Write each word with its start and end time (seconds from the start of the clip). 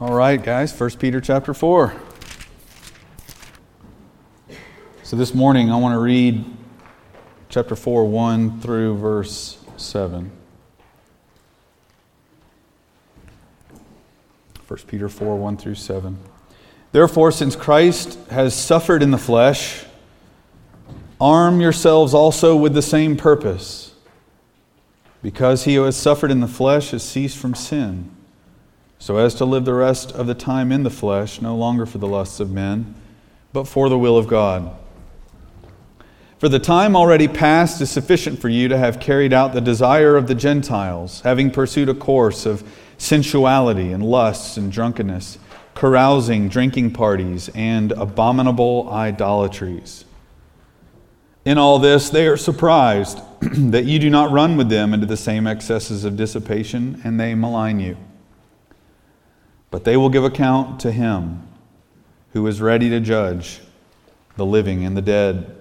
All 0.00 0.14
right, 0.14 0.40
guys, 0.40 0.78
1 0.78 0.90
Peter 0.90 1.20
chapter 1.20 1.52
4. 1.52 1.92
So 5.02 5.16
this 5.16 5.34
morning 5.34 5.72
I 5.72 5.76
want 5.76 5.92
to 5.92 5.98
read 5.98 6.44
chapter 7.48 7.74
4, 7.74 8.04
1 8.04 8.60
through 8.60 8.96
verse 8.96 9.58
7. 9.76 10.30
1 14.68 14.78
Peter 14.86 15.08
4, 15.08 15.36
1 15.36 15.56
through 15.56 15.74
7. 15.74 16.16
Therefore, 16.92 17.32
since 17.32 17.56
Christ 17.56 18.20
has 18.30 18.54
suffered 18.54 19.02
in 19.02 19.10
the 19.10 19.18
flesh, 19.18 19.84
arm 21.20 21.60
yourselves 21.60 22.14
also 22.14 22.54
with 22.54 22.72
the 22.72 22.82
same 22.82 23.16
purpose, 23.16 23.96
because 25.24 25.64
he 25.64 25.74
who 25.74 25.82
has 25.82 25.96
suffered 25.96 26.30
in 26.30 26.38
the 26.38 26.46
flesh 26.46 26.92
has 26.92 27.02
ceased 27.02 27.36
from 27.36 27.56
sin 27.56 28.14
so 28.98 29.16
as 29.18 29.34
to 29.36 29.44
live 29.44 29.64
the 29.64 29.74
rest 29.74 30.12
of 30.12 30.26
the 30.26 30.34
time 30.34 30.72
in 30.72 30.82
the 30.82 30.90
flesh, 30.90 31.40
no 31.40 31.56
longer 31.56 31.86
for 31.86 31.98
the 31.98 32.08
lusts 32.08 32.40
of 32.40 32.50
men, 32.50 32.94
but 33.52 33.64
for 33.64 33.88
the 33.88 33.98
will 33.98 34.16
of 34.16 34.26
God. 34.26 34.76
For 36.38 36.48
the 36.48 36.58
time 36.58 36.94
already 36.94 37.26
past 37.26 37.80
is 37.80 37.90
sufficient 37.90 38.40
for 38.40 38.48
you 38.48 38.68
to 38.68 38.78
have 38.78 39.00
carried 39.00 39.32
out 39.32 39.52
the 39.52 39.60
desire 39.60 40.16
of 40.16 40.28
the 40.28 40.34
Gentiles, 40.34 41.20
having 41.22 41.50
pursued 41.50 41.88
a 41.88 41.94
course 41.94 42.46
of 42.46 42.62
sensuality 42.96 43.92
and 43.92 44.04
lusts 44.04 44.56
and 44.56 44.70
drunkenness, 44.70 45.38
carousing, 45.74 46.48
drinking 46.48 46.92
parties, 46.92 47.48
and 47.54 47.92
abominable 47.92 48.88
idolatries. 48.90 50.04
In 51.44 51.56
all 51.56 51.78
this, 51.78 52.10
they 52.10 52.26
are 52.26 52.36
surprised 52.36 53.20
that 53.40 53.84
you 53.84 53.98
do 53.98 54.10
not 54.10 54.30
run 54.30 54.56
with 54.56 54.68
them 54.68 54.92
into 54.92 55.06
the 55.06 55.16
same 55.16 55.46
excesses 55.46 56.04
of 56.04 56.16
dissipation, 56.16 57.00
and 57.04 57.18
they 57.18 57.34
malign 57.34 57.80
you. 57.80 57.96
But 59.70 59.84
they 59.84 59.96
will 59.96 60.08
give 60.08 60.24
account 60.24 60.80
to 60.80 60.92
him 60.92 61.46
who 62.32 62.46
is 62.46 62.60
ready 62.60 62.88
to 62.90 63.00
judge 63.00 63.60
the 64.36 64.46
living 64.46 64.84
and 64.84 64.96
the 64.96 65.02
dead. 65.02 65.54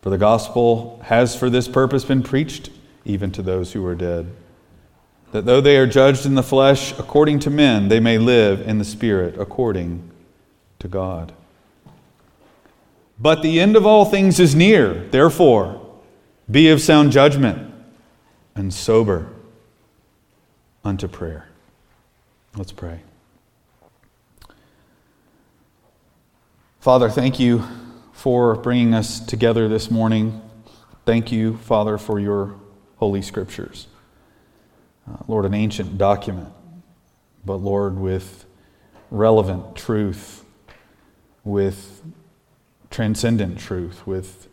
For 0.00 0.10
the 0.10 0.18
gospel 0.18 1.00
has 1.04 1.36
for 1.36 1.48
this 1.48 1.68
purpose 1.68 2.04
been 2.04 2.22
preached 2.22 2.70
even 3.04 3.30
to 3.32 3.42
those 3.42 3.72
who 3.72 3.84
are 3.86 3.94
dead, 3.94 4.32
that 5.32 5.44
though 5.44 5.60
they 5.60 5.76
are 5.76 5.86
judged 5.86 6.26
in 6.26 6.34
the 6.34 6.42
flesh 6.42 6.96
according 6.98 7.40
to 7.40 7.50
men, 7.50 7.88
they 7.88 8.00
may 8.00 8.18
live 8.18 8.66
in 8.66 8.78
the 8.78 8.84
spirit 8.84 9.38
according 9.38 10.10
to 10.78 10.88
God. 10.88 11.32
But 13.18 13.42
the 13.42 13.60
end 13.60 13.76
of 13.76 13.86
all 13.86 14.04
things 14.04 14.40
is 14.40 14.54
near. 14.54 14.94
Therefore, 14.94 15.80
be 16.50 16.68
of 16.70 16.80
sound 16.80 17.12
judgment 17.12 17.72
and 18.54 18.72
sober 18.74 19.28
unto 20.84 21.08
prayer. 21.08 21.48
Let's 22.56 22.72
pray. 22.72 23.00
Father, 26.82 27.08
thank 27.08 27.38
you 27.38 27.62
for 28.12 28.56
bringing 28.56 28.92
us 28.92 29.20
together 29.20 29.68
this 29.68 29.88
morning. 29.88 30.42
Thank 31.06 31.30
you, 31.30 31.56
Father, 31.58 31.96
for 31.96 32.18
your 32.18 32.56
holy 32.96 33.22
scriptures. 33.22 33.86
Uh, 35.08 35.18
Lord, 35.28 35.44
an 35.44 35.54
ancient 35.54 35.96
document, 35.96 36.48
but 37.46 37.58
Lord, 37.58 38.00
with 38.00 38.46
relevant 39.12 39.76
truth, 39.76 40.44
with 41.44 42.02
transcendent 42.90 43.60
truth, 43.60 44.04
with 44.04 44.48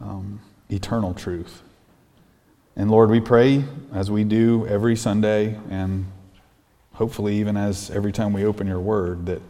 um, 0.00 0.40
eternal 0.70 1.12
truth. 1.12 1.60
And 2.76 2.90
Lord, 2.90 3.10
we 3.10 3.20
pray 3.20 3.64
as 3.92 4.10
we 4.10 4.24
do 4.24 4.66
every 4.68 4.96
Sunday, 4.96 5.58
and 5.68 6.06
hopefully 6.94 7.36
even 7.36 7.58
as 7.58 7.90
every 7.90 8.12
time 8.12 8.32
we 8.32 8.46
open 8.46 8.66
your 8.66 8.80
word, 8.80 9.26
that 9.26 9.42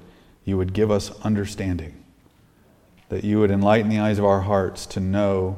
you 0.44 0.56
would 0.56 0.72
give 0.72 0.90
us 0.90 1.12
understanding 1.20 1.94
that 3.08 3.24
you 3.24 3.40
would 3.40 3.50
enlighten 3.50 3.88
the 3.90 3.98
eyes 3.98 4.18
of 4.18 4.24
our 4.24 4.40
hearts 4.40 4.86
to 4.86 5.00
know 5.00 5.56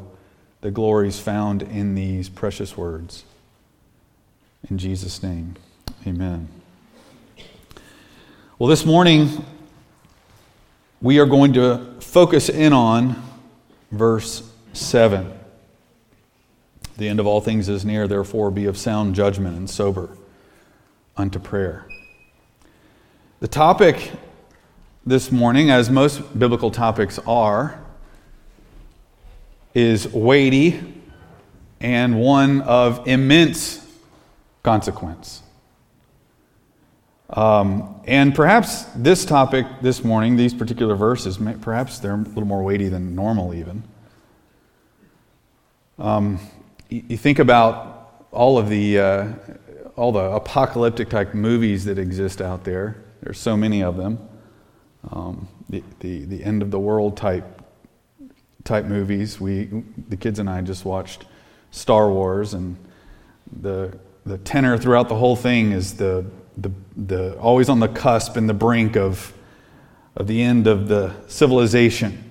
the 0.61 0.71
glories 0.71 1.19
found 1.19 1.63
in 1.63 1.95
these 1.95 2.29
precious 2.29 2.77
words. 2.77 3.25
In 4.69 4.79
Jesus' 4.79 5.23
name, 5.23 5.57
amen. 6.07 6.49
Well, 8.59 8.69
this 8.69 8.85
morning, 8.85 9.45
we 11.01 11.19
are 11.19 11.27
going 11.27 11.55
to 11.55 11.97
focus 12.01 12.49
in 12.49 12.73
on 12.73 13.21
verse 13.91 14.49
7. 14.75 15.33
The 16.99 17.09
end 17.09 17.19
of 17.19 17.27
all 17.27 17.41
things 17.41 17.69
is 17.71 17.85
near, 17.85 18.07
therefore 18.07 18.51
be 18.51 18.67
of 18.67 18.77
sound 18.77 19.15
judgment 19.15 19.57
and 19.57 19.69
sober 19.69 20.11
unto 21.17 21.39
prayer. 21.39 21.87
The 23.41 23.49
topic 23.49 24.13
this 25.07 25.33
morning, 25.33 25.71
as 25.71 25.89
most 25.89 26.39
biblical 26.39 26.71
topics 26.71 27.19
are, 27.27 27.81
is 29.75 30.13
weighty 30.13 30.81
and 31.81 32.21
one 32.21 32.61
of 32.63 33.07
immense 33.09 33.87
consequence. 34.63 35.43
Um, 37.31 38.01
and 38.05 38.35
perhaps 38.35 38.83
this 38.97 39.25
topic 39.25 39.67
this 39.81 40.05
morning, 40.05 40.37
these 40.37 40.53
particular 40.53 40.97
verses, 40.97 41.39
perhaps 41.63 41.99
they're 42.01 42.15
a 42.15 42.19
little 42.19 42.45
more 42.45 42.63
weighty 42.63 42.89
than 42.89 43.15
normal, 43.15 43.55
even. 43.55 43.85
Um, 45.99 46.41
you, 46.91 47.17
think 47.17 47.39
about 47.39 48.27
all 48.33 48.59
of 48.59 48.69
the 48.69 48.99
uh, 48.99 49.33
all 49.97 50.13
the 50.13 50.25
apocalyptic 50.33 51.09
type 51.09 51.35
movies 51.35 51.85
that 51.85 51.99
exist 51.99 52.41
out 52.41 52.65
there. 52.65 52.97
There's 53.23 53.39
so 53.39 53.57
many 53.57 53.83
of 53.83 53.97
them 53.97 54.30
um, 55.11 55.49
the, 55.69 55.83
the, 56.01 56.25
the 56.25 56.45
end 56.45 56.63
of 56.63 56.71
the 56.71 56.79
world 56.79 57.17
type 57.17 57.63
type 58.65 58.85
movies. 58.85 59.41
We 59.41 59.71
the 60.09 60.17
kids 60.17 60.39
and 60.39 60.49
I 60.49 60.61
just 60.61 60.85
watched 60.85 61.25
Star 61.71 62.11
Wars, 62.11 62.55
and 62.55 62.77
the 63.61 63.99
the 64.27 64.39
tenor 64.39 64.77
throughout 64.77 65.09
the 65.09 65.17
whole 65.17 65.37
thing 65.37 65.73
is 65.73 65.95
the 65.95 66.27
the, 66.57 66.71
the 66.97 67.39
always 67.39 67.69
on 67.69 67.81
the 67.81 67.89
cusp 67.89 68.37
and 68.37 68.49
the 68.49 68.55
brink 68.55 68.97
of 68.97 69.33
of 70.17 70.27
the 70.27 70.43
end 70.43 70.67
of 70.67 70.89
the 70.89 71.15
civilization. 71.29 72.25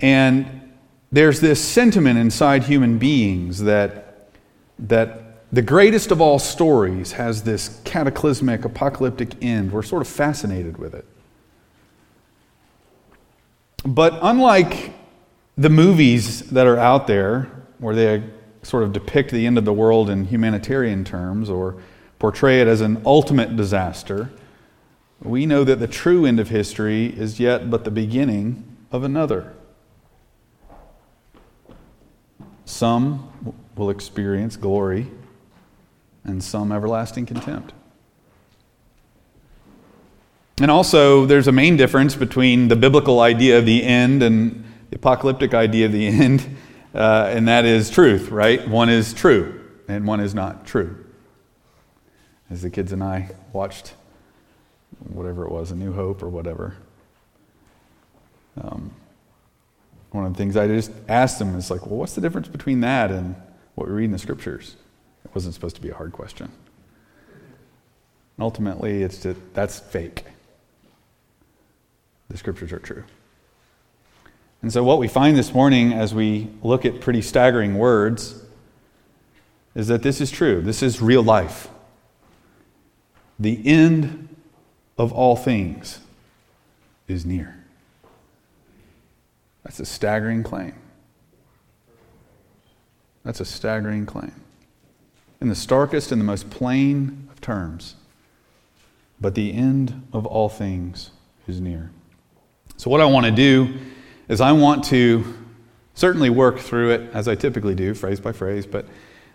And 0.00 0.72
there's 1.10 1.40
this 1.40 1.60
sentiment 1.60 2.18
inside 2.18 2.64
human 2.64 2.98
beings 2.98 3.62
that 3.62 4.30
that 4.78 5.27
the 5.50 5.62
greatest 5.62 6.10
of 6.10 6.20
all 6.20 6.38
stories 6.38 7.12
has 7.12 7.42
this 7.42 7.80
cataclysmic, 7.84 8.64
apocalyptic 8.64 9.42
end. 9.42 9.72
We're 9.72 9.82
sort 9.82 10.02
of 10.02 10.08
fascinated 10.08 10.76
with 10.76 10.94
it. 10.94 11.06
But 13.84 14.18
unlike 14.20 14.92
the 15.56 15.70
movies 15.70 16.50
that 16.50 16.66
are 16.66 16.78
out 16.78 17.06
there, 17.06 17.50
where 17.78 17.94
they 17.94 18.22
sort 18.62 18.82
of 18.82 18.92
depict 18.92 19.30
the 19.30 19.46
end 19.46 19.56
of 19.56 19.64
the 19.64 19.72
world 19.72 20.10
in 20.10 20.26
humanitarian 20.26 21.04
terms 21.04 21.48
or 21.48 21.76
portray 22.18 22.60
it 22.60 22.66
as 22.66 22.82
an 22.82 23.00
ultimate 23.06 23.56
disaster, 23.56 24.30
we 25.22 25.46
know 25.46 25.64
that 25.64 25.76
the 25.76 25.88
true 25.88 26.26
end 26.26 26.38
of 26.38 26.50
history 26.50 27.06
is 27.06 27.40
yet 27.40 27.70
but 27.70 27.84
the 27.84 27.90
beginning 27.90 28.76
of 28.92 29.02
another. 29.02 29.54
Some 32.66 33.54
will 33.76 33.88
experience 33.88 34.56
glory 34.56 35.10
and 36.28 36.44
some 36.44 36.70
everlasting 36.70 37.26
contempt. 37.26 37.72
And 40.60 40.70
also, 40.70 41.24
there's 41.24 41.48
a 41.48 41.52
main 41.52 41.76
difference 41.76 42.14
between 42.14 42.68
the 42.68 42.76
biblical 42.76 43.20
idea 43.20 43.58
of 43.58 43.64
the 43.64 43.82
end 43.82 44.22
and 44.22 44.64
the 44.90 44.96
apocalyptic 44.96 45.54
idea 45.54 45.86
of 45.86 45.92
the 45.92 46.06
end, 46.08 46.56
uh, 46.94 47.30
and 47.32 47.48
that 47.48 47.64
is 47.64 47.90
truth, 47.90 48.30
right? 48.30 48.66
One 48.68 48.88
is 48.88 49.14
true, 49.14 49.60
and 49.88 50.06
one 50.06 50.20
is 50.20 50.34
not 50.34 50.66
true. 50.66 51.04
As 52.50 52.62
the 52.62 52.70
kids 52.70 52.92
and 52.92 53.02
I 53.02 53.30
watched 53.52 53.94
whatever 55.10 55.44
it 55.44 55.52
was, 55.52 55.70
A 55.70 55.76
New 55.76 55.92
Hope 55.92 56.22
or 56.22 56.28
whatever, 56.28 56.76
um, 58.60 58.90
one 60.10 60.24
of 60.24 60.32
the 60.32 60.38
things 60.38 60.56
I 60.56 60.66
just 60.66 60.90
asked 61.08 61.38
them 61.38 61.54
is 61.56 61.70
like, 61.70 61.86
well, 61.86 61.96
what's 61.96 62.14
the 62.14 62.20
difference 62.20 62.48
between 62.48 62.80
that 62.80 63.10
and 63.10 63.36
what 63.74 63.86
we 63.86 63.94
read 63.94 64.06
in 64.06 64.12
the 64.12 64.18
scriptures? 64.18 64.74
Wasn't 65.38 65.54
supposed 65.54 65.76
to 65.76 65.82
be 65.82 65.90
a 65.90 65.94
hard 65.94 66.10
question. 66.10 66.50
ultimately, 68.40 69.04
it's 69.04 69.22
just, 69.22 69.38
that's 69.54 69.78
fake. 69.78 70.24
The 72.28 72.36
scriptures 72.36 72.72
are 72.72 72.80
true. 72.80 73.04
And 74.62 74.72
so, 74.72 74.82
what 74.82 74.98
we 74.98 75.06
find 75.06 75.36
this 75.36 75.54
morning 75.54 75.92
as 75.92 76.12
we 76.12 76.48
look 76.60 76.84
at 76.84 77.00
pretty 77.00 77.22
staggering 77.22 77.78
words 77.78 78.42
is 79.76 79.86
that 79.86 80.02
this 80.02 80.20
is 80.20 80.32
true. 80.32 80.60
This 80.60 80.82
is 80.82 81.00
real 81.00 81.22
life. 81.22 81.68
The 83.38 83.64
end 83.64 84.34
of 84.98 85.12
all 85.12 85.36
things 85.36 86.00
is 87.06 87.24
near. 87.24 87.64
That's 89.62 89.78
a 89.78 89.86
staggering 89.86 90.42
claim. 90.42 90.74
That's 93.22 93.38
a 93.38 93.44
staggering 93.44 94.04
claim 94.04 94.32
in 95.40 95.48
the 95.48 95.54
starkest 95.54 96.12
and 96.12 96.20
the 96.20 96.24
most 96.24 96.50
plain 96.50 97.28
of 97.30 97.40
terms. 97.40 97.94
but 99.20 99.34
the 99.34 99.52
end 99.52 100.06
of 100.12 100.24
all 100.26 100.48
things 100.48 101.10
is 101.48 101.60
near. 101.60 101.90
So, 102.76 102.88
what 102.88 103.00
I 103.00 103.06
want 103.06 103.26
to 103.26 103.32
do 103.32 103.74
is 104.28 104.40
I 104.40 104.52
want 104.52 104.84
to 104.84 105.24
certainly 105.94 106.30
work 106.30 106.60
through 106.60 106.90
it 106.90 107.10
as 107.12 107.26
I 107.26 107.34
typically 107.34 107.74
do, 107.74 107.94
phrase 107.94 108.20
by 108.20 108.30
phrase, 108.30 108.64
but, 108.64 108.86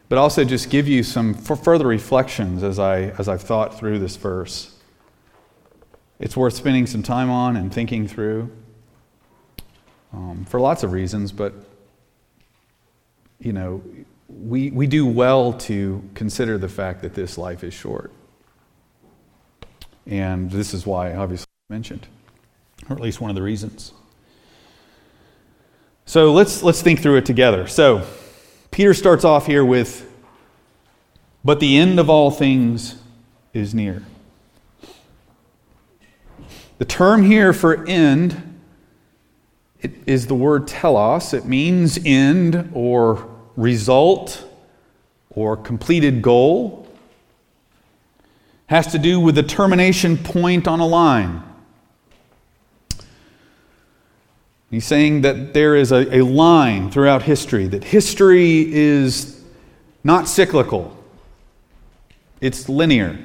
but 0.07 0.17
also 0.17 0.45
just 0.45 0.69
give 0.69 0.87
you 0.87 1.03
some 1.03 1.33
further 1.33 1.85
reflections 1.85 2.63
as, 2.63 2.79
I, 2.79 3.09
as 3.19 3.27
I've 3.27 3.41
thought 3.41 3.77
through 3.77 3.99
this 3.99 4.15
verse. 4.15 4.73
It's 6.19 6.37
worth 6.37 6.53
spending 6.53 6.87
some 6.87 7.03
time 7.03 7.29
on 7.29 7.57
and 7.57 7.73
thinking 7.73 8.07
through 8.07 8.49
um, 10.13 10.45
for 10.47 10.59
lots 10.59 10.83
of 10.83 10.93
reasons, 10.93 11.33
but 11.33 11.53
you 13.39 13.51
know, 13.51 13.83
we, 14.41 14.71
we 14.71 14.87
do 14.87 15.05
well 15.05 15.53
to 15.53 16.07
consider 16.13 16.57
the 16.57 16.69
fact 16.69 17.01
that 17.01 17.13
this 17.13 17.37
life 17.37 17.63
is 17.63 17.73
short. 17.73 18.11
And 20.05 20.51
this 20.51 20.73
is 20.73 20.85
why, 20.85 21.13
obviously, 21.13 21.47
mentioned, 21.69 22.07
or 22.89 22.95
at 22.95 23.01
least 23.01 23.21
one 23.21 23.29
of 23.29 23.35
the 23.35 23.41
reasons. 23.41 23.93
So 26.05 26.33
let's, 26.33 26.61
let's 26.61 26.81
think 26.81 26.99
through 26.99 27.17
it 27.17 27.25
together. 27.25 27.67
So, 27.67 28.05
Peter 28.71 28.93
starts 28.93 29.23
off 29.23 29.45
here 29.45 29.63
with, 29.63 30.11
But 31.43 31.59
the 31.59 31.77
end 31.77 31.99
of 31.99 32.09
all 32.09 32.31
things 32.31 32.95
is 33.53 33.73
near. 33.73 34.03
The 36.79 36.85
term 36.85 37.23
here 37.23 37.53
for 37.53 37.85
end 37.85 38.49
it 39.83 39.91
is 40.05 40.27
the 40.27 40.35
word 40.35 40.67
telos. 40.67 41.33
It 41.33 41.45
means 41.45 41.99
end 42.05 42.71
or 42.73 43.32
result 43.55 44.45
or 45.29 45.57
completed 45.57 46.21
goal. 46.21 46.87
Has 48.67 48.87
to 48.93 48.97
do 48.97 49.19
with 49.19 49.35
the 49.35 49.43
termination 49.43 50.17
point 50.17 50.67
on 50.67 50.79
a 50.79 50.87
line. 50.87 51.43
He's 54.73 54.85
saying 54.85 55.21
that 55.21 55.53
there 55.53 55.75
is 55.75 55.91
a, 55.91 56.17
a 56.17 56.25
line 56.25 56.89
throughout 56.89 57.21
history, 57.21 57.67
that 57.67 57.83
history 57.83 58.73
is 58.73 59.43
not 60.03 60.27
cyclical, 60.27 60.97
it's 62.41 62.67
linear, 62.67 63.19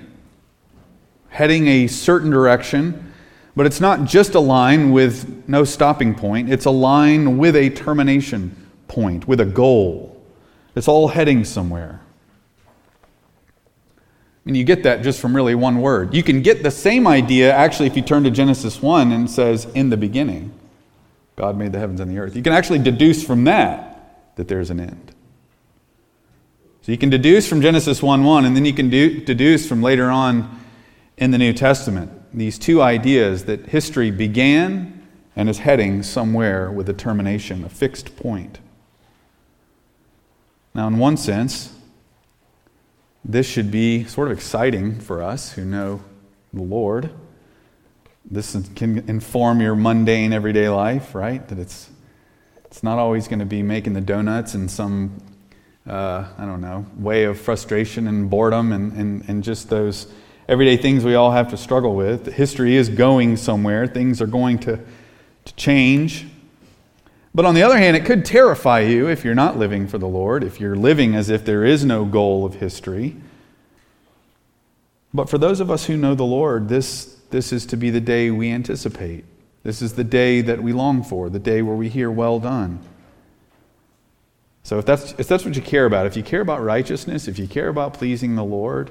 heading 1.31 1.67
a 1.67 1.87
certain 1.87 2.29
direction, 2.29 3.15
but 3.57 3.65
it's 3.65 3.81
not 3.81 4.05
just 4.05 4.35
a 4.35 4.41
line 4.41 4.93
with 4.93 5.49
no 5.49 5.65
stopping 5.65 6.15
point, 6.15 6.53
it's 6.53 6.67
a 6.67 6.71
line 6.71 7.39
with 7.39 7.57
a 7.57 7.71
termination 7.71 8.55
point, 8.87 9.27
with 9.27 9.41
a 9.41 9.47
goal. 9.47 10.18
It's 10.79 10.87
all 10.87 11.09
heading 11.09 11.45
somewhere. 11.45 12.01
And 14.47 14.57
you 14.57 14.63
get 14.63 14.85
that 14.85 15.03
just 15.03 15.21
from 15.21 15.35
really 15.35 15.57
one 15.57 15.81
word. 15.81 16.15
You 16.15 16.23
can 16.23 16.41
get 16.41 16.63
the 16.63 16.71
same 16.71 17.09
idea 17.09 17.53
actually 17.53 17.89
if 17.89 17.97
you 17.97 18.03
turn 18.03 18.23
to 18.23 18.31
Genesis 18.31 18.81
1 18.81 19.11
and 19.11 19.29
says, 19.29 19.67
in 19.75 19.91
the 19.91 19.97
beginning. 19.97 20.53
God 21.35 21.59
made 21.59 21.73
the 21.73 21.81
heavens 21.81 21.99
and 21.99 22.09
the 22.09 22.19
earth. 22.19 22.37
You 22.37 22.43
can 22.43 22.53
actually 22.53 22.79
deduce 22.79 23.25
from 23.25 23.43
that 23.45 24.37
that 24.37 24.47
there's 24.47 24.71
an 24.71 24.79
end. 24.79 25.13
So 26.83 26.93
you 26.93 26.99
can 26.99 27.11
deduce 27.11 27.49
from 27.49 27.61
Genesis 27.61 28.01
1 28.01 28.23
1, 28.23 28.45
and 28.45 28.55
then 28.55 28.65
you 28.65 28.73
can 28.73 28.89
deduce 28.89 29.69
from 29.69 29.83
later 29.83 30.09
on 30.09 30.61
in 31.17 31.33
the 31.33 31.39
New 31.39 31.53
Testament 31.53 32.13
these 32.33 32.57
two 32.57 32.81
ideas 32.81 33.47
that 33.47 33.67
history 33.67 34.13
began 34.13 35.07
and 35.35 35.49
is 35.49 35.59
heading 35.59 36.05
somewhere 36.05 36.71
with 36.71 36.89
a 36.89 36.95
termination, 36.95 37.65
a 37.65 37.69
fixed 37.69 38.17
point. 38.17 38.61
Now, 40.79 40.87
in 40.87 40.99
one 40.99 41.17
sense, 41.17 41.73
this 43.25 43.49
should 43.49 43.73
be 43.73 44.05
sort 44.05 44.31
of 44.31 44.37
exciting 44.37 45.01
for 45.01 45.21
us 45.21 45.51
who 45.51 45.65
know 45.65 46.01
the 46.53 46.63
Lord 46.63 47.11
this 48.31 48.57
can 48.77 48.99
inform 49.09 49.61
your 49.61 49.75
mundane 49.75 50.33
everyday 50.33 50.69
life, 50.69 51.17
right? 51.17 51.49
That 51.49 51.59
it's, 51.59 51.91
it's 52.67 52.85
not 52.85 52.97
always 52.97 53.27
going 53.27 53.41
to 53.41 53.45
be 53.45 53.61
making 53.61 53.95
the 53.95 54.01
donuts 54.01 54.55
in 54.55 54.69
some, 54.69 55.21
uh, 55.85 56.29
I 56.39 56.45
don't 56.45 56.61
know, 56.61 56.87
way 56.97 57.25
of 57.25 57.41
frustration 57.41 58.07
and 58.07 58.31
boredom 58.31 58.71
and, 58.71 58.93
and, 58.93 59.29
and 59.29 59.43
just 59.43 59.71
those 59.71 60.07
everyday 60.49 60.77
things 60.77 61.05
we 61.05 61.17
all 61.17 61.33
have 61.33 61.51
to 61.51 61.57
struggle 61.57 61.97
with. 61.97 62.27
History 62.35 62.77
is 62.77 62.89
going 62.89 63.37
somewhere, 63.37 63.89
things 63.89 64.23
are 64.23 64.29
going 64.29 64.61
to, 64.61 64.79
to 65.45 65.55
change. 65.55 66.25
But 67.39 67.45
on 67.45 67.55
the 67.55 67.63
other 67.63 67.79
hand, 67.79 67.97
it 67.97 68.05
could 68.05 68.25
terrify 68.25 68.81
you 68.81 69.07
if 69.09 69.25
you're 69.25 69.33
not 69.33 69.57
living 69.57 69.87
for 69.87 69.97
the 69.97 70.09
Lord, 70.09 70.43
if 70.43 70.59
you're 70.59 70.75
living 70.75 71.15
as 71.15 71.31
if 71.31 71.45
there 71.45 71.65
is 71.65 71.85
no 71.85 72.05
goal 72.05 72.45
of 72.45 72.55
history. 72.55 73.15
But 75.15 75.31
for 75.31 75.39
those 75.39 75.61
of 75.61 75.71
us 75.71 75.87
who 75.87 75.97
know 75.97 76.17
the 76.17 76.25
Lord, 76.25 76.69
this 76.69 77.17
this 77.31 77.53
is 77.53 77.65
to 77.67 77.77
be 77.77 77.91
the 77.91 78.01
day 78.01 78.33
we 78.33 78.51
anticipate. 78.51 79.25
This 79.63 79.83
is 79.83 79.93
the 79.93 80.03
day 80.03 80.41
that 80.41 80.61
we 80.61 80.73
long 80.73 81.05
for, 81.05 81.31
the 81.31 81.39
day 81.39 81.63
where 81.63 81.77
we 81.77 81.89
hear, 81.89 82.11
Well 82.11 82.41
done. 82.41 82.81
So, 84.65 84.81
if 84.81 84.85
that's, 84.85 85.13
if 85.13 85.29
that's 85.29 85.45
what 85.45 85.55
you 85.55 85.63
care 85.63 85.87
about, 85.87 86.07
if 86.07 86.17
you 86.17 86.25
care 86.25 86.41
about 86.41 86.65
righteousness, 86.65 87.29
if 87.29 87.39
you 87.39 87.47
care 87.47 87.69
about 87.69 87.95
pleasing 87.95 88.35
the 88.35 88.43
Lord, 88.43 88.91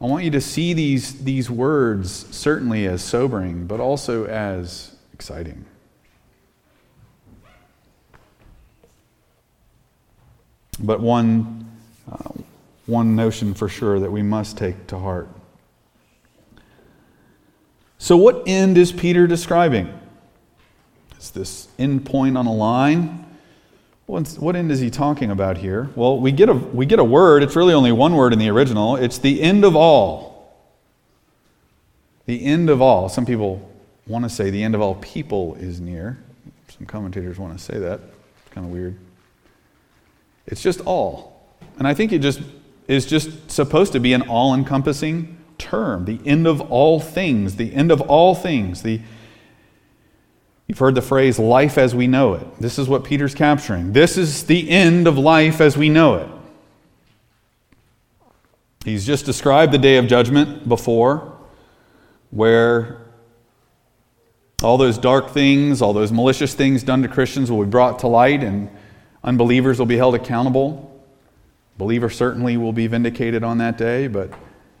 I 0.00 0.06
want 0.06 0.22
you 0.22 0.30
to 0.30 0.40
see 0.40 0.74
these, 0.74 1.24
these 1.24 1.50
words 1.50 2.24
certainly 2.30 2.86
as 2.86 3.02
sobering, 3.02 3.66
but 3.66 3.80
also 3.80 4.26
as 4.26 4.94
exciting. 5.12 5.64
But 10.78 11.00
one, 11.00 11.70
uh, 12.10 12.30
one 12.86 13.16
notion 13.16 13.54
for 13.54 13.68
sure 13.68 14.00
that 14.00 14.10
we 14.10 14.22
must 14.22 14.56
take 14.56 14.86
to 14.88 14.98
heart 14.98 15.28
so, 17.98 18.16
what 18.16 18.44
end 18.46 18.78
is 18.78 18.92
Peter 18.92 19.26
describing? 19.26 19.92
Is 21.18 21.32
this 21.32 21.68
end 21.78 22.06
point 22.06 22.38
on 22.38 22.46
a 22.46 22.54
line? 22.54 23.24
what 24.06 24.56
end 24.56 24.72
is 24.72 24.80
he 24.80 24.88
talking 24.88 25.30
about 25.30 25.58
here? 25.58 25.90
Well, 25.94 26.18
we 26.18 26.32
get, 26.32 26.48
a, 26.48 26.54
we 26.54 26.86
get 26.86 26.98
a 26.98 27.04
word. 27.04 27.42
It's 27.42 27.54
really 27.54 27.74
only 27.74 27.92
one 27.92 28.16
word 28.16 28.32
in 28.32 28.38
the 28.38 28.48
original. 28.48 28.96
It's 28.96 29.18
the 29.18 29.42
end 29.42 29.66
of 29.66 29.76
all. 29.76 30.56
The 32.24 32.42
end 32.42 32.70
of 32.70 32.80
all. 32.80 33.10
Some 33.10 33.26
people 33.26 33.70
want 34.06 34.24
to 34.24 34.30
say 34.30 34.48
the 34.48 34.62
end 34.62 34.74
of 34.74 34.80
all 34.80 34.94
people 34.94 35.56
is 35.56 35.78
near. 35.78 36.16
Some 36.68 36.86
commentators 36.86 37.38
want 37.38 37.58
to 37.58 37.62
say 37.62 37.78
that. 37.78 38.00
It's 38.46 38.54
kind 38.54 38.66
of 38.66 38.72
weird. 38.72 38.96
It's 40.50 40.62
just 40.62 40.80
all. 40.80 41.40
And 41.78 41.86
I 41.86 41.94
think 41.94 42.12
it 42.12 42.20
just 42.20 42.40
is 42.88 43.06
just 43.06 43.50
supposed 43.50 43.92
to 43.92 44.00
be 44.00 44.12
an 44.12 44.22
all 44.22 44.54
encompassing 44.54 45.36
term, 45.58 46.06
the 46.06 46.20
end 46.24 46.46
of 46.46 46.60
all 46.72 47.00
things, 47.00 47.56
the 47.56 47.74
end 47.74 47.92
of 47.92 48.00
all 48.00 48.34
things. 48.34 48.82
The, 48.82 49.00
you've 50.66 50.78
heard 50.78 50.94
the 50.94 51.02
phrase 51.02 51.38
life 51.38 51.76
as 51.76 51.94
we 51.94 52.06
know 52.06 52.34
it. 52.34 52.46
This 52.60 52.78
is 52.78 52.88
what 52.88 53.04
Peter's 53.04 53.34
capturing. 53.34 53.92
This 53.92 54.16
is 54.16 54.44
the 54.44 54.70
end 54.70 55.06
of 55.06 55.18
life 55.18 55.60
as 55.60 55.76
we 55.76 55.88
know 55.88 56.14
it. 56.14 56.28
He's 58.84 59.04
just 59.04 59.26
described 59.26 59.72
the 59.72 59.78
day 59.78 59.98
of 59.98 60.06
judgment 60.06 60.66
before, 60.66 61.36
where 62.30 63.02
all 64.62 64.78
those 64.78 64.96
dark 64.96 65.30
things, 65.30 65.82
all 65.82 65.92
those 65.92 66.10
malicious 66.10 66.54
things 66.54 66.82
done 66.82 67.02
to 67.02 67.08
Christians 67.08 67.50
will 67.50 67.64
be 67.64 67.70
brought 67.70 67.98
to 68.00 68.06
light, 68.06 68.42
and 68.42 68.70
unbelievers 69.22 69.78
will 69.78 69.86
be 69.86 69.96
held 69.96 70.14
accountable. 70.14 70.84
Believer 71.76 72.10
certainly 72.10 72.56
will 72.56 72.72
be 72.72 72.86
vindicated 72.86 73.44
on 73.44 73.58
that 73.58 73.78
day, 73.78 74.08
but 74.08 74.32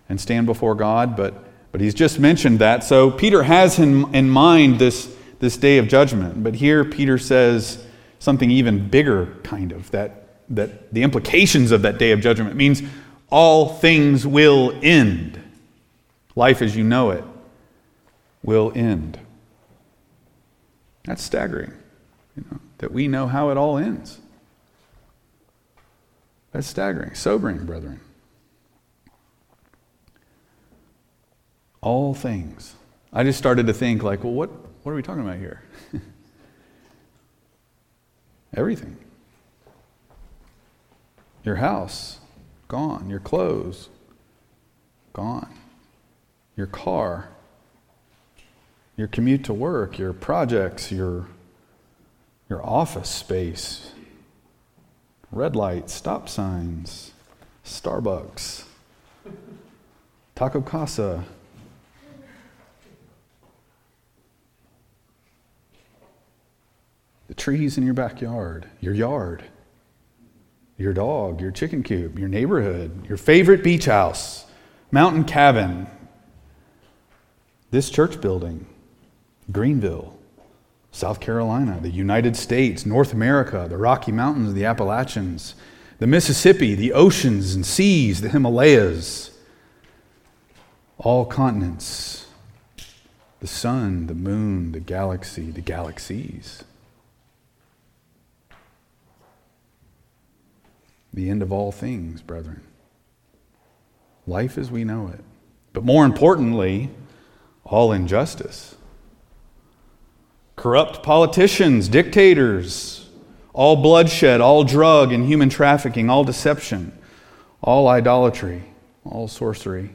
and 0.08 0.20
stand 0.20 0.46
before 0.46 0.74
God, 0.74 1.16
but, 1.16 1.44
but 1.70 1.80
he's 1.80 1.94
just 1.94 2.18
mentioned 2.18 2.58
that. 2.60 2.82
So 2.82 3.10
Peter 3.10 3.42
has 3.42 3.78
in, 3.78 4.14
in 4.14 4.30
mind 4.30 4.78
this, 4.78 5.14
this 5.38 5.56
day 5.56 5.78
of 5.78 5.88
judgment. 5.88 6.42
But 6.42 6.54
here 6.54 6.84
Peter 6.84 7.18
says 7.18 7.84
something 8.18 8.50
even 8.50 8.88
bigger, 8.88 9.26
kind 9.42 9.72
of, 9.72 9.90
that, 9.90 10.28
that 10.48 10.92
the 10.92 11.02
implications 11.02 11.72
of 11.72 11.82
that 11.82 11.98
day 11.98 12.12
of 12.12 12.20
judgment 12.20 12.56
means 12.56 12.82
all 13.30 13.68
things 13.68 14.26
will 14.26 14.78
end. 14.82 15.40
Life 16.34 16.62
as 16.62 16.74
you 16.74 16.84
know 16.84 17.10
it 17.10 17.24
will 18.42 18.72
end. 18.74 19.18
That's 21.04 21.22
staggering, 21.22 21.72
you 22.36 22.44
know, 22.50 22.60
that 22.78 22.92
we 22.92 23.08
know 23.08 23.26
how 23.26 23.50
it 23.50 23.56
all 23.56 23.76
ends. 23.76 24.20
That's 26.58 26.66
staggering, 26.66 27.14
sobering, 27.14 27.64
brethren. 27.66 28.00
All 31.80 32.14
things. 32.14 32.74
I 33.12 33.22
just 33.22 33.38
started 33.38 33.68
to 33.68 33.72
think, 33.72 34.02
like, 34.02 34.24
well, 34.24 34.32
what, 34.32 34.50
what 34.82 34.90
are 34.90 34.96
we 34.96 35.02
talking 35.02 35.22
about 35.22 35.36
here? 35.36 35.62
Everything. 38.56 38.96
Your 41.44 41.54
house, 41.54 42.18
gone. 42.66 43.08
Your 43.08 43.20
clothes, 43.20 43.88
gone. 45.12 45.54
Your 46.56 46.66
car, 46.66 47.28
your 48.96 49.06
commute 49.06 49.44
to 49.44 49.54
work, 49.54 49.96
your 49.96 50.12
projects, 50.12 50.90
your, 50.90 51.28
your 52.48 52.66
office 52.66 53.08
space, 53.08 53.92
red 55.30 55.54
lights, 55.54 55.92
stop 55.92 56.28
signs, 56.28 57.12
Starbucks, 57.64 58.64
Taco 60.34 60.60
Casa. 60.60 61.24
The 67.28 67.34
trees 67.34 67.76
in 67.76 67.84
your 67.84 67.94
backyard, 67.94 68.66
your 68.80 68.94
yard, 68.94 69.44
your 70.78 70.94
dog, 70.94 71.40
your 71.40 71.50
chicken 71.50 71.82
coop, 71.82 72.18
your 72.18 72.28
neighborhood, 72.28 73.06
your 73.06 73.18
favorite 73.18 73.62
beach 73.62 73.84
house, 73.84 74.46
mountain 74.90 75.24
cabin, 75.24 75.86
this 77.70 77.90
church 77.90 78.20
building, 78.20 78.66
Greenville. 79.52 80.17
South 80.98 81.20
Carolina, 81.20 81.78
the 81.80 81.90
United 81.90 82.36
States, 82.36 82.84
North 82.84 83.12
America, 83.12 83.66
the 83.68 83.76
Rocky 83.76 84.10
Mountains, 84.10 84.52
the 84.52 84.64
Appalachians, 84.64 85.54
the 86.00 86.08
Mississippi, 86.08 86.74
the 86.74 86.92
oceans 86.92 87.54
and 87.54 87.64
seas, 87.64 88.20
the 88.20 88.28
Himalayas, 88.28 89.30
all 90.98 91.24
continents, 91.24 92.26
the 93.38 93.46
sun, 93.46 94.08
the 94.08 94.14
moon, 94.14 94.72
the 94.72 94.80
galaxy, 94.80 95.52
the 95.52 95.60
galaxies. 95.60 96.64
The 101.14 101.30
end 101.30 101.42
of 101.42 101.52
all 101.52 101.70
things, 101.70 102.22
brethren. 102.22 102.62
Life 104.26 104.58
as 104.58 104.72
we 104.72 104.82
know 104.82 105.06
it. 105.06 105.20
But 105.72 105.84
more 105.84 106.04
importantly, 106.04 106.90
all 107.64 107.92
injustice. 107.92 108.74
Corrupt 110.58 111.04
politicians, 111.04 111.88
dictators, 111.88 113.08
all 113.52 113.76
bloodshed, 113.76 114.40
all 114.40 114.64
drug 114.64 115.12
and 115.12 115.24
human 115.24 115.48
trafficking, 115.48 116.10
all 116.10 116.24
deception, 116.24 116.90
all 117.62 117.86
idolatry, 117.86 118.64
all 119.04 119.28
sorcery, 119.28 119.90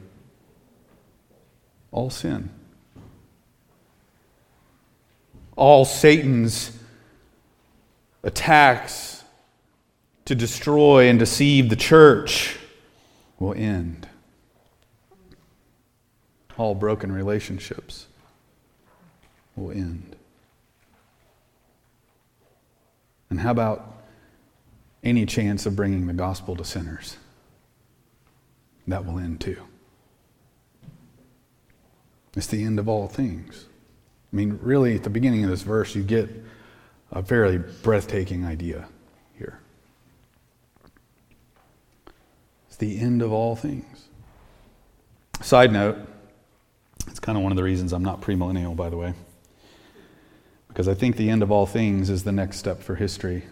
all 1.92 2.08
sin. 2.08 2.48
All 5.54 5.84
Satan's 5.84 6.76
attacks 8.22 9.22
to 10.24 10.34
destroy 10.34 11.10
and 11.10 11.18
deceive 11.18 11.68
the 11.68 11.76
church 11.76 12.56
will 13.38 13.52
end. 13.52 14.08
All 16.56 16.74
broken 16.74 17.12
relationships 17.12 18.06
will 19.56 19.70
end. 19.70 20.13
And 23.34 23.40
how 23.40 23.50
about 23.50 24.04
any 25.02 25.26
chance 25.26 25.66
of 25.66 25.74
bringing 25.74 26.06
the 26.06 26.12
gospel 26.12 26.54
to 26.54 26.64
sinners? 26.64 27.16
That 28.86 29.04
will 29.04 29.18
end 29.18 29.40
too. 29.40 29.60
It's 32.36 32.46
the 32.46 32.62
end 32.62 32.78
of 32.78 32.88
all 32.88 33.08
things. 33.08 33.66
I 34.32 34.36
mean, 34.36 34.60
really, 34.62 34.94
at 34.94 35.02
the 35.02 35.10
beginning 35.10 35.42
of 35.42 35.50
this 35.50 35.62
verse, 35.62 35.96
you 35.96 36.04
get 36.04 36.30
a 37.10 37.24
fairly 37.24 37.58
breathtaking 37.58 38.44
idea 38.44 38.86
here. 39.36 39.58
It's 42.68 42.76
the 42.76 43.00
end 43.00 43.20
of 43.20 43.32
all 43.32 43.56
things. 43.56 44.04
Side 45.40 45.72
note, 45.72 45.98
it's 47.08 47.18
kind 47.18 47.36
of 47.36 47.42
one 47.42 47.50
of 47.50 47.56
the 47.56 47.64
reasons 47.64 47.92
I'm 47.92 48.04
not 48.04 48.20
premillennial, 48.20 48.76
by 48.76 48.90
the 48.90 48.96
way, 48.96 49.12
because 50.74 50.88
I 50.88 50.94
think 50.94 51.14
the 51.14 51.30
end 51.30 51.44
of 51.44 51.52
all 51.52 51.66
things 51.66 52.10
is 52.10 52.24
the 52.24 52.32
next 52.32 52.56
step 52.56 52.82
for 52.82 52.96
history. 52.96 53.44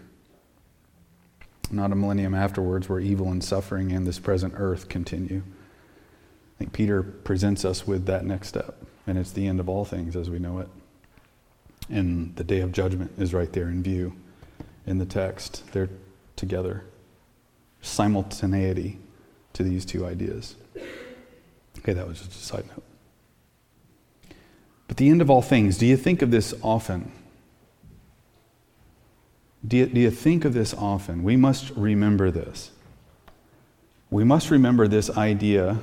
Not 1.71 1.93
a 1.93 1.95
millennium 1.95 2.35
afterwards 2.35 2.89
where 2.89 2.99
evil 2.99 3.31
and 3.31 3.45
suffering 3.45 3.93
and 3.93 4.05
this 4.05 4.19
present 4.19 4.55
earth 4.57 4.89
continue. 4.89 5.45
I 5.47 6.59
think 6.59 6.73
Peter 6.73 7.01
presents 7.01 7.65
us 7.65 7.87
with 7.87 8.07
that 8.07 8.25
next 8.25 8.49
step, 8.49 8.75
and 9.07 9.17
it's 9.17 9.31
the 9.31 9.47
end 9.47 9.61
of 9.61 9.69
all 9.69 9.85
things 9.85 10.17
as 10.17 10.31
we 10.31 10.41
know 10.41 10.59
it. 10.59 10.69
And 11.89 12.35
the 12.35 12.43
day 12.43 12.59
of 12.59 12.73
judgment 12.73 13.13
is 13.17 13.33
right 13.33 13.53
there 13.53 13.69
in 13.69 13.85
view 13.85 14.17
in 14.85 14.99
the 14.99 15.07
text. 15.07 15.63
They're 15.71 15.91
together. 16.35 16.83
Simultaneity 17.83 18.99
to 19.53 19.63
these 19.63 19.85
two 19.85 20.05
ideas. 20.05 20.57
Okay, 21.79 21.93
that 21.93 22.09
was 22.09 22.19
just 22.19 22.33
a 22.33 22.35
side 22.35 22.65
note. 22.67 22.83
But 24.93 24.99
the 24.99 25.09
end 25.09 25.23
of 25.23 25.31
all 25.31 25.41
things, 25.41 25.79
do 25.79 25.87
you 25.87 25.97
think 25.97 26.21
of 26.21 26.31
this 26.31 26.53
often? 26.61 27.11
Do 29.67 29.79
you, 29.79 29.87
do 29.87 29.99
you 29.99 30.11
think 30.11 30.45
of 30.45 30.53
this 30.53 30.75
often? 30.75 31.23
We 31.23 31.35
must 31.35 31.71
remember 31.71 32.31
this. 32.31 32.73
We 34.11 34.23
must 34.23 34.51
remember 34.51 34.87
this 34.87 35.09
idea 35.09 35.79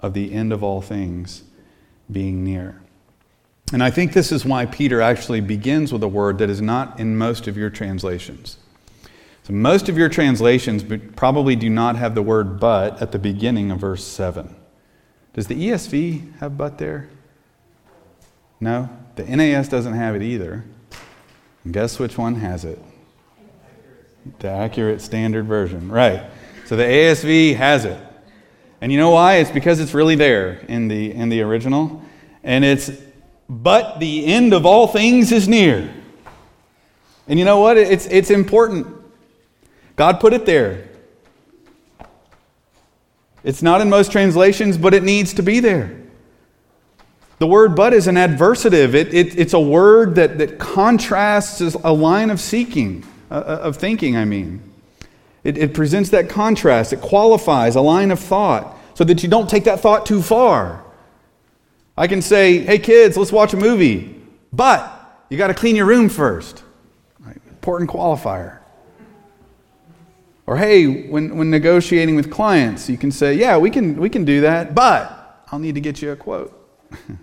of 0.00 0.14
the 0.14 0.32
end 0.32 0.52
of 0.52 0.64
all 0.64 0.80
things 0.80 1.44
being 2.10 2.42
near. 2.42 2.82
And 3.72 3.84
I 3.84 3.92
think 3.92 4.14
this 4.14 4.32
is 4.32 4.44
why 4.44 4.66
Peter 4.66 5.00
actually 5.00 5.40
begins 5.40 5.92
with 5.92 6.02
a 6.02 6.08
word 6.08 6.38
that 6.38 6.50
is 6.50 6.60
not 6.60 6.98
in 6.98 7.16
most 7.16 7.46
of 7.46 7.56
your 7.56 7.70
translations. 7.70 8.56
So, 9.44 9.52
most 9.52 9.88
of 9.88 9.96
your 9.96 10.08
translations 10.08 10.82
probably 11.14 11.54
do 11.54 11.70
not 11.70 11.94
have 11.94 12.16
the 12.16 12.22
word 12.22 12.58
but 12.58 13.00
at 13.00 13.12
the 13.12 13.18
beginning 13.20 13.70
of 13.70 13.78
verse 13.78 14.02
7. 14.04 14.56
Does 15.34 15.46
the 15.46 15.68
ESV 15.68 16.38
have 16.38 16.58
but 16.58 16.78
there? 16.78 17.10
No? 18.60 18.88
The 19.16 19.24
NAS 19.24 19.68
doesn't 19.68 19.94
have 19.94 20.14
it 20.14 20.22
either. 20.22 20.64
And 21.64 21.72
guess 21.72 21.98
which 21.98 22.18
one 22.18 22.36
has 22.36 22.64
it? 22.64 22.78
The 24.38 24.48
accurate 24.48 25.00
standard 25.00 25.46
version. 25.46 25.90
Right. 25.90 26.24
So 26.66 26.76
the 26.76 26.84
ASV 26.84 27.56
has 27.56 27.84
it. 27.84 28.00
And 28.80 28.90
you 28.92 28.98
know 28.98 29.10
why? 29.10 29.36
It's 29.36 29.50
because 29.50 29.80
it's 29.80 29.94
really 29.94 30.14
there 30.14 30.60
in 30.68 30.88
the, 30.88 31.12
in 31.12 31.28
the 31.28 31.40
original. 31.42 32.02
And 32.42 32.64
it's, 32.64 32.90
but 33.48 33.98
the 34.00 34.26
end 34.26 34.52
of 34.52 34.66
all 34.66 34.86
things 34.86 35.32
is 35.32 35.48
near. 35.48 35.92
And 37.26 37.38
you 37.38 37.44
know 37.44 37.60
what? 37.60 37.76
It's, 37.76 38.06
it's 38.06 38.30
important. 38.30 38.86
God 39.96 40.20
put 40.20 40.32
it 40.32 40.44
there. 40.44 40.88
It's 43.42 43.62
not 43.62 43.80
in 43.80 43.90
most 43.90 44.10
translations, 44.10 44.76
but 44.78 44.94
it 44.94 45.02
needs 45.02 45.34
to 45.34 45.42
be 45.42 45.60
there. 45.60 46.03
The 47.38 47.46
word 47.46 47.74
but 47.74 47.92
is 47.92 48.06
an 48.06 48.14
adversative. 48.14 48.94
It, 48.94 49.12
it, 49.12 49.38
it's 49.38 49.54
a 49.54 49.60
word 49.60 50.14
that, 50.14 50.38
that 50.38 50.58
contrasts 50.58 51.60
a 51.60 51.92
line 51.92 52.30
of 52.30 52.40
seeking, 52.40 53.04
uh, 53.30 53.34
uh, 53.34 53.60
of 53.62 53.76
thinking, 53.76 54.16
I 54.16 54.24
mean. 54.24 54.62
It, 55.42 55.58
it 55.58 55.74
presents 55.74 56.10
that 56.10 56.28
contrast. 56.28 56.92
It 56.92 57.00
qualifies 57.00 57.76
a 57.76 57.80
line 57.80 58.10
of 58.10 58.18
thought 58.18 58.78
so 58.94 59.04
that 59.04 59.22
you 59.22 59.28
don't 59.28 59.50
take 59.50 59.64
that 59.64 59.80
thought 59.80 60.06
too 60.06 60.22
far. 60.22 60.84
I 61.96 62.06
can 62.06 62.22
say, 62.22 62.58
hey 62.58 62.78
kids, 62.78 63.16
let's 63.16 63.30
watch 63.30 63.52
a 63.52 63.56
movie, 63.56 64.20
but 64.52 64.90
you 65.28 65.36
got 65.36 65.48
to 65.48 65.54
clean 65.54 65.76
your 65.76 65.86
room 65.86 66.08
first. 66.08 66.62
Right? 67.20 67.36
Important 67.48 67.90
qualifier. 67.90 68.58
Or 70.46 70.56
hey, 70.56 71.08
when, 71.08 71.36
when 71.36 71.50
negotiating 71.50 72.16
with 72.16 72.30
clients, 72.30 72.88
you 72.88 72.98
can 72.98 73.10
say, 73.10 73.34
yeah, 73.34 73.56
we 73.56 73.70
can, 73.70 73.96
we 73.96 74.10
can 74.10 74.24
do 74.24 74.42
that, 74.42 74.74
but 74.74 75.42
I'll 75.50 75.58
need 75.58 75.74
to 75.74 75.80
get 75.80 76.02
you 76.02 76.12
a 76.12 76.16
quote. 76.16 76.63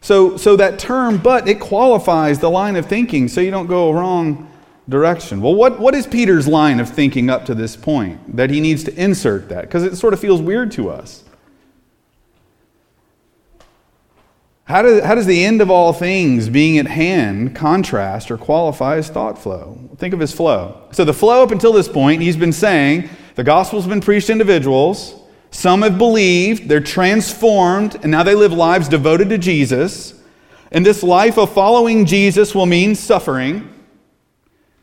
so, 0.00 0.36
so 0.36 0.56
that 0.56 0.78
term, 0.78 1.18
but, 1.18 1.48
it 1.48 1.60
qualifies 1.60 2.38
the 2.38 2.50
line 2.50 2.76
of 2.76 2.86
thinking 2.86 3.28
so 3.28 3.40
you 3.40 3.50
don't 3.50 3.66
go 3.66 3.88
a 3.88 3.94
wrong 3.94 4.50
direction. 4.88 5.40
Well, 5.40 5.54
what, 5.54 5.78
what 5.78 5.94
is 5.94 6.06
Peter's 6.06 6.48
line 6.48 6.80
of 6.80 6.88
thinking 6.88 7.30
up 7.30 7.46
to 7.46 7.54
this 7.54 7.76
point 7.76 8.36
that 8.36 8.50
he 8.50 8.60
needs 8.60 8.84
to 8.84 9.02
insert 9.02 9.48
that? 9.48 9.62
Because 9.62 9.84
it 9.84 9.96
sort 9.96 10.12
of 10.12 10.20
feels 10.20 10.42
weird 10.42 10.72
to 10.72 10.90
us. 10.90 11.24
How, 14.70 14.82
do, 14.82 15.00
how 15.00 15.16
does 15.16 15.26
the 15.26 15.44
end 15.44 15.60
of 15.60 15.68
all 15.68 15.92
things 15.92 16.48
being 16.48 16.78
at 16.78 16.86
hand 16.86 17.56
contrast 17.56 18.30
or 18.30 18.38
qualify 18.38 18.96
his 18.96 19.08
thought 19.08 19.36
flow? 19.36 19.76
Think 19.96 20.14
of 20.14 20.20
his 20.20 20.32
flow. 20.32 20.86
So, 20.92 21.04
the 21.04 21.12
flow 21.12 21.42
up 21.42 21.50
until 21.50 21.72
this 21.72 21.88
point, 21.88 22.22
he's 22.22 22.36
been 22.36 22.52
saying 22.52 23.10
the 23.34 23.42
gospel's 23.42 23.88
been 23.88 24.00
preached 24.00 24.28
to 24.28 24.32
individuals. 24.32 25.19
Some 25.50 25.82
have 25.82 25.98
believed, 25.98 26.68
they're 26.68 26.80
transformed, 26.80 27.96
and 28.02 28.10
now 28.10 28.22
they 28.22 28.34
live 28.34 28.52
lives 28.52 28.88
devoted 28.88 29.28
to 29.30 29.38
Jesus. 29.38 30.14
And 30.70 30.86
this 30.86 31.02
life 31.02 31.36
of 31.38 31.52
following 31.52 32.06
Jesus 32.06 32.54
will 32.54 32.66
mean 32.66 32.94
suffering, 32.94 33.68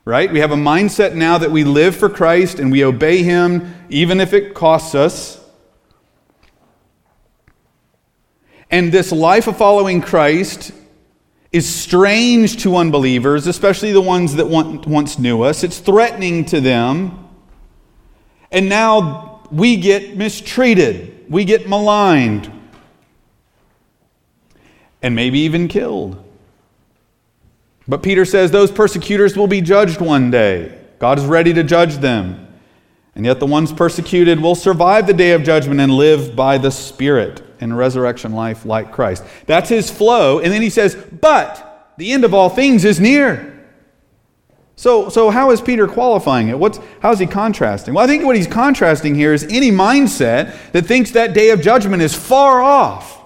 right? 0.03 0.31
We 0.31 0.39
have 0.39 0.51
a 0.51 0.57
mindset 0.57 1.15
now 1.15 1.37
that 1.37 1.51
we 1.51 1.63
live 1.63 1.95
for 1.95 2.09
Christ 2.09 2.59
and 2.59 2.71
we 2.71 2.83
obey 2.83 3.23
Him 3.23 3.73
even 3.89 4.19
if 4.19 4.33
it 4.33 4.53
costs 4.53 4.93
us. 4.93 5.39
And 8.69 8.91
this 8.91 9.13
life 9.13 9.47
of 9.47 9.57
following 9.57 10.01
Christ 10.01 10.73
is 11.53 11.73
strange 11.73 12.61
to 12.63 12.75
unbelievers, 12.75 13.47
especially 13.47 13.93
the 13.93 14.01
ones 14.01 14.35
that 14.35 14.47
once 14.47 15.17
knew 15.17 15.43
us. 15.43 15.63
It's 15.63 15.79
threatening 15.79 16.43
to 16.45 16.59
them. 16.59 17.29
And 18.51 18.67
now 18.67 19.36
we 19.51 19.77
get 19.77 20.17
mistreated, 20.17 21.25
we 21.29 21.45
get 21.45 21.67
maligned, 21.67 22.51
and 25.01 25.15
maybe 25.15 25.39
even 25.39 25.67
killed. 25.67 26.23
But 27.87 28.03
Peter 28.03 28.25
says 28.25 28.51
those 28.51 28.71
persecutors 28.71 29.37
will 29.37 29.47
be 29.47 29.61
judged 29.61 30.01
one 30.01 30.29
day. 30.29 30.77
God 30.99 31.19
is 31.19 31.25
ready 31.25 31.53
to 31.53 31.63
judge 31.63 31.97
them. 31.97 32.43
And 33.15 33.25
yet 33.25 33.39
the 33.39 33.45
ones 33.45 33.71
persecuted 33.71 34.39
will 34.39 34.55
survive 34.55 35.07
the 35.07 35.13
day 35.13 35.31
of 35.31 35.43
judgment 35.43 35.79
and 35.79 35.91
live 35.91 36.35
by 36.35 36.57
the 36.57 36.69
Spirit 36.69 37.41
in 37.59 37.73
resurrection 37.73 38.33
life 38.33 38.65
like 38.65 38.91
Christ. 38.91 39.23
That's 39.47 39.69
his 39.69 39.89
flow. 39.89 40.39
And 40.39 40.51
then 40.51 40.61
he 40.61 40.69
says, 40.69 40.95
But 40.95 41.93
the 41.97 42.11
end 42.11 42.23
of 42.23 42.33
all 42.33 42.49
things 42.49 42.85
is 42.85 42.99
near. 42.99 43.56
So, 44.77 45.09
so 45.09 45.31
how 45.31 45.49
is 45.49 45.59
Peter 45.59 45.87
qualifying 45.87 46.49
it? 46.49 46.59
What's, 46.59 46.79
how 47.01 47.11
is 47.11 47.17
he 47.17 47.25
contrasting? 47.25 47.95
Well, 47.95 48.03
I 48.03 48.07
think 48.07 48.23
what 48.23 48.35
he's 48.35 48.45
contrasting 48.45 49.15
here 49.15 49.33
is 49.33 49.43
any 49.45 49.71
mindset 49.71 50.71
that 50.71 50.85
thinks 50.85 51.11
that 51.11 51.33
day 51.33 51.49
of 51.49 51.61
judgment 51.61 52.03
is 52.03 52.13
far 52.13 52.61
off. 52.61 53.25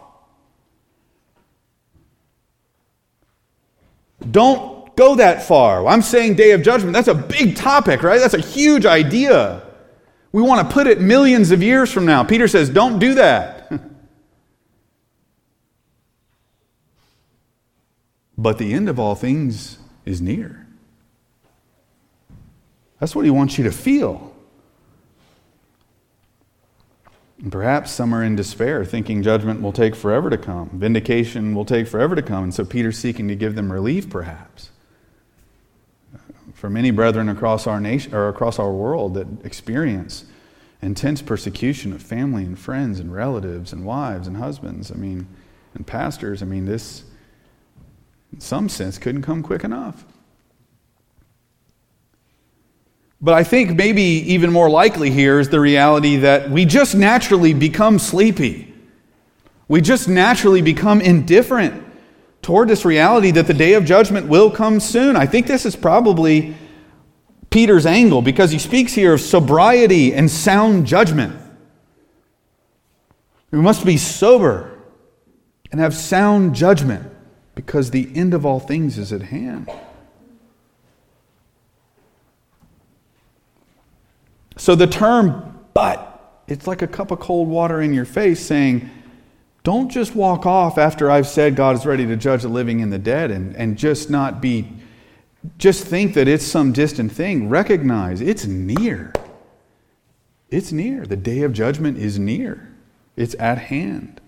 Don't 4.31 4.95
go 4.95 5.15
that 5.15 5.43
far. 5.43 5.85
I'm 5.87 6.01
saying 6.01 6.35
day 6.35 6.51
of 6.51 6.63
judgment. 6.63 6.93
That's 6.93 7.09
a 7.09 7.13
big 7.13 7.57
topic, 7.57 8.01
right? 8.01 8.21
That's 8.21 8.33
a 8.33 8.39
huge 8.39 8.85
idea. 8.85 9.61
We 10.31 10.41
want 10.41 10.65
to 10.65 10.73
put 10.73 10.87
it 10.87 11.01
millions 11.01 11.51
of 11.51 11.61
years 11.61 11.91
from 11.91 12.05
now. 12.05 12.23
Peter 12.23 12.47
says, 12.47 12.69
don't 12.69 12.97
do 12.97 13.15
that. 13.15 13.69
but 18.37 18.57
the 18.57 18.71
end 18.71 18.87
of 18.87 18.99
all 18.99 19.15
things 19.15 19.79
is 20.05 20.21
near. 20.21 20.60
That's 23.01 23.15
what 23.15 23.25
he 23.25 23.31
wants 23.31 23.57
you 23.57 23.63
to 23.63 23.71
feel. 23.71 24.31
And 27.41 27.51
perhaps 27.51 27.89
some 27.89 28.13
are 28.13 28.23
in 28.23 28.35
despair, 28.35 28.85
thinking 28.85 29.23
judgment 29.23 29.59
will 29.59 29.71
take 29.71 29.95
forever 29.95 30.29
to 30.29 30.37
come, 30.37 30.69
vindication 30.69 31.55
will 31.55 31.65
take 31.65 31.87
forever 31.87 32.15
to 32.15 32.21
come. 32.21 32.43
And 32.43 32.53
so 32.53 32.63
Peter's 32.63 32.99
seeking 32.99 33.27
to 33.27 33.35
give 33.35 33.55
them 33.55 33.71
relief, 33.71 34.07
perhaps. 34.07 34.69
For 36.53 36.69
many 36.69 36.91
brethren 36.91 37.27
across 37.27 37.65
our 37.65 37.81
nation 37.81 38.13
or 38.13 38.29
across 38.29 38.59
our 38.59 38.71
world 38.71 39.15
that 39.15 39.27
experience 39.43 40.25
intense 40.83 41.23
persecution 41.23 41.93
of 41.93 42.03
family 42.03 42.43
and 42.43 42.57
friends 42.57 42.99
and 42.99 43.11
relatives 43.11 43.73
and 43.73 43.83
wives 43.83 44.27
and 44.27 44.37
husbands, 44.37 44.91
I 44.91 44.95
mean, 44.95 45.27
and 45.73 45.87
pastors, 45.87 46.43
I 46.43 46.45
mean, 46.45 46.65
this, 46.65 47.03
in 48.31 48.41
some 48.41 48.69
sense, 48.69 48.99
couldn't 48.99 49.23
come 49.23 49.41
quick 49.41 49.63
enough. 49.63 50.05
But 53.21 53.35
I 53.35 53.43
think 53.43 53.77
maybe 53.77 54.01
even 54.01 54.51
more 54.51 54.69
likely 54.69 55.11
here 55.11 55.39
is 55.39 55.49
the 55.49 55.59
reality 55.59 56.17
that 56.17 56.49
we 56.49 56.65
just 56.65 56.95
naturally 56.95 57.53
become 57.53 57.99
sleepy. 57.99 58.73
We 59.67 59.81
just 59.81 60.09
naturally 60.09 60.61
become 60.61 61.01
indifferent 61.01 61.83
toward 62.41 62.67
this 62.67 62.83
reality 62.83 63.29
that 63.31 63.45
the 63.45 63.53
day 63.53 63.73
of 63.73 63.85
judgment 63.85 64.27
will 64.27 64.49
come 64.49 64.79
soon. 64.79 65.15
I 65.15 65.27
think 65.27 65.45
this 65.45 65.65
is 65.67 65.75
probably 65.75 66.55
Peter's 67.51 67.85
angle 67.85 68.23
because 68.23 68.49
he 68.49 68.57
speaks 68.57 68.93
here 68.93 69.13
of 69.13 69.21
sobriety 69.21 70.15
and 70.15 70.29
sound 70.29 70.87
judgment. 70.87 71.37
We 73.51 73.59
must 73.59 73.85
be 73.85 73.97
sober 73.97 74.79
and 75.71 75.79
have 75.79 75.93
sound 75.93 76.55
judgment 76.55 77.11
because 77.53 77.91
the 77.91 78.09
end 78.15 78.33
of 78.33 78.45
all 78.45 78.59
things 78.59 78.97
is 78.97 79.13
at 79.13 79.21
hand. 79.21 79.69
So 84.61 84.75
the 84.75 84.85
term 84.85 85.59
but, 85.73 86.43
it's 86.47 86.67
like 86.67 86.83
a 86.83 86.87
cup 86.87 87.09
of 87.09 87.19
cold 87.19 87.47
water 87.47 87.81
in 87.81 87.95
your 87.95 88.05
face 88.05 88.45
saying, 88.45 88.91
don't 89.63 89.89
just 89.89 90.13
walk 90.13 90.45
off 90.45 90.77
after 90.77 91.09
I've 91.09 91.25
said 91.25 91.55
God 91.55 91.75
is 91.75 91.83
ready 91.83 92.05
to 92.05 92.15
judge 92.15 92.43
the 92.43 92.47
living 92.47 92.79
and 92.79 92.93
the 92.93 92.99
dead 92.99 93.31
and, 93.31 93.55
and 93.55 93.75
just 93.75 94.11
not 94.11 94.39
be, 94.39 94.71
just 95.57 95.83
think 95.83 96.13
that 96.13 96.27
it's 96.27 96.45
some 96.45 96.73
distant 96.73 97.11
thing. 97.11 97.49
Recognize 97.49 98.21
it's 98.21 98.45
near. 98.45 99.11
It's 100.51 100.71
near. 100.71 101.07
The 101.07 101.17
day 101.17 101.41
of 101.41 101.53
judgment 101.53 101.97
is 101.97 102.19
near, 102.19 102.71
it's 103.15 103.33
at 103.39 103.57
hand. 103.57 104.21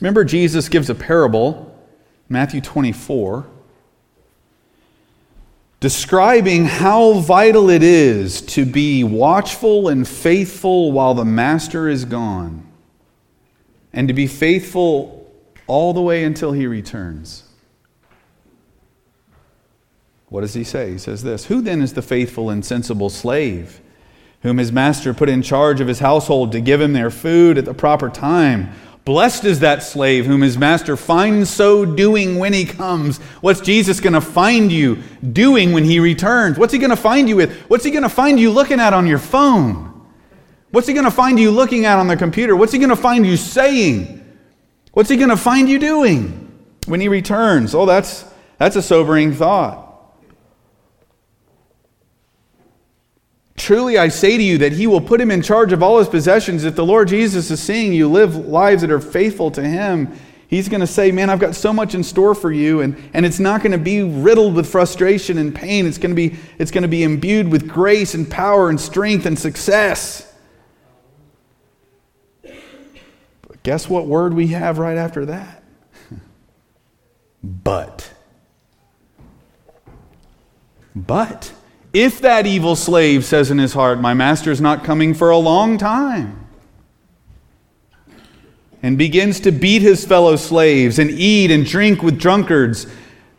Remember, 0.00 0.24
Jesus 0.24 0.70
gives 0.70 0.88
a 0.88 0.94
parable, 0.94 1.78
Matthew 2.30 2.62
24 2.62 3.46
describing 5.80 6.64
how 6.64 7.14
vital 7.14 7.68
it 7.68 7.82
is 7.82 8.40
to 8.40 8.64
be 8.64 9.04
watchful 9.04 9.88
and 9.88 10.06
faithful 10.08 10.92
while 10.92 11.14
the 11.14 11.24
master 11.24 11.88
is 11.88 12.04
gone, 12.04 12.66
and 13.92 14.08
to 14.08 14.14
be 14.14 14.26
faithful 14.26 15.30
all 15.66 15.92
the 15.92 16.00
way 16.00 16.24
until 16.24 16.52
he 16.52 16.66
returns. 16.66 17.44
What 20.28 20.40
does 20.40 20.54
he 20.54 20.64
say? 20.64 20.92
He 20.92 20.98
says 20.98 21.22
this 21.22 21.46
Who 21.46 21.60
then 21.60 21.82
is 21.82 21.92
the 21.92 22.02
faithful 22.02 22.50
and 22.50 22.64
sensible 22.64 23.10
slave, 23.10 23.80
whom 24.42 24.58
his 24.58 24.72
master 24.72 25.14
put 25.14 25.28
in 25.28 25.42
charge 25.42 25.80
of 25.80 25.88
his 25.88 26.00
household 26.00 26.52
to 26.52 26.60
give 26.60 26.80
him 26.80 26.92
their 26.92 27.10
food 27.10 27.58
at 27.58 27.64
the 27.64 27.74
proper 27.74 28.08
time? 28.08 28.72
Blessed 29.06 29.44
is 29.44 29.60
that 29.60 29.84
slave 29.84 30.26
whom 30.26 30.40
his 30.40 30.58
master 30.58 30.96
finds 30.96 31.48
so 31.48 31.84
doing 31.84 32.38
when 32.38 32.52
he 32.52 32.64
comes. 32.64 33.18
What's 33.40 33.60
Jesus 33.60 34.00
going 34.00 34.14
to 34.14 34.20
find 34.20 34.72
you 34.72 34.96
doing 35.32 35.72
when 35.72 35.84
he 35.84 36.00
returns? 36.00 36.58
What's 36.58 36.72
he 36.72 36.80
going 36.80 36.90
to 36.90 36.96
find 36.96 37.28
you 37.28 37.36
with? 37.36 37.56
What's 37.68 37.84
he 37.84 37.92
going 37.92 38.02
to 38.02 38.08
find 38.08 38.40
you 38.40 38.50
looking 38.50 38.80
at 38.80 38.92
on 38.92 39.06
your 39.06 39.20
phone? 39.20 40.04
What's 40.72 40.88
he 40.88 40.92
going 40.92 41.04
to 41.04 41.12
find 41.12 41.38
you 41.38 41.52
looking 41.52 41.84
at 41.84 42.00
on 42.00 42.08
the 42.08 42.16
computer? 42.16 42.56
What's 42.56 42.72
he 42.72 42.80
going 42.80 42.90
to 42.90 42.96
find 42.96 43.24
you 43.24 43.36
saying? 43.36 44.28
What's 44.92 45.08
he 45.08 45.16
going 45.16 45.30
to 45.30 45.36
find 45.36 45.68
you 45.68 45.78
doing 45.78 46.52
when 46.86 47.00
he 47.00 47.06
returns? 47.06 47.76
Oh, 47.76 47.86
that's, 47.86 48.24
that's 48.58 48.74
a 48.74 48.82
sobering 48.82 49.32
thought. 49.32 49.85
Truly, 53.66 53.98
I 53.98 54.10
say 54.10 54.36
to 54.36 54.42
you 54.44 54.58
that 54.58 54.70
he 54.70 54.86
will 54.86 55.00
put 55.00 55.20
him 55.20 55.32
in 55.32 55.42
charge 55.42 55.72
of 55.72 55.82
all 55.82 55.98
his 55.98 56.06
possessions. 56.06 56.62
If 56.62 56.76
the 56.76 56.84
Lord 56.84 57.08
Jesus 57.08 57.50
is 57.50 57.60
seeing 57.60 57.92
you 57.92 58.08
live 58.08 58.36
lives 58.36 58.82
that 58.82 58.92
are 58.92 59.00
faithful 59.00 59.50
to 59.50 59.60
him, 59.60 60.16
he's 60.46 60.68
going 60.68 60.82
to 60.82 60.86
say, 60.86 61.10
Man, 61.10 61.30
I've 61.30 61.40
got 61.40 61.56
so 61.56 61.72
much 61.72 61.92
in 61.92 62.04
store 62.04 62.36
for 62.36 62.52
you. 62.52 62.82
And, 62.82 62.96
and 63.12 63.26
it's 63.26 63.40
not 63.40 63.62
going 63.62 63.72
to 63.72 63.78
be 63.78 64.04
riddled 64.04 64.54
with 64.54 64.70
frustration 64.70 65.36
and 65.36 65.52
pain. 65.52 65.84
It's 65.84 65.98
going, 65.98 66.12
to 66.12 66.14
be, 66.14 66.36
it's 66.60 66.70
going 66.70 66.82
to 66.82 66.88
be 66.88 67.02
imbued 67.02 67.48
with 67.48 67.68
grace 67.68 68.14
and 68.14 68.30
power 68.30 68.70
and 68.70 68.80
strength 68.80 69.26
and 69.26 69.36
success. 69.36 70.32
But 72.44 73.60
guess 73.64 73.88
what 73.88 74.06
word 74.06 74.32
we 74.32 74.46
have 74.46 74.78
right 74.78 74.96
after 74.96 75.26
that? 75.26 75.64
but. 77.42 78.12
But. 80.94 81.52
If 81.98 82.20
that 82.20 82.46
evil 82.46 82.76
slave 82.76 83.24
says 83.24 83.50
in 83.50 83.56
his 83.56 83.72
heart, 83.72 84.02
My 84.02 84.12
master 84.12 84.50
is 84.50 84.60
not 84.60 84.84
coming 84.84 85.14
for 85.14 85.30
a 85.30 85.38
long 85.38 85.78
time, 85.78 86.46
and 88.82 88.98
begins 88.98 89.40
to 89.40 89.50
beat 89.50 89.80
his 89.80 90.04
fellow 90.04 90.36
slaves 90.36 90.98
and 90.98 91.10
eat 91.10 91.50
and 91.50 91.64
drink 91.64 92.02
with 92.02 92.20
drunkards, 92.20 92.86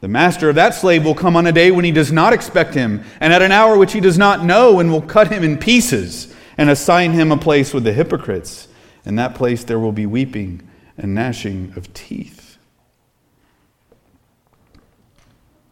the 0.01 0.07
master 0.07 0.49
of 0.49 0.55
that 0.55 0.73
slave 0.73 1.05
will 1.05 1.13
come 1.13 1.35
on 1.35 1.45
a 1.45 1.51
day 1.51 1.69
when 1.69 1.85
he 1.85 1.91
does 1.91 2.11
not 2.11 2.33
expect 2.33 2.73
him, 2.73 3.03
and 3.19 3.31
at 3.31 3.43
an 3.43 3.51
hour 3.51 3.77
which 3.77 3.93
he 3.93 3.99
does 3.99 4.17
not 4.17 4.43
know, 4.43 4.79
and 4.79 4.91
will 4.91 5.03
cut 5.03 5.31
him 5.31 5.43
in 5.43 5.59
pieces 5.59 6.33
and 6.57 6.67
assign 6.67 7.11
him 7.11 7.31
a 7.31 7.37
place 7.37 7.75
with 7.75 7.83
the 7.83 7.93
hypocrites. 7.93 8.67
In 9.05 9.17
that 9.17 9.35
place 9.35 9.65
there 9.65 9.77
will 9.77 9.91
be 9.91 10.07
weeping 10.07 10.67
and 10.97 11.13
gnashing 11.13 11.73
of 11.75 11.93
teeth. 11.93 12.57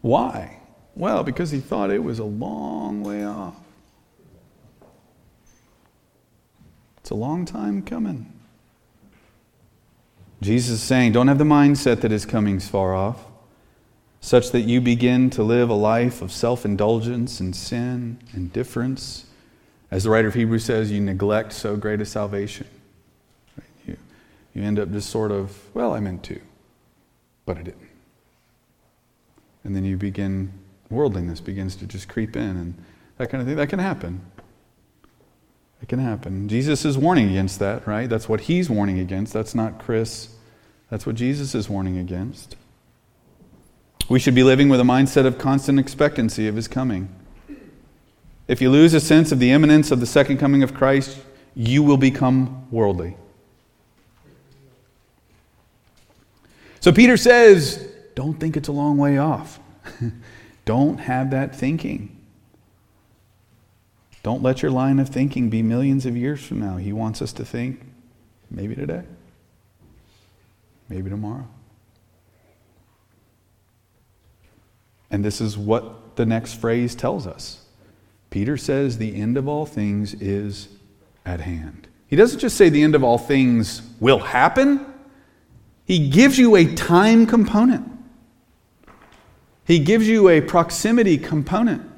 Why? 0.02 0.60
Well, 0.96 1.24
because 1.24 1.52
he 1.52 1.60
thought 1.60 1.92
it 1.92 2.04
was 2.04 2.20
a 2.20 2.24
long 2.24 3.04
way 3.04 3.26
off. 3.26 3.56
It's 6.98 7.10
a 7.10 7.16
long 7.16 7.46
time 7.46 7.82
coming. 7.82 8.32
Jesus 10.42 10.72
is 10.76 10.82
saying, 10.82 11.12
don't 11.12 11.28
have 11.28 11.38
the 11.38 11.44
mindset 11.44 12.02
that 12.02 12.12
his 12.12 12.26
coming's 12.26 12.68
far 12.68 12.96
off, 12.96 13.26
such 14.22 14.52
that 14.52 14.62
you 14.62 14.82
begin 14.82 15.30
to 15.32 15.44
live 15.44 15.70
a 15.70 15.76
life 15.76 16.22
of 16.22 16.32
self 16.32 16.66
indulgence 16.66 17.40
and 17.40 17.56
sin, 17.56 18.20
and 18.34 18.52
difference. 18.52 19.26
As 19.92 20.04
the 20.04 20.10
writer 20.10 20.28
of 20.28 20.34
Hebrews 20.34 20.66
says, 20.66 20.92
you 20.92 21.00
neglect 21.00 21.54
so 21.54 21.76
great 21.76 22.02
a 22.02 22.06
salvation. 22.06 22.68
You, 23.86 23.98
you 24.54 24.64
end 24.64 24.80
up 24.80 24.92
just 24.92 25.10
sort 25.10 25.32
of, 25.32 25.58
well, 25.74 25.94
I 25.94 26.00
meant 26.00 26.24
to, 26.24 26.40
but 27.46 27.58
I 27.58 27.62
didn't. 27.62 27.90
And 29.64 29.76
then 29.76 29.86
you 29.86 29.96
begin 29.96 30.52
worldliness 30.90 31.40
begins 31.40 31.76
to 31.78 31.86
just 31.86 32.08
creep 32.08 32.36
in 32.36 32.58
and 32.58 32.76
that 33.18 33.30
kind 33.30 33.42
of 33.42 33.48
thing. 33.48 33.58
That 33.58 33.68
can 33.68 33.80
happen. 33.80 34.22
It 35.82 35.90
can 35.90 36.00
happen. 36.00 36.48
Jesus 36.48 36.86
is 36.86 36.98
warning 36.98 37.30
against 37.30 37.60
that, 37.60 37.86
right? 37.86 38.10
That's 38.10 38.30
what 38.30 38.42
he's 38.42 38.70
warning 38.70 39.00
against. 39.00 39.34
That's 39.34 39.54
not 39.54 39.80
Chris. 39.80 40.30
That's 40.90 41.06
what 41.06 41.16
Jesus 41.16 41.54
is 41.56 41.70
warning 41.70 41.98
against. 41.98 42.56
We 44.10 44.20
should 44.20 44.36
be 44.36 44.44
living 44.44 44.70
with 44.70 44.80
a 44.80 44.84
mindset 44.84 45.26
of 45.26 45.38
constant 45.38 45.80
expectancy 45.80 46.48
of 46.48 46.56
his 46.56 46.68
coming. 46.68 47.10
If 48.48 48.62
you 48.62 48.70
lose 48.70 48.94
a 48.94 49.00
sense 49.00 49.32
of 49.32 49.40
the 49.40 49.52
imminence 49.52 49.90
of 49.90 50.00
the 50.00 50.06
second 50.06 50.38
coming 50.38 50.62
of 50.62 50.74
Christ, 50.74 51.20
you 51.56 51.82
will 51.82 51.98
become 51.98 52.68
worldly. 52.70 53.18
So 56.80 56.92
Peter 56.92 57.18
says, 57.18 57.88
don't 58.14 58.40
think 58.40 58.56
it's 58.56 58.68
a 58.68 58.72
long 58.72 58.98
way 58.98 59.18
off. 59.18 59.60
Don't 60.66 60.98
have 60.98 61.32
that 61.32 61.56
thinking. 61.56 62.16
Don't 64.24 64.42
let 64.42 64.64
your 64.64 64.72
line 64.72 64.98
of 65.00 65.10
thinking 65.10 65.50
be 65.50 65.62
millions 65.62 66.06
of 66.08 66.18
years 66.18 66.44
from 66.44 66.60
now. 66.60 66.78
He 66.78 66.92
wants 66.92 67.22
us 67.22 67.32
to 67.34 67.46
think 67.46 67.82
maybe 68.50 68.76
today, 68.76 69.04
maybe 70.90 71.12
tomorrow. 71.12 71.48
And 75.12 75.24
this 75.24 75.40
is 75.40 75.58
what 75.58 76.16
the 76.16 76.26
next 76.26 76.56
phrase 76.56 76.96
tells 76.96 77.28
us. 77.28 77.66
Peter 78.32 78.58
says, 78.58 78.98
The 78.98 79.16
end 79.16 79.38
of 79.38 79.48
all 79.48 79.68
things 79.68 80.16
is 80.16 80.70
at 81.26 81.42
hand. 81.42 81.88
He 82.08 82.16
doesn't 82.16 82.40
just 82.40 82.58
say 82.58 82.70
the 82.70 82.82
end 82.82 82.96
of 82.96 83.04
all 83.04 83.18
things 83.18 83.82
will 84.00 84.20
happen, 84.20 84.86
he 85.86 86.10
gives 86.10 86.40
you 86.40 86.56
a 86.56 86.74
time 86.74 87.28
component. 87.28 87.95
He 89.66 89.80
gives 89.80 90.08
you 90.08 90.30
a 90.30 90.42
proximity 90.42 91.18
component. 91.18 91.92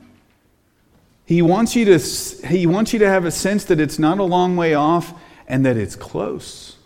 He 1.25 1.41
wants 1.41 1.75
you 1.75 1.85
to, 1.85 2.47
he 2.47 2.65
wants 2.65 2.93
you 2.93 2.99
to 2.99 3.09
have 3.09 3.25
a 3.25 3.31
sense 3.31 3.65
that 3.65 3.81
it's 3.81 3.99
not 3.99 4.17
a 4.19 4.23
long 4.23 4.55
way 4.55 4.73
off 4.73 5.13
and 5.47 5.65
that 5.65 5.75
it's 5.75 5.95
close. 5.95 6.77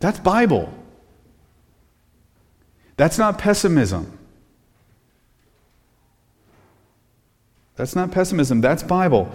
That's 0.00 0.18
Bible. 0.18 0.72
That's 2.96 3.18
not 3.18 3.38
pessimism. 3.38 4.18
That's 7.76 7.94
not 7.94 8.10
pessimism, 8.10 8.62
that's 8.62 8.82
Bible. 8.82 9.34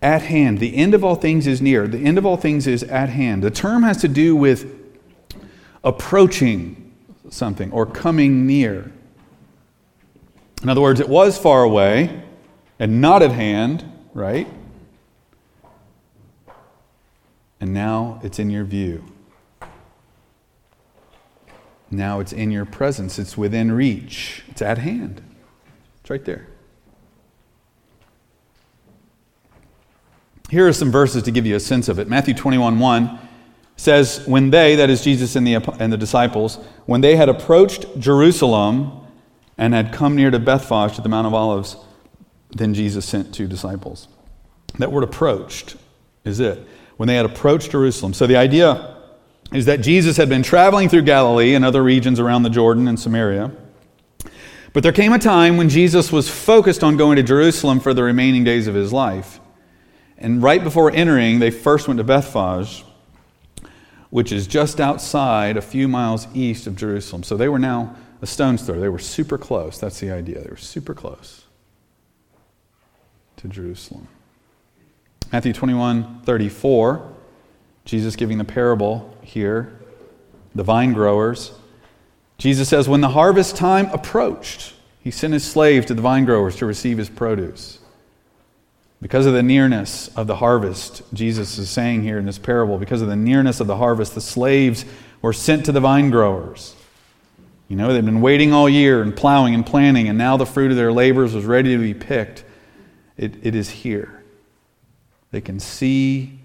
At 0.00 0.22
hand. 0.22 0.60
The 0.60 0.76
end 0.76 0.94
of 0.94 1.04
all 1.04 1.16
things 1.16 1.48
is 1.48 1.60
near. 1.60 1.88
The 1.88 1.98
end 1.98 2.18
of 2.18 2.26
all 2.26 2.36
things 2.36 2.68
is 2.68 2.84
at 2.84 3.08
hand. 3.08 3.42
The 3.42 3.50
term 3.50 3.82
has 3.82 3.96
to 3.98 4.08
do 4.08 4.34
with 4.36 4.81
approaching 5.84 6.92
something 7.30 7.72
or 7.72 7.86
coming 7.86 8.46
near. 8.46 8.92
In 10.62 10.68
other 10.68 10.80
words, 10.80 11.00
it 11.00 11.08
was 11.08 11.38
far 11.38 11.62
away 11.62 12.22
and 12.78 13.00
not 13.00 13.22
at 13.22 13.32
hand, 13.32 13.84
right? 14.14 14.48
And 17.60 17.72
now 17.72 18.20
it's 18.22 18.38
in 18.38 18.50
your 18.50 18.64
view. 18.64 19.04
Now 21.90 22.20
it's 22.20 22.32
in 22.32 22.50
your 22.50 22.64
presence. 22.64 23.18
It's 23.18 23.36
within 23.36 23.72
reach. 23.72 24.42
It's 24.48 24.62
at 24.62 24.78
hand. 24.78 25.22
It's 26.00 26.10
right 26.10 26.24
there. 26.24 26.48
Here 30.48 30.66
are 30.66 30.72
some 30.72 30.90
verses 30.90 31.22
to 31.24 31.30
give 31.30 31.46
you 31.46 31.54
a 31.56 31.60
sense 31.60 31.88
of 31.88 31.98
it. 31.98 32.08
Matthew 32.08 32.34
21 32.34 32.78
1 32.78 33.18
says, 33.76 34.26
When 34.26 34.50
they, 34.50 34.76
that 34.76 34.90
is 34.90 35.02
Jesus 35.02 35.36
and 35.36 35.46
the, 35.46 35.54
and 35.78 35.92
the 35.92 35.96
disciples, 35.96 36.56
when 36.86 37.00
they 37.00 37.16
had 37.16 37.28
approached 37.28 37.98
Jerusalem 37.98 39.00
and 39.58 39.74
had 39.74 39.92
come 39.92 40.16
near 40.16 40.30
to 40.30 40.38
Bethphage 40.38 40.96
to 40.96 41.02
the 41.02 41.08
Mount 41.08 41.26
of 41.26 41.34
Olives, 41.34 41.76
then 42.50 42.74
Jesus 42.74 43.06
sent 43.06 43.34
two 43.34 43.46
disciples. 43.46 44.08
That 44.78 44.92
word 44.92 45.04
approached 45.04 45.76
is 46.24 46.40
it. 46.40 46.66
When 46.96 47.06
they 47.06 47.16
had 47.16 47.26
approached 47.26 47.70
Jerusalem. 47.70 48.14
So 48.14 48.26
the 48.26 48.36
idea 48.36 48.96
is 49.52 49.66
that 49.66 49.80
Jesus 49.80 50.16
had 50.16 50.28
been 50.28 50.42
traveling 50.42 50.88
through 50.88 51.02
Galilee 51.02 51.54
and 51.54 51.64
other 51.64 51.82
regions 51.82 52.20
around 52.20 52.42
the 52.42 52.50
Jordan 52.50 52.88
and 52.88 52.98
Samaria. 52.98 53.50
But 54.72 54.82
there 54.82 54.92
came 54.92 55.12
a 55.12 55.18
time 55.18 55.56
when 55.56 55.68
Jesus 55.68 56.10
was 56.10 56.28
focused 56.28 56.82
on 56.82 56.96
going 56.96 57.16
to 57.16 57.22
Jerusalem 57.22 57.80
for 57.80 57.92
the 57.92 58.02
remaining 58.02 58.44
days 58.44 58.66
of 58.66 58.74
his 58.74 58.92
life. 58.92 59.40
And 60.16 60.42
right 60.42 60.62
before 60.62 60.90
entering, 60.90 61.40
they 61.40 61.50
first 61.50 61.88
went 61.88 61.98
to 61.98 62.04
Bethphage, 62.04 62.84
which 64.12 64.30
is 64.30 64.46
just 64.46 64.78
outside, 64.78 65.56
a 65.56 65.62
few 65.62 65.88
miles 65.88 66.28
east 66.34 66.66
of 66.66 66.76
Jerusalem. 66.76 67.22
So 67.22 67.34
they 67.34 67.48
were 67.48 67.58
now 67.58 67.96
a 68.20 68.26
stone's 68.26 68.60
throw. 68.60 68.78
They 68.78 68.90
were 68.90 68.98
super 68.98 69.38
close. 69.38 69.78
That's 69.78 70.00
the 70.00 70.10
idea. 70.10 70.42
They 70.42 70.50
were 70.50 70.58
super 70.58 70.92
close 70.92 71.44
to 73.38 73.48
Jerusalem. 73.48 74.06
Matthew 75.32 75.54
21 75.54 76.20
34, 76.24 77.10
Jesus 77.86 78.14
giving 78.14 78.36
the 78.36 78.44
parable 78.44 79.16
here, 79.22 79.80
the 80.54 80.62
vine 80.62 80.92
growers. 80.92 81.52
Jesus 82.36 82.68
says, 82.68 82.90
When 82.90 83.00
the 83.00 83.08
harvest 83.08 83.56
time 83.56 83.86
approached, 83.94 84.74
he 85.00 85.10
sent 85.10 85.32
his 85.32 85.50
slave 85.50 85.86
to 85.86 85.94
the 85.94 86.02
vine 86.02 86.26
growers 86.26 86.56
to 86.56 86.66
receive 86.66 86.98
his 86.98 87.08
produce. 87.08 87.78
Because 89.02 89.26
of 89.26 89.34
the 89.34 89.42
nearness 89.42 90.08
of 90.16 90.28
the 90.28 90.36
harvest, 90.36 91.02
Jesus 91.12 91.58
is 91.58 91.68
saying 91.68 92.04
here 92.04 92.18
in 92.18 92.24
this 92.24 92.38
parable, 92.38 92.78
because 92.78 93.02
of 93.02 93.08
the 93.08 93.16
nearness 93.16 93.58
of 93.58 93.66
the 93.66 93.76
harvest, 93.76 94.14
the 94.14 94.20
slaves 94.20 94.84
were 95.20 95.32
sent 95.32 95.64
to 95.66 95.72
the 95.72 95.80
vine 95.80 96.08
growers. 96.10 96.76
You 97.66 97.74
know, 97.74 97.92
they've 97.92 98.04
been 98.04 98.20
waiting 98.20 98.52
all 98.52 98.68
year 98.68 99.02
and 99.02 99.14
plowing 99.14 99.56
and 99.56 99.66
planting, 99.66 100.08
and 100.08 100.16
now 100.16 100.36
the 100.36 100.46
fruit 100.46 100.70
of 100.70 100.76
their 100.76 100.92
labors 100.92 101.34
was 101.34 101.44
ready 101.44 101.76
to 101.76 101.82
be 101.82 101.94
picked. 101.94 102.44
It, 103.16 103.44
it 103.44 103.56
is 103.56 103.70
here. 103.70 104.22
They 105.32 105.40
can 105.40 105.58
see 105.58 106.38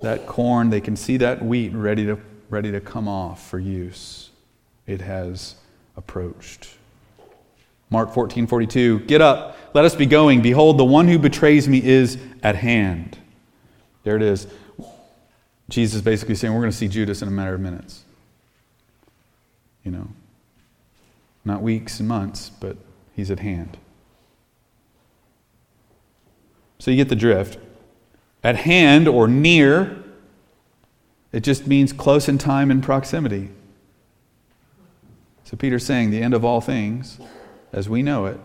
that 0.00 0.26
corn, 0.26 0.70
they 0.70 0.80
can 0.80 0.96
see 0.96 1.16
that 1.18 1.44
wheat 1.44 1.72
ready 1.74 2.06
to, 2.06 2.18
ready 2.50 2.72
to 2.72 2.80
come 2.80 3.06
off 3.06 3.48
for 3.48 3.60
use. 3.60 4.30
It 4.88 5.00
has 5.02 5.54
approached. 5.96 6.70
Mark 7.88 8.12
14, 8.12 8.48
42. 8.48 9.00
Get 9.00 9.20
up, 9.20 9.56
let 9.74 9.84
us 9.84 9.94
be 9.94 10.06
going. 10.06 10.42
Behold, 10.42 10.78
the 10.78 10.84
one 10.84 11.08
who 11.08 11.18
betrays 11.18 11.68
me 11.68 11.82
is 11.82 12.18
at 12.42 12.56
hand. 12.56 13.18
There 14.04 14.16
it 14.16 14.22
is. 14.22 14.46
Jesus 15.68 15.96
is 15.96 16.02
basically 16.02 16.34
saying, 16.34 16.54
We're 16.54 16.60
going 16.60 16.70
to 16.70 16.76
see 16.76 16.88
Judas 16.88 17.22
in 17.22 17.28
a 17.28 17.30
matter 17.30 17.54
of 17.54 17.60
minutes. 17.60 18.04
You 19.84 19.90
know, 19.90 20.08
not 21.44 21.62
weeks 21.62 22.00
and 22.00 22.08
months, 22.08 22.50
but 22.50 22.76
he's 23.14 23.30
at 23.30 23.40
hand. 23.40 23.76
So 26.78 26.90
you 26.90 26.96
get 26.96 27.08
the 27.08 27.16
drift. 27.16 27.58
At 28.44 28.56
hand 28.56 29.08
or 29.08 29.26
near, 29.26 30.04
it 31.32 31.40
just 31.40 31.66
means 31.66 31.92
close 31.92 32.28
in 32.28 32.38
time 32.38 32.70
and 32.70 32.82
proximity. 32.82 33.50
So 35.44 35.56
Peter's 35.56 35.84
saying 35.84 36.10
the 36.10 36.22
end 36.22 36.34
of 36.34 36.44
all 36.44 36.60
things 36.60 37.18
as 37.72 37.88
we 37.88 38.02
know 38.02 38.26
it, 38.26 38.38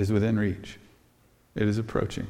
is 0.00 0.12
within 0.12 0.38
reach. 0.38 0.78
It 1.54 1.68
is 1.68 1.78
approaching. 1.78 2.26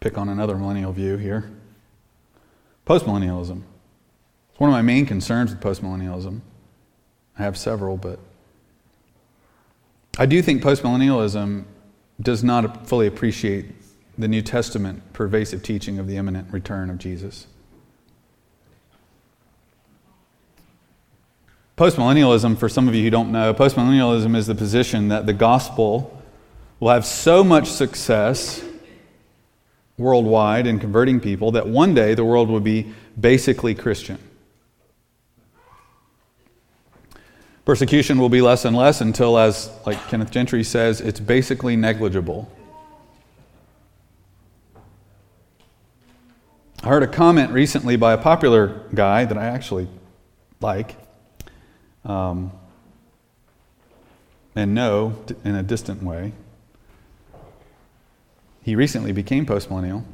Pick 0.00 0.18
on 0.18 0.28
another 0.28 0.56
millennial 0.56 0.92
view 0.92 1.16
here. 1.16 1.50
Postmillennialism. 2.86 3.62
It's 4.50 4.58
one 4.58 4.68
of 4.68 4.74
my 4.74 4.82
main 4.82 5.06
concerns 5.06 5.50
with 5.50 5.60
postmillennialism. 5.60 6.40
I 7.38 7.42
have 7.44 7.56
several, 7.56 7.96
but 7.96 8.18
I 10.18 10.26
do 10.26 10.42
think 10.42 10.62
postmillennialism 10.62 11.64
does 12.20 12.42
not 12.42 12.88
fully 12.88 13.06
appreciate 13.06 13.66
the 14.18 14.28
New 14.28 14.42
Testament 14.42 15.12
pervasive 15.12 15.62
teaching 15.62 15.98
of 15.98 16.06
the 16.06 16.16
imminent 16.16 16.52
return 16.52 16.90
of 16.90 16.98
Jesus. 16.98 17.46
Postmillennialism, 21.82 22.56
for 22.58 22.68
some 22.68 22.86
of 22.86 22.94
you 22.94 23.02
who 23.02 23.10
don't 23.10 23.32
know, 23.32 23.52
postmillennialism 23.52 24.36
is 24.36 24.46
the 24.46 24.54
position 24.54 25.08
that 25.08 25.26
the 25.26 25.32
gospel 25.32 26.22
will 26.78 26.90
have 26.90 27.04
so 27.04 27.42
much 27.42 27.66
success 27.66 28.62
worldwide 29.98 30.68
in 30.68 30.78
converting 30.78 31.18
people 31.18 31.50
that 31.50 31.66
one 31.66 31.92
day 31.92 32.14
the 32.14 32.24
world 32.24 32.48
will 32.48 32.60
be 32.60 32.92
basically 33.18 33.74
Christian. 33.74 34.16
Persecution 37.64 38.16
will 38.16 38.28
be 38.28 38.42
less 38.42 38.64
and 38.64 38.76
less 38.76 39.00
until, 39.00 39.36
as 39.36 39.68
like 39.84 39.98
Kenneth 40.06 40.30
Gentry 40.30 40.62
says, 40.62 41.00
it's 41.00 41.18
basically 41.18 41.74
negligible. 41.74 42.48
I 46.84 46.86
heard 46.90 47.02
a 47.02 47.08
comment 47.08 47.50
recently 47.50 47.96
by 47.96 48.12
a 48.12 48.18
popular 48.18 48.86
guy 48.94 49.24
that 49.24 49.36
I 49.36 49.46
actually 49.46 49.88
like 50.60 51.01
um, 52.04 52.52
and 54.54 54.74
know 54.74 55.16
in 55.44 55.54
a 55.54 55.62
distant 55.62 56.02
way. 56.02 56.32
He 58.62 58.76
recently 58.76 59.12
became 59.12 59.44
postmillennial, 59.44 60.04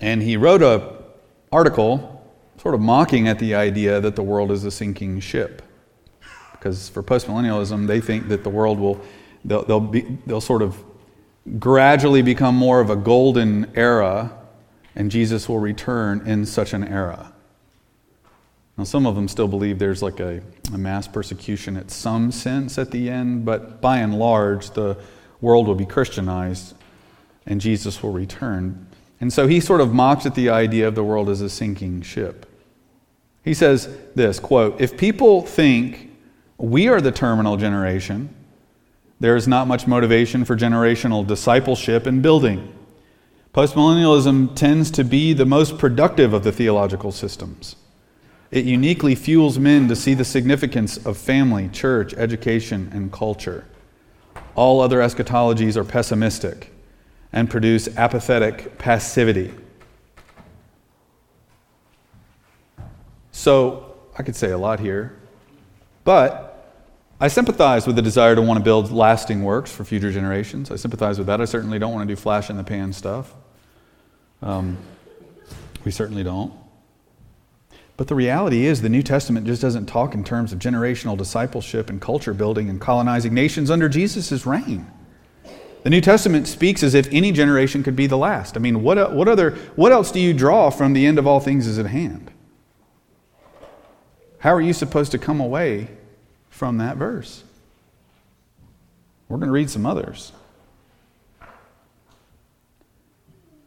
and 0.00 0.22
he 0.22 0.36
wrote 0.36 0.62
a 0.62 0.96
article 1.50 2.12
sort 2.58 2.74
of 2.74 2.80
mocking 2.80 3.28
at 3.28 3.38
the 3.38 3.54
idea 3.54 4.00
that 4.00 4.14
the 4.14 4.22
world 4.22 4.50
is 4.50 4.64
a 4.64 4.70
sinking 4.70 5.20
ship. 5.20 5.62
Because 6.52 6.88
for 6.88 7.02
postmillennialism, 7.02 7.86
they 7.86 8.00
think 8.00 8.28
that 8.28 8.44
the 8.44 8.50
world 8.50 8.78
will, 8.78 9.00
they'll, 9.44 9.64
they'll, 9.64 9.80
be, 9.80 10.18
they'll 10.26 10.40
sort 10.40 10.62
of 10.62 10.82
gradually 11.58 12.22
become 12.22 12.54
more 12.54 12.80
of 12.80 12.88
a 12.88 12.96
golden 12.96 13.70
era, 13.74 14.32
and 14.94 15.10
Jesus 15.10 15.48
will 15.48 15.58
return 15.58 16.26
in 16.26 16.46
such 16.46 16.72
an 16.72 16.84
era. 16.84 17.31
Now, 18.82 18.86
some 18.86 19.06
of 19.06 19.14
them 19.14 19.28
still 19.28 19.46
believe 19.46 19.78
there's 19.78 20.02
like 20.02 20.18
a, 20.18 20.42
a, 20.74 20.76
mass 20.76 21.06
persecution 21.06 21.76
at 21.76 21.92
some 21.92 22.32
sense 22.32 22.78
at 22.78 22.90
the 22.90 23.08
end, 23.08 23.44
but 23.44 23.80
by 23.80 23.98
and 23.98 24.18
large, 24.18 24.70
the 24.70 24.96
world 25.40 25.68
will 25.68 25.76
be 25.76 25.86
Christianized 25.86 26.74
and 27.46 27.60
Jesus 27.60 28.02
will 28.02 28.10
return. 28.10 28.88
And 29.20 29.32
so 29.32 29.46
he 29.46 29.60
sort 29.60 29.80
of 29.80 29.94
mocks 29.94 30.26
at 30.26 30.34
the 30.34 30.50
idea 30.50 30.88
of 30.88 30.96
the 30.96 31.04
world 31.04 31.28
as 31.28 31.40
a 31.40 31.48
sinking 31.48 32.02
ship. 32.02 32.44
He 33.44 33.54
says 33.54 33.88
this 34.16 34.40
quote, 34.40 34.80
If 34.80 34.96
people 34.96 35.42
think 35.42 36.10
we 36.58 36.88
are 36.88 37.00
the 37.00 37.12
terminal 37.12 37.56
generation, 37.56 38.34
there 39.20 39.36
is 39.36 39.46
not 39.46 39.68
much 39.68 39.86
motivation 39.86 40.44
for 40.44 40.56
generational 40.56 41.24
discipleship 41.24 42.04
and 42.04 42.20
building. 42.20 42.74
Postmillennialism 43.54 44.56
tends 44.56 44.90
to 44.90 45.04
be 45.04 45.34
the 45.34 45.46
most 45.46 45.78
productive 45.78 46.32
of 46.32 46.42
the 46.42 46.50
theological 46.50 47.12
systems. 47.12 47.76
It 48.52 48.66
uniquely 48.66 49.14
fuels 49.14 49.58
men 49.58 49.88
to 49.88 49.96
see 49.96 50.12
the 50.12 50.26
significance 50.26 50.98
of 50.98 51.16
family, 51.16 51.70
church, 51.70 52.12
education, 52.12 52.90
and 52.92 53.10
culture. 53.10 53.64
All 54.54 54.82
other 54.82 54.98
eschatologies 54.98 55.74
are 55.74 55.84
pessimistic 55.84 56.70
and 57.32 57.48
produce 57.48 57.88
apathetic 57.96 58.76
passivity. 58.76 59.54
So, 63.30 63.96
I 64.18 64.22
could 64.22 64.36
say 64.36 64.50
a 64.50 64.58
lot 64.58 64.80
here, 64.80 65.18
but 66.04 66.76
I 67.18 67.28
sympathize 67.28 67.86
with 67.86 67.96
the 67.96 68.02
desire 68.02 68.34
to 68.34 68.42
want 68.42 68.58
to 68.58 68.64
build 68.64 68.92
lasting 68.92 69.42
works 69.42 69.72
for 69.72 69.84
future 69.84 70.12
generations. 70.12 70.70
I 70.70 70.76
sympathize 70.76 71.16
with 71.16 71.28
that. 71.28 71.40
I 71.40 71.46
certainly 71.46 71.78
don't 71.78 71.94
want 71.94 72.06
to 72.06 72.14
do 72.14 72.20
flash 72.20 72.50
in 72.50 72.58
the 72.58 72.64
pan 72.64 72.92
stuff. 72.92 73.32
Um, 74.42 74.76
we 75.86 75.90
certainly 75.90 76.22
don't. 76.22 76.52
But 77.96 78.08
the 78.08 78.14
reality 78.14 78.66
is, 78.66 78.82
the 78.82 78.88
New 78.88 79.02
Testament 79.02 79.46
just 79.46 79.62
doesn't 79.62 79.86
talk 79.86 80.14
in 80.14 80.24
terms 80.24 80.52
of 80.52 80.58
generational 80.58 81.16
discipleship 81.16 81.90
and 81.90 82.00
culture 82.00 82.34
building 82.34 82.68
and 82.68 82.80
colonizing 82.80 83.34
nations 83.34 83.70
under 83.70 83.88
Jesus' 83.88 84.46
reign. 84.46 84.90
The 85.82 85.90
New 85.90 86.00
Testament 86.00 86.48
speaks 86.48 86.82
as 86.82 86.94
if 86.94 87.08
any 87.12 87.32
generation 87.32 87.82
could 87.82 87.96
be 87.96 88.06
the 88.06 88.16
last. 88.16 88.56
I 88.56 88.60
mean, 88.60 88.82
what, 88.82 88.98
uh, 88.98 89.10
what, 89.10 89.28
other, 89.28 89.50
what 89.76 89.92
else 89.92 90.10
do 90.10 90.20
you 90.20 90.32
draw 90.32 90.70
from 90.70 90.92
the 90.92 91.04
end 91.04 91.18
of 91.18 91.26
all 91.26 91.40
things 91.40 91.66
is 91.66 91.78
at 91.78 91.86
hand? 91.86 92.30
How 94.38 94.54
are 94.54 94.60
you 94.60 94.72
supposed 94.72 95.12
to 95.12 95.18
come 95.18 95.40
away 95.40 95.88
from 96.52 96.78
that 96.78 96.96
verse. 96.96 97.42
We're 99.28 99.38
going 99.38 99.48
to 99.48 99.52
read 99.52 99.70
some 99.70 99.86
others. 99.86 100.32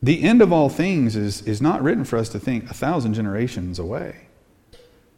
The 0.03 0.23
end 0.23 0.41
of 0.41 0.53
all 0.53 0.69
things 0.69 1.15
is, 1.15 1.41
is 1.43 1.62
not 1.62 1.81
written 1.81 2.03
for 2.03 2.17
us 2.17 2.29
to 2.29 2.39
think 2.39 2.69
a 2.69 2.73
thousand 2.73 3.13
generations 3.13 3.79
away. 3.79 4.27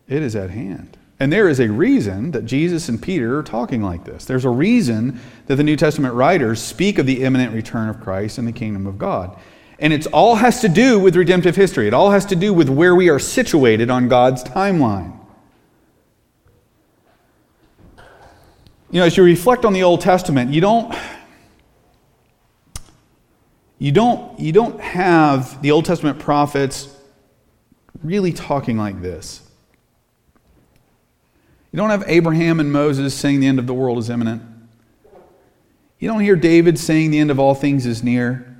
It 0.07 0.21
is 0.21 0.35
at 0.35 0.49
hand. 0.51 0.97
And 1.19 1.33
there 1.33 1.49
is 1.49 1.59
a 1.59 1.69
reason 1.69 2.31
that 2.31 2.45
Jesus 2.45 2.89
and 2.89 3.01
Peter 3.01 3.39
are 3.39 3.43
talking 3.43 3.81
like 3.81 4.05
this. 4.05 4.25
There's 4.25 4.45
a 4.45 4.49
reason 4.49 5.19
that 5.47 5.55
the 5.55 5.63
New 5.63 5.75
Testament 5.75 6.13
writers 6.13 6.61
speak 6.61 6.99
of 6.99 7.07
the 7.07 7.23
imminent 7.23 7.53
return 7.53 7.89
of 7.89 7.99
Christ 7.99 8.37
and 8.37 8.47
the 8.47 8.51
kingdom 8.51 8.85
of 8.85 8.99
God. 8.99 9.37
And 9.79 9.93
it 9.93 10.07
all 10.07 10.35
has 10.35 10.61
to 10.61 10.69
do 10.69 10.99
with 10.99 11.15
redemptive 11.15 11.55
history. 11.55 11.87
It 11.87 11.93
all 11.93 12.11
has 12.11 12.25
to 12.27 12.35
do 12.35 12.53
with 12.53 12.69
where 12.69 12.95
we 12.95 13.09
are 13.09 13.19
situated 13.19 13.89
on 13.89 14.07
God's 14.07 14.43
timeline. 14.43 15.19
You 18.89 19.01
know, 19.01 19.05
as 19.05 19.17
you 19.17 19.23
reflect 19.23 19.65
on 19.65 19.73
the 19.73 19.83
Old 19.83 20.01
Testament, 20.01 20.53
you 20.53 20.61
don't 20.61 20.95
you 23.79 23.91
don't 23.91 24.39
you 24.39 24.51
don't 24.51 24.79
have 24.79 25.61
the 25.61 25.71
Old 25.71 25.85
Testament 25.85 26.19
prophets 26.19 26.93
really 28.03 28.31
talking 28.31 28.77
like 28.77 29.01
this. 29.01 29.41
You 31.71 31.77
don't 31.77 31.89
have 31.89 32.03
Abraham 32.07 32.59
and 32.59 32.71
Moses 32.71 33.13
saying 33.13 33.39
the 33.39 33.47
end 33.47 33.59
of 33.59 33.67
the 33.67 33.73
world 33.73 33.97
is 33.97 34.09
imminent. 34.09 34.41
You 35.99 36.07
don't 36.07 36.21
hear 36.21 36.35
David 36.35 36.79
saying 36.79 37.11
the 37.11 37.19
end 37.19 37.31
of 37.31 37.39
all 37.39 37.53
things 37.53 37.85
is 37.85 38.03
near. 38.03 38.55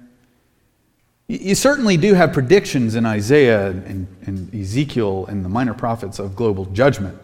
You 1.27 1.56
certainly 1.56 1.97
do 1.97 2.13
have 2.13 2.32
predictions 2.32 2.95
in 2.95 3.06
Isaiah 3.06 3.69
and, 3.69 4.08
and 4.25 4.53
Ezekiel 4.56 5.25
and 5.25 5.43
the 5.43 5.49
minor 5.49 5.73
prophets 5.73 6.19
of 6.19 6.36
global 6.36 6.65
judgment. 6.65 7.19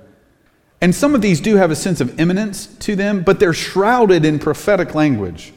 And 0.82 0.94
some 0.94 1.16
of 1.16 1.22
these 1.22 1.40
do 1.40 1.56
have 1.56 1.72
a 1.72 1.76
sense 1.76 2.02
of 2.02 2.20
imminence 2.20 2.68
to 2.80 2.96
them, 2.96 3.24
but 3.24 3.40
they're 3.40 3.54
shrouded 3.54 4.26
in 4.26 4.40
prophetic 4.40 4.94
language 4.94 5.54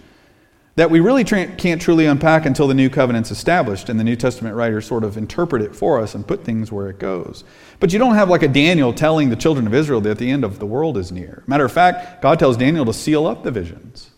that 0.76 0.90
we 0.90 1.00
really 1.00 1.24
tra- 1.24 1.46
can't 1.56 1.80
truly 1.80 2.04
unpack 2.04 2.44
until 2.44 2.68
the 2.68 2.74
new 2.74 2.90
covenant's 2.90 3.30
established 3.30 3.88
and 3.88 3.98
the 3.98 4.04
New 4.04 4.14
Testament 4.14 4.54
writers 4.54 4.86
sort 4.86 5.04
of 5.04 5.16
interpret 5.16 5.62
it 5.62 5.74
for 5.74 5.98
us 6.00 6.14
and 6.14 6.26
put 6.26 6.44
things 6.44 6.70
where 6.70 6.88
it 6.88 6.98
goes. 6.98 7.44
But 7.80 7.92
you 7.92 7.98
don't 7.98 8.14
have 8.14 8.28
like 8.28 8.42
a 8.42 8.48
Daniel 8.48 8.92
telling 8.92 9.30
the 9.30 9.36
children 9.36 9.66
of 9.66 9.74
Israel 9.74 10.02
that 10.02 10.18
the 10.18 10.30
end 10.30 10.44
of 10.44 10.58
the 10.58 10.66
world 10.66 10.98
is 10.98 11.10
near. 11.10 11.42
Matter 11.46 11.64
of 11.64 11.72
fact, 11.72 12.20
God 12.20 12.38
tells 12.38 12.58
Daniel 12.58 12.84
to 12.84 12.92
seal 12.92 13.26
up 13.26 13.42
the 13.42 13.50
visions. 13.50 14.10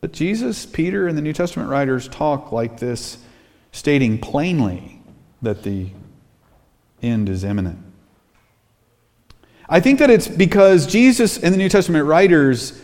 But 0.00 0.12
Jesus, 0.12 0.66
Peter, 0.66 1.06
and 1.06 1.16
the 1.16 1.22
New 1.22 1.34
Testament 1.34 1.68
writers 1.68 2.08
talk 2.08 2.50
like 2.50 2.80
this, 2.80 3.18
stating 3.72 4.18
plainly 4.18 5.00
that 5.42 5.62
the 5.62 5.90
end 7.02 7.28
is 7.28 7.44
imminent. 7.44 7.78
I 9.68 9.80
think 9.80 10.00
that 10.00 10.10
it's 10.10 10.28
because 10.28 10.86
Jesus 10.86 11.38
and 11.38 11.52
the 11.52 11.58
New 11.58 11.68
Testament 11.68 12.06
writers 12.06 12.80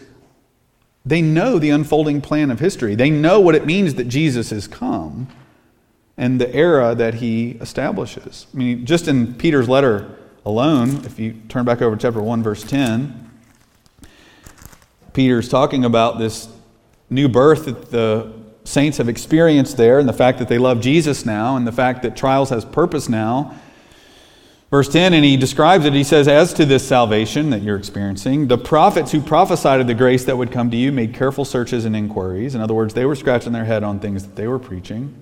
they 1.08 1.22
know 1.22 1.58
the 1.58 1.70
unfolding 1.70 2.20
plan 2.20 2.50
of 2.50 2.60
history. 2.60 2.94
They 2.94 3.08
know 3.08 3.40
what 3.40 3.54
it 3.54 3.64
means 3.64 3.94
that 3.94 4.04
Jesus 4.04 4.50
has 4.50 4.68
come 4.68 5.28
and 6.18 6.40
the 6.40 6.54
era 6.54 6.94
that 6.94 7.14
he 7.14 7.52
establishes. 7.60 8.46
I 8.52 8.56
mean, 8.56 8.84
just 8.84 9.08
in 9.08 9.34
Peter's 9.34 9.68
letter 9.68 10.16
alone, 10.44 11.04
if 11.06 11.18
you 11.18 11.40
turn 11.48 11.64
back 11.64 11.80
over 11.80 11.96
to 11.96 12.02
chapter 12.02 12.20
1 12.20 12.42
verse 12.42 12.62
10, 12.62 13.30
Peter's 15.14 15.48
talking 15.48 15.84
about 15.84 16.18
this 16.18 16.48
new 17.08 17.28
birth 17.28 17.64
that 17.64 17.90
the 17.90 18.30
saints 18.64 18.98
have 18.98 19.08
experienced 19.08 19.78
there 19.78 19.98
and 19.98 20.08
the 20.08 20.12
fact 20.12 20.38
that 20.38 20.48
they 20.48 20.58
love 20.58 20.80
Jesus 20.82 21.24
now 21.24 21.56
and 21.56 21.66
the 21.66 21.72
fact 21.72 22.02
that 22.02 22.16
trials 22.16 22.50
has 22.50 22.66
purpose 22.66 23.08
now 23.08 23.58
Verse 24.70 24.88
10, 24.88 25.14
and 25.14 25.24
he 25.24 25.38
describes 25.38 25.86
it. 25.86 25.94
He 25.94 26.04
says, 26.04 26.28
As 26.28 26.52
to 26.54 26.66
this 26.66 26.86
salvation 26.86 27.48
that 27.50 27.62
you're 27.62 27.76
experiencing, 27.76 28.48
the 28.48 28.58
prophets 28.58 29.12
who 29.12 29.22
prophesied 29.22 29.80
of 29.80 29.86
the 29.86 29.94
grace 29.94 30.26
that 30.26 30.36
would 30.36 30.52
come 30.52 30.70
to 30.70 30.76
you 30.76 30.92
made 30.92 31.14
careful 31.14 31.46
searches 31.46 31.86
and 31.86 31.96
inquiries. 31.96 32.54
In 32.54 32.60
other 32.60 32.74
words, 32.74 32.92
they 32.92 33.06
were 33.06 33.14
scratching 33.14 33.52
their 33.52 33.64
head 33.64 33.82
on 33.82 33.98
things 33.98 34.24
that 34.24 34.36
they 34.36 34.46
were 34.46 34.58
preaching, 34.58 35.14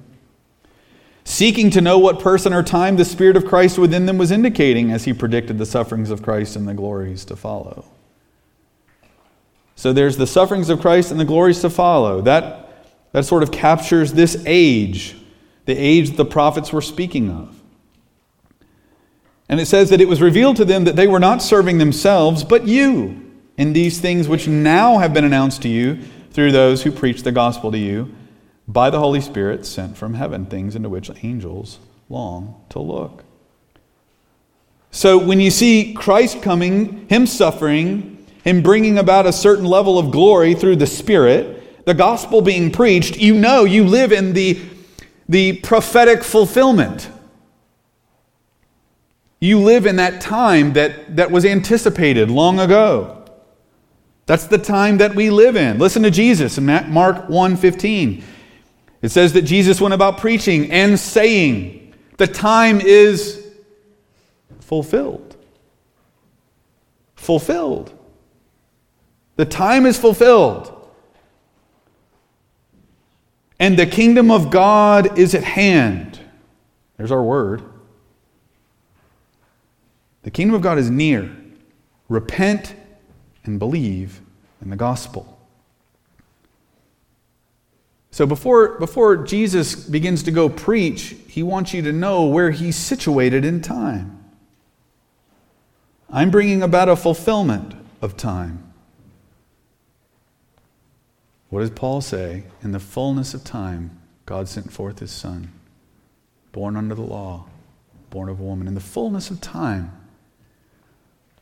seeking 1.23 1.71
to 1.71 1.81
know 1.81 1.97
what 1.97 2.19
person 2.19 2.53
or 2.53 2.65
time 2.65 2.97
the 2.97 3.05
Spirit 3.05 3.37
of 3.37 3.47
Christ 3.47 3.79
within 3.79 4.07
them 4.07 4.19
was 4.19 4.33
indicating 4.33 4.91
as 4.91 5.05
he 5.05 5.13
predicted 5.13 5.59
the 5.59 5.67
sufferings 5.67 6.11
of 6.11 6.23
Christ 6.23 6.57
and 6.57 6.67
the 6.67 6.75
glories 6.75 7.25
to 7.27 7.37
follow. 7.37 7.85
So 9.77 9.93
there's 9.93 10.17
the 10.17 10.27
sufferings 10.27 10.71
of 10.71 10.81
Christ 10.81 11.13
and 11.13 11.21
the 11.21 11.25
glories 11.25 11.61
to 11.61 11.71
follow. 11.71 12.21
That, 12.23 12.89
that 13.13 13.27
sort 13.27 13.45
of 13.45 13.53
captures 13.53 14.13
this 14.13 14.43
age, 14.45 15.15
the 15.67 15.77
age 15.77 16.17
the 16.17 16.25
prophets 16.25 16.73
were 16.73 16.83
speaking 16.83 17.31
of. 17.31 17.56
And 19.49 19.61
it 19.61 19.67
says 19.67 19.91
that 19.91 20.01
it 20.01 20.09
was 20.09 20.21
revealed 20.21 20.57
to 20.57 20.65
them 20.65 20.85
that 20.85 20.97
they 20.97 21.07
were 21.07 21.21
not 21.21 21.43
serving 21.43 21.79
themselves, 21.79 22.43
but 22.43 22.67
you, 22.67 23.33
in 23.57 23.73
these 23.73 24.01
things 24.01 24.29
which 24.29 24.49
now 24.49 24.99
have 24.99 25.15
been 25.15 25.25
announced 25.25 25.63
to 25.63 25.69
you 25.69 26.01
through 26.31 26.53
those 26.53 26.83
who 26.83 26.91
preach 26.91 27.23
the 27.23 27.33
gospel 27.33 27.71
to 27.73 27.79
you 27.79 28.15
by 28.69 28.91
the 28.91 28.99
Holy 28.99 29.21
Spirit 29.21 29.65
sent 29.65 29.97
from 29.97 30.15
heaven, 30.15 30.47
things 30.47 30.75
into 30.75 30.89
which 30.89 31.11
angels 31.23 31.79
long 32.09 32.61
to 32.71 32.81
look. 32.81 33.25
So 34.91 35.19
when 35.19 35.41
you 35.41 35.51
see 35.51 35.95
Christ 35.95 36.43
coming, 36.43 37.07
Him 37.09 37.27
suffering, 37.27 38.27
Him 38.43 38.63
bringing 38.63 38.99
about 38.99 39.27
a 39.27 39.33
certain 39.33 39.65
level 39.65 39.99
of 39.99 40.11
glory 40.11 40.55
through 40.55 40.77
the 40.77 40.87
Spirit, 40.87 41.85
the 41.85 41.95
gospel 41.95 42.43
being 42.43 42.73
preached, 42.73 43.17
you 43.17 43.35
know 43.35 43.65
you 43.65 43.85
live 43.85 44.11
in 44.11 44.33
the, 44.33 44.61
the 45.29 45.59
prophetic 45.61 46.25
fulfillment 46.25 47.09
you 49.41 49.61
live 49.61 49.87
in 49.87 49.97
that 49.97 50.21
time 50.21 50.73
that, 50.75 51.17
that 51.17 51.31
was 51.31 51.45
anticipated 51.45 52.31
long 52.31 52.59
ago. 52.59 53.25
That's 54.27 54.47
the 54.47 54.59
time 54.59 54.99
that 54.99 55.15
we 55.15 55.31
live 55.31 55.57
in. 55.57 55.79
Listen 55.79 56.03
to 56.03 56.11
Jesus 56.11 56.59
in 56.59 56.65
Mark 56.65 57.29
1:15. 57.29 58.23
It 59.03 59.11
says 59.11 59.33
that 59.35 59.43
Jesus 59.43 59.81
went 59.81 59.95
about 59.95 60.19
preaching 60.19 60.71
and 60.73 60.99
saying, 60.99 61.95
"The 62.17 62.27
time 62.27 62.81
is 62.81 63.45
fulfilled." 64.61 65.37
Fulfilled. 67.15 67.93
The 69.37 69.45
time 69.45 69.87
is 69.87 69.99
fulfilled. 69.99 70.73
And 73.61 73.79
the 73.79 73.87
kingdom 73.87 74.31
of 74.31 74.51
God 74.51 75.19
is 75.19 75.35
at 75.35 75.45
hand. 75.45 76.19
There's 76.97 77.13
our 77.13 77.23
word. 77.23 77.63
The 80.27 80.33
kingdom 80.33 80.57
of 80.57 80.61
God 80.61 80.77
is 80.77 80.91
near. 80.91 81.31
Repent 82.09 82.75
and 83.45 83.61
believe 83.61 84.21
in 84.61 84.71
the 84.71 84.77
gospel. 84.77 85.39
So 88.11 88.27
before, 88.27 88.77
before 88.81 89.19
Jesus 89.19 89.77
begins 89.77 90.25
to 90.25 90.33
go 90.33 90.49
preach, 90.49 91.15
he 91.29 91.45
wants 91.45 91.73
you 91.73 91.81
to 91.83 91.93
know 91.93 92.27
where 92.27 92.51
he's 92.51 92.75
situated 92.75 93.45
in 93.45 93.63
time. 93.63 94.25
I'm 96.11 96.33
bringing 96.33 96.61
about 96.61 96.89
a 96.89 96.97
fulfillment 96.97 97.75
of 98.03 98.17
time. 98.17 98.73
What 101.51 101.61
does 101.61 101.71
Paul 101.71 102.01
say? 102.01 102.43
In 102.65 102.73
the 102.73 102.81
fullness 102.81 103.33
of 103.33 103.45
time, 103.45 103.97
God 104.25 104.49
sent 104.49 104.73
forth 104.73 104.99
his 104.99 105.13
Son, 105.13 105.53
born 106.51 106.75
under 106.75 106.97
the 106.97 107.03
law, 107.03 107.47
born 108.11 108.29
of 108.29 108.41
a 108.41 108.43
woman. 108.43 108.67
In 108.67 108.75
the 108.75 108.81
fullness 108.81 109.31
of 109.31 109.41
time, 109.41 109.93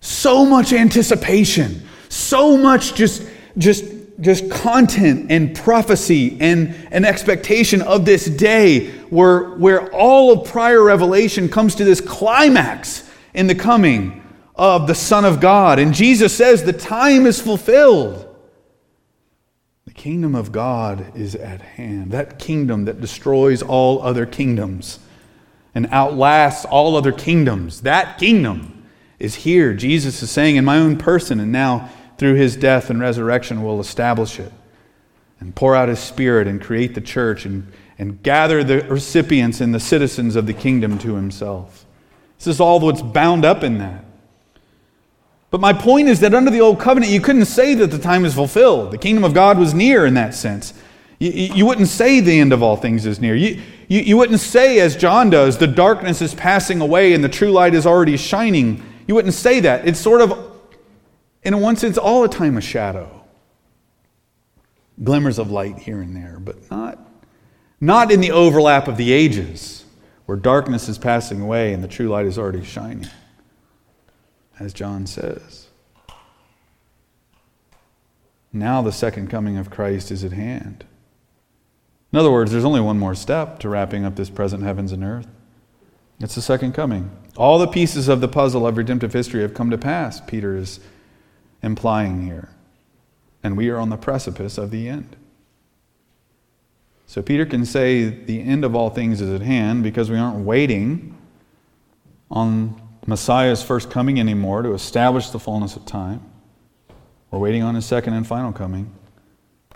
so 0.04 0.44
much 0.44 0.72
anticipation, 0.72 1.86
so 2.08 2.56
much 2.56 2.94
just, 2.94 3.26
just 3.56 3.84
just 4.20 4.48
content 4.50 5.26
and 5.30 5.56
prophecy 5.56 6.36
and 6.40 6.74
an 6.92 7.04
expectation 7.04 7.82
of 7.82 8.04
this 8.04 8.26
day 8.26 8.90
where, 9.10 9.50
where 9.56 9.92
all 9.92 10.32
of 10.32 10.48
prior 10.48 10.82
revelation 10.82 11.48
comes 11.48 11.74
to 11.76 11.84
this 11.84 12.00
climax 12.00 13.10
in 13.32 13.46
the 13.46 13.54
coming 13.54 14.22
of 14.54 14.86
the 14.86 14.94
Son 14.94 15.24
of 15.24 15.40
God. 15.40 15.78
And 15.78 15.92
Jesus 15.92 16.36
says 16.36 16.62
the 16.62 16.72
time 16.72 17.26
is 17.26 17.40
fulfilled. 17.40 18.20
The 19.84 19.92
kingdom 19.92 20.34
of 20.34 20.52
God 20.52 21.16
is 21.16 21.34
at 21.34 21.60
hand. 21.60 22.12
That 22.12 22.38
kingdom 22.38 22.84
that 22.84 23.00
destroys 23.00 23.62
all 23.62 24.00
other 24.00 24.26
kingdoms 24.26 25.00
and 25.74 25.88
outlasts 25.90 26.64
all 26.64 26.94
other 26.96 27.12
kingdoms. 27.12 27.80
That 27.80 28.18
kingdom 28.18 28.73
is 29.24 29.34
here. 29.36 29.74
Jesus 29.74 30.22
is 30.22 30.30
saying 30.30 30.56
in 30.56 30.64
my 30.64 30.78
own 30.78 30.96
person, 30.96 31.40
and 31.40 31.50
now 31.50 31.90
through 32.18 32.34
his 32.34 32.56
death 32.56 32.90
and 32.90 33.00
resurrection 33.00 33.62
will 33.62 33.80
establish 33.80 34.38
it 34.38 34.52
and 35.40 35.54
pour 35.54 35.74
out 35.74 35.88
his 35.88 35.98
spirit 35.98 36.46
and 36.46 36.62
create 36.62 36.94
the 36.94 37.00
church 37.00 37.44
and, 37.44 37.70
and 37.98 38.22
gather 38.22 38.62
the 38.62 38.82
recipients 38.82 39.60
and 39.60 39.74
the 39.74 39.80
citizens 39.80 40.36
of 40.36 40.46
the 40.46 40.52
kingdom 40.52 40.98
to 40.98 41.16
himself. 41.16 41.84
This 42.38 42.46
is 42.46 42.60
all 42.60 42.80
what's 42.80 43.02
bound 43.02 43.44
up 43.44 43.62
in 43.64 43.78
that. 43.78 44.04
But 45.50 45.60
my 45.60 45.72
point 45.72 46.08
is 46.08 46.20
that 46.20 46.34
under 46.34 46.50
the 46.50 46.60
old 46.60 46.80
covenant, 46.80 47.12
you 47.12 47.20
couldn't 47.20 47.44
say 47.44 47.74
that 47.74 47.90
the 47.90 47.98
time 47.98 48.24
is 48.24 48.34
fulfilled. 48.34 48.90
The 48.90 48.98
kingdom 48.98 49.22
of 49.22 49.34
God 49.34 49.58
was 49.58 49.72
near 49.72 50.04
in 50.04 50.14
that 50.14 50.34
sense. 50.34 50.74
You, 51.18 51.30
you 51.30 51.66
wouldn't 51.66 51.88
say 51.88 52.20
the 52.20 52.40
end 52.40 52.52
of 52.52 52.62
all 52.62 52.76
things 52.76 53.06
is 53.06 53.20
near. 53.20 53.36
You, 53.36 53.62
you, 53.88 54.00
you 54.00 54.16
wouldn't 54.16 54.40
say, 54.40 54.80
as 54.80 54.96
John 54.96 55.30
does, 55.30 55.58
the 55.58 55.66
darkness 55.66 56.20
is 56.20 56.34
passing 56.34 56.80
away 56.80 57.12
and 57.12 57.22
the 57.22 57.28
true 57.28 57.52
light 57.52 57.74
is 57.74 57.86
already 57.86 58.16
shining. 58.16 58.82
You 59.06 59.14
wouldn't 59.14 59.34
say 59.34 59.60
that. 59.60 59.86
It's 59.86 60.00
sort 60.00 60.20
of, 60.20 60.52
in 61.42 61.58
one 61.60 61.76
sense, 61.76 61.98
all 61.98 62.24
a 62.24 62.28
time 62.28 62.56
of 62.56 62.64
shadow. 62.64 63.24
Glimmers 65.02 65.38
of 65.38 65.50
light 65.50 65.78
here 65.78 66.00
and 66.00 66.14
there, 66.14 66.38
but 66.38 66.70
not, 66.70 66.98
not 67.80 68.12
in 68.12 68.20
the 68.20 68.30
overlap 68.30 68.88
of 68.88 68.96
the 68.96 69.12
ages 69.12 69.84
where 70.26 70.36
darkness 70.36 70.88
is 70.88 70.98
passing 70.98 71.40
away 71.40 71.72
and 71.72 71.82
the 71.82 71.88
true 71.88 72.08
light 72.08 72.26
is 72.26 72.38
already 72.38 72.64
shining 72.64 73.06
as 74.58 74.72
John 74.72 75.06
says. 75.06 75.68
Now 78.52 78.82
the 78.82 78.92
second 78.92 79.28
coming 79.30 79.56
of 79.56 79.70
Christ 79.70 80.10
is 80.10 80.22
at 80.22 80.32
hand. 80.32 80.84
In 82.12 82.18
other 82.18 82.30
words, 82.30 82.52
there's 82.52 82.64
only 82.64 82.80
one 82.80 82.98
more 82.98 83.14
step 83.16 83.58
to 83.60 83.68
wrapping 83.68 84.04
up 84.04 84.14
this 84.14 84.30
present 84.30 84.62
heavens 84.62 84.92
and 84.92 85.02
earth. 85.02 85.26
It's 86.20 86.36
the 86.36 86.42
second 86.42 86.72
coming. 86.72 87.10
All 87.36 87.58
the 87.58 87.66
pieces 87.66 88.08
of 88.08 88.20
the 88.20 88.28
puzzle 88.28 88.66
of 88.66 88.76
redemptive 88.76 89.12
history 89.12 89.42
have 89.42 89.54
come 89.54 89.70
to 89.70 89.78
pass, 89.78 90.20
Peter 90.20 90.56
is 90.56 90.80
implying 91.62 92.24
here. 92.24 92.50
And 93.42 93.56
we 93.56 93.68
are 93.70 93.78
on 93.78 93.90
the 93.90 93.96
precipice 93.96 94.56
of 94.56 94.70
the 94.70 94.88
end. 94.88 95.16
So 97.06 97.22
Peter 97.22 97.44
can 97.44 97.64
say 97.64 98.04
the 98.04 98.40
end 98.40 98.64
of 98.64 98.74
all 98.74 98.90
things 98.90 99.20
is 99.20 99.30
at 99.30 99.42
hand 99.42 99.82
because 99.82 100.10
we 100.10 100.16
aren't 100.16 100.44
waiting 100.44 101.16
on 102.30 102.80
Messiah's 103.06 103.62
first 103.62 103.90
coming 103.90 104.18
anymore 104.18 104.62
to 104.62 104.72
establish 104.72 105.30
the 105.30 105.38
fullness 105.38 105.76
of 105.76 105.84
time. 105.84 106.22
We're 107.30 107.38
waiting 107.40 107.62
on 107.62 107.74
his 107.74 107.84
second 107.84 108.14
and 108.14 108.26
final 108.26 108.52
coming 108.52 108.92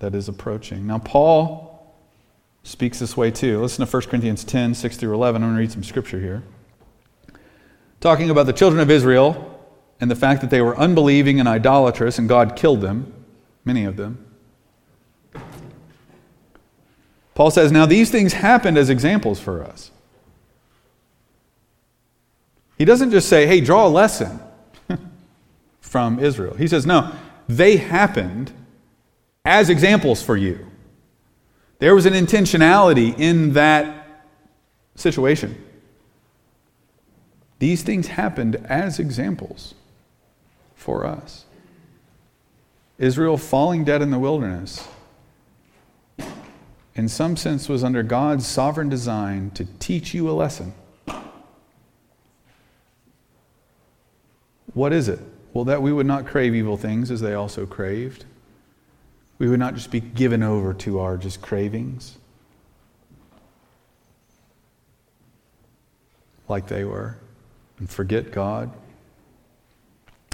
that 0.01 0.15
is 0.15 0.29
approaching. 0.29 0.87
Now, 0.87 0.99
Paul 0.99 1.97
speaks 2.63 3.01
this 3.01 3.17
way 3.17 3.31
too. 3.31 3.61
Listen 3.61 3.85
to 3.85 3.91
1 3.91 4.03
Corinthians 4.05 4.45
10 4.45 4.75
6 4.75 4.97
through 4.97 5.15
11. 5.15 5.43
I'm 5.43 5.49
going 5.49 5.57
to 5.57 5.61
read 5.61 5.73
some 5.73 5.85
scripture 5.85 6.21
here. 6.21 6.43
Talking 8.01 8.31
about 8.31 8.47
the 8.47 8.53
children 8.53 8.81
of 8.81 8.91
Israel 8.91 9.45
and 10.01 10.11
the 10.11 10.17
fact 10.17 10.41
that 10.41 10.51
they 10.51 10.61
were 10.61 10.77
unbelieving 10.77 11.41
and 11.41 11.49
idolatrous, 11.49 12.19
and 12.19 12.29
God 12.29 12.55
killed 12.57 12.81
them, 12.81 13.13
many 13.65 13.85
of 13.85 13.97
them. 13.97 14.25
Paul 17.35 17.51
says, 17.51 17.73
Now 17.73 17.87
these 17.87 18.11
things 18.11 18.35
happened 18.35 18.79
as 18.79 18.91
examples 18.91 19.41
for 19.41 19.65
us 19.65 19.91
he 22.79 22.85
doesn't 22.85 23.11
just 23.11 23.29
say, 23.29 23.47
hey, 23.47 23.61
draw 23.61 23.87
a 23.87 23.91
lesson 23.91 24.41
from 25.81 26.21
Israel. 26.21 26.55
He 26.55 26.69
says, 26.69 26.87
no, 26.87 27.13
they 27.49 27.77
happened 27.77 28.53
as 29.45 29.69
examples 29.69 30.23
for 30.23 30.37
you. 30.37 30.65
There 31.81 31.95
was 31.95 32.07
an 32.07 32.13
intentionality 32.13 33.19
in 33.19 33.55
that 33.55 34.25
situation. 34.95 35.65
These 37.59 37.83
things 37.83 38.09
happened 38.09 38.57
as 38.67 38.99
examples 38.99 39.75
for 40.77 41.05
us. 41.05 41.45
Israel 42.99 43.37
falling 43.37 43.85
dead 43.85 44.03
in 44.03 44.11
the 44.11 44.19
wilderness, 44.19 44.87
in 46.95 47.09
some 47.09 47.37
sense, 47.37 47.69
was 47.69 47.85
under 47.85 48.03
God's 48.03 48.47
sovereign 48.47 48.89
design 48.89 49.51
to 49.53 49.65
teach 49.79 50.15
you 50.15 50.29
a 50.29 50.33
lesson. 50.33 50.73
What 54.75 54.93
is 54.93 55.09
it? 55.09 55.21
Well, 55.53 55.65
that 55.65 55.83
we 55.83 55.93
would 55.93 56.07
not 56.07 56.27
crave 56.27 56.55
evil 56.55 56.77
things 56.77 57.11
as 57.11 57.21
they 57.21 57.35
also 57.35 57.67
craved. 57.67 58.25
We 59.39 59.49
would 59.49 59.59
not 59.59 59.75
just 59.75 59.91
be 59.91 60.01
given 60.01 60.43
over 60.43 60.75
to 60.75 61.01
our 61.01 61.17
just 61.17 61.41
cravings 61.41 62.19
like 66.49 66.67
they 66.67 66.85
were 66.85 67.17
and 67.79 67.89
forget 67.89 68.33
God. 68.33 68.71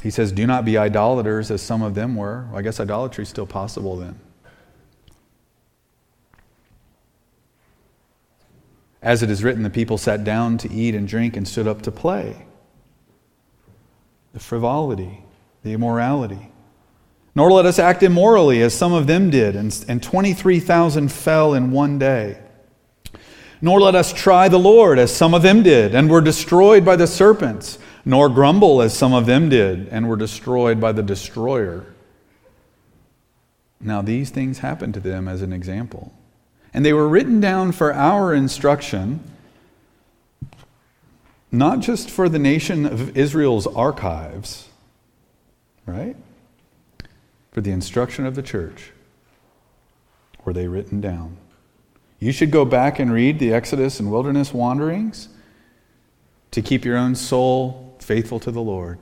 He 0.03 0.11
says, 0.11 0.33
Do 0.33 0.47
not 0.47 0.65
be 0.65 0.77
idolaters 0.77 1.51
as 1.51 1.63
some 1.63 1.83
of 1.83 1.95
them 1.95 2.17
were. 2.17 2.47
Well, 2.51 2.59
I 2.59 2.63
guess 2.63 2.79
idolatry 2.79 3.23
is 3.23 3.29
still 3.29 3.47
possible 3.47 3.97
then. 3.97 4.19
As 9.03 9.23
it 9.23 9.31
is 9.31 9.45
written, 9.45 9.63
the 9.63 9.71
people 9.71 9.99
sat 9.99 10.25
down 10.25 10.57
to 10.59 10.73
eat 10.73 10.95
and 10.95 11.07
drink 11.07 11.37
and 11.37 11.47
stood 11.47 11.67
up 11.67 11.83
to 11.83 11.91
play 11.91 12.47
the 14.35 14.41
frivolity, 14.41 15.21
the 15.63 15.73
immorality. 15.73 16.51
Nor 17.37 17.53
let 17.53 17.67
us 17.67 17.79
act 17.79 18.03
immorally 18.03 18.61
as 18.63 18.75
some 18.75 18.93
of 18.93 19.07
them 19.07 19.31
did, 19.31 19.57
and, 19.57 19.85
and 19.89 20.03
23,000 20.03 21.11
fell 21.11 21.55
in 21.55 21.71
one 21.71 21.99
day. 21.99 22.39
Nor 23.65 23.81
let 23.81 23.95
us 23.95 24.13
try 24.13 24.47
the 24.51 24.59
Lord 24.59 24.99
as 24.99 25.17
some 25.17 25.33
of 25.33 25.41
them 25.41 25.63
did, 25.63 25.95
and 25.95 26.11
were 26.11 26.21
destroyed 26.21 26.85
by 26.85 26.97
the 26.97 27.07
serpents. 27.07 27.79
Nor 28.05 28.29
grumble 28.29 28.83
as 28.83 28.95
some 28.95 29.15
of 29.15 29.25
them 29.25 29.49
did, 29.49 29.89
and 29.89 30.07
were 30.07 30.17
destroyed 30.17 30.83
by 30.83 30.93
the 30.93 31.03
destroyer. 31.03 31.87
Now, 33.81 34.03
these 34.03 34.29
things 34.29 34.59
happened 34.59 34.93
to 34.93 35.01
them 35.01 35.27
as 35.27 35.41
an 35.41 35.51
example. 35.51 36.13
And 36.75 36.85
they 36.85 36.93
were 36.93 37.09
written 37.09 37.41
down 37.41 37.73
for 37.73 37.95
our 37.95 38.35
instruction 38.35 39.21
not 41.51 41.81
just 41.81 42.11
for 42.11 42.29
the 42.29 42.39
nation 42.39 42.85
of 42.85 43.17
Israel's 43.17 43.67
archives, 43.69 44.69
right? 45.87 46.17
For 47.53 47.63
the 47.63 47.71
instruction 47.71 48.27
of 48.27 48.35
the 48.35 48.43
church. 48.43 48.91
Were 50.45 50.53
they 50.53 50.69
written 50.69 51.01
down? 51.01 51.39
You 52.25 52.33
should 52.33 52.51
go 52.51 52.65
back 52.65 52.99
and 52.99 53.13
read 53.13 53.39
the 53.39 53.53
Exodus 53.53 54.01
and 54.01 54.11
wilderness 54.11 54.55
wanderings 54.55 55.29
to 56.53 56.63
keep 56.63 56.83
your 56.83 56.97
own 56.97 57.15
soul 57.17 57.99
faithful 57.99 58.41
to 58.41 58.51
the 58.51 58.63
Lord 58.63 58.99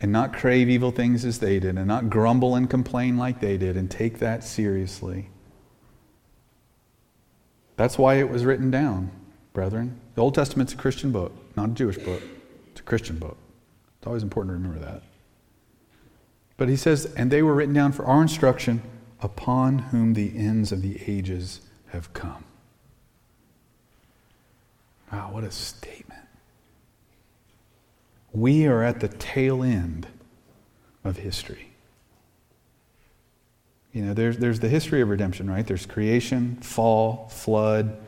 and 0.00 0.12
not 0.12 0.32
crave 0.32 0.70
evil 0.70 0.92
things 0.92 1.24
as 1.24 1.40
they 1.40 1.58
did 1.58 1.76
and 1.76 1.88
not 1.88 2.08
grumble 2.08 2.54
and 2.54 2.70
complain 2.70 3.16
like 3.16 3.40
they 3.40 3.56
did 3.56 3.76
and 3.76 3.90
take 3.90 4.20
that 4.20 4.44
seriously. 4.44 5.28
That's 7.76 7.98
why 7.98 8.20
it 8.20 8.30
was 8.30 8.44
written 8.44 8.70
down 8.70 9.10
brethren. 9.52 10.00
The 10.14 10.22
Old 10.22 10.36
Testament's 10.36 10.74
a 10.74 10.76
Christian 10.76 11.10
book, 11.10 11.32
not 11.56 11.70
a 11.70 11.72
Jewish 11.72 11.98
book. 11.98 12.22
It's 12.70 12.80
a 12.80 12.84
Christian 12.84 13.18
book. 13.18 13.36
It's 13.98 14.06
always 14.06 14.22
important 14.22 14.54
to 14.54 14.62
remember 14.62 14.86
that. 14.86 15.02
But 16.56 16.68
he 16.68 16.76
says, 16.76 17.12
and 17.16 17.28
they 17.28 17.42
were 17.42 17.54
written 17.54 17.74
down 17.74 17.90
for 17.90 18.06
our 18.06 18.22
instruction, 18.22 18.82
upon 19.22 19.78
whom 19.78 20.14
the 20.14 20.36
ends 20.36 20.72
of 20.72 20.82
the 20.82 21.00
ages 21.06 21.60
have 21.88 22.12
come. 22.12 22.44
Wow, 25.12 25.30
what 25.32 25.44
a 25.44 25.50
statement. 25.50 26.20
We 28.32 28.66
are 28.66 28.82
at 28.82 29.00
the 29.00 29.08
tail 29.08 29.62
end 29.62 30.06
of 31.02 31.18
history. 31.18 31.70
You 33.92 34.02
know, 34.02 34.14
there's, 34.14 34.38
there's 34.38 34.60
the 34.60 34.68
history 34.68 35.00
of 35.00 35.08
redemption, 35.08 35.50
right? 35.50 35.66
There's 35.66 35.84
creation, 35.84 36.56
fall, 36.56 37.28
flood, 37.28 37.98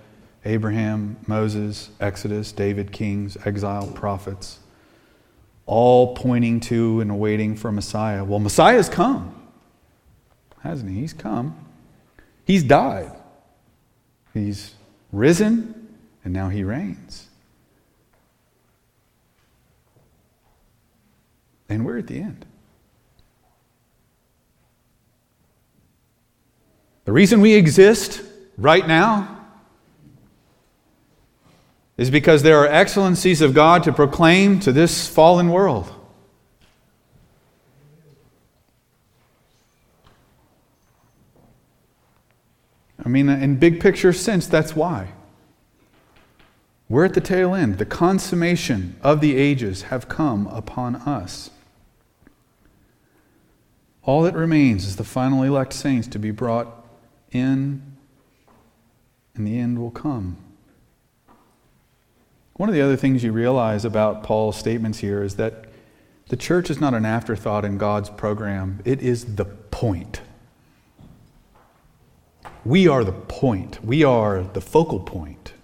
Abraham, 0.44 1.16
Moses, 1.26 1.90
Exodus, 2.00 2.52
David, 2.52 2.92
kings, 2.92 3.36
exile, 3.44 3.88
prophets, 3.88 4.60
all 5.66 6.14
pointing 6.14 6.60
to 6.60 7.00
and 7.00 7.10
awaiting 7.10 7.56
for 7.56 7.72
Messiah. 7.72 8.22
Well, 8.22 8.38
Messiah's 8.38 8.88
come, 8.88 9.41
hasn't 10.62 10.90
he? 10.90 11.00
He's 11.00 11.12
come. 11.12 11.56
He's 12.44 12.62
died. 12.62 13.12
He's 14.32 14.74
risen, 15.12 15.96
and 16.24 16.32
now 16.32 16.48
he 16.48 16.64
reigns. 16.64 17.28
And 21.68 21.84
we're 21.84 21.98
at 21.98 22.06
the 22.06 22.20
end. 22.20 22.44
The 27.04 27.12
reason 27.12 27.40
we 27.40 27.54
exist 27.54 28.22
right 28.56 28.86
now 28.86 29.40
is 31.96 32.10
because 32.10 32.42
there 32.42 32.58
are 32.58 32.66
excellencies 32.66 33.40
of 33.40 33.54
God 33.54 33.82
to 33.84 33.92
proclaim 33.92 34.60
to 34.60 34.72
this 34.72 35.08
fallen 35.08 35.50
world. 35.50 35.91
I 43.04 43.08
mean, 43.08 43.28
in 43.28 43.56
big 43.56 43.80
picture 43.80 44.12
sense, 44.12 44.46
that's 44.46 44.76
why. 44.76 45.08
We're 46.88 47.04
at 47.04 47.14
the 47.14 47.20
tail 47.20 47.54
end. 47.54 47.78
The 47.78 47.86
consummation 47.86 48.96
of 49.02 49.20
the 49.20 49.36
ages 49.36 49.82
have 49.82 50.08
come 50.08 50.46
upon 50.48 50.96
us. 50.96 51.50
All 54.04 54.22
that 54.22 54.34
remains 54.34 54.86
is 54.86 54.96
the 54.96 55.04
final 55.04 55.42
elect 55.42 55.72
saints 55.72 56.08
to 56.08 56.18
be 56.18 56.30
brought 56.30 56.84
in, 57.30 57.82
and 59.34 59.46
the 59.46 59.58
end 59.58 59.78
will 59.78 59.90
come. 59.90 60.36
One 62.54 62.68
of 62.68 62.74
the 62.74 62.82
other 62.82 62.96
things 62.96 63.24
you 63.24 63.32
realize 63.32 63.84
about 63.84 64.22
Paul's 64.22 64.56
statements 64.56 64.98
here 64.98 65.22
is 65.22 65.36
that 65.36 65.66
the 66.28 66.36
church 66.36 66.68
is 66.68 66.80
not 66.80 66.94
an 66.94 67.04
afterthought 67.04 67.64
in 67.64 67.78
God's 67.78 68.10
program, 68.10 68.80
it 68.84 69.00
is 69.00 69.36
the 69.36 69.44
point. 69.44 70.20
We 72.64 72.86
are 72.86 73.02
the 73.04 73.12
point, 73.12 73.84
we 73.84 74.04
are 74.04 74.42
the 74.42 74.60
focal 74.60 75.00
point. 75.00 75.54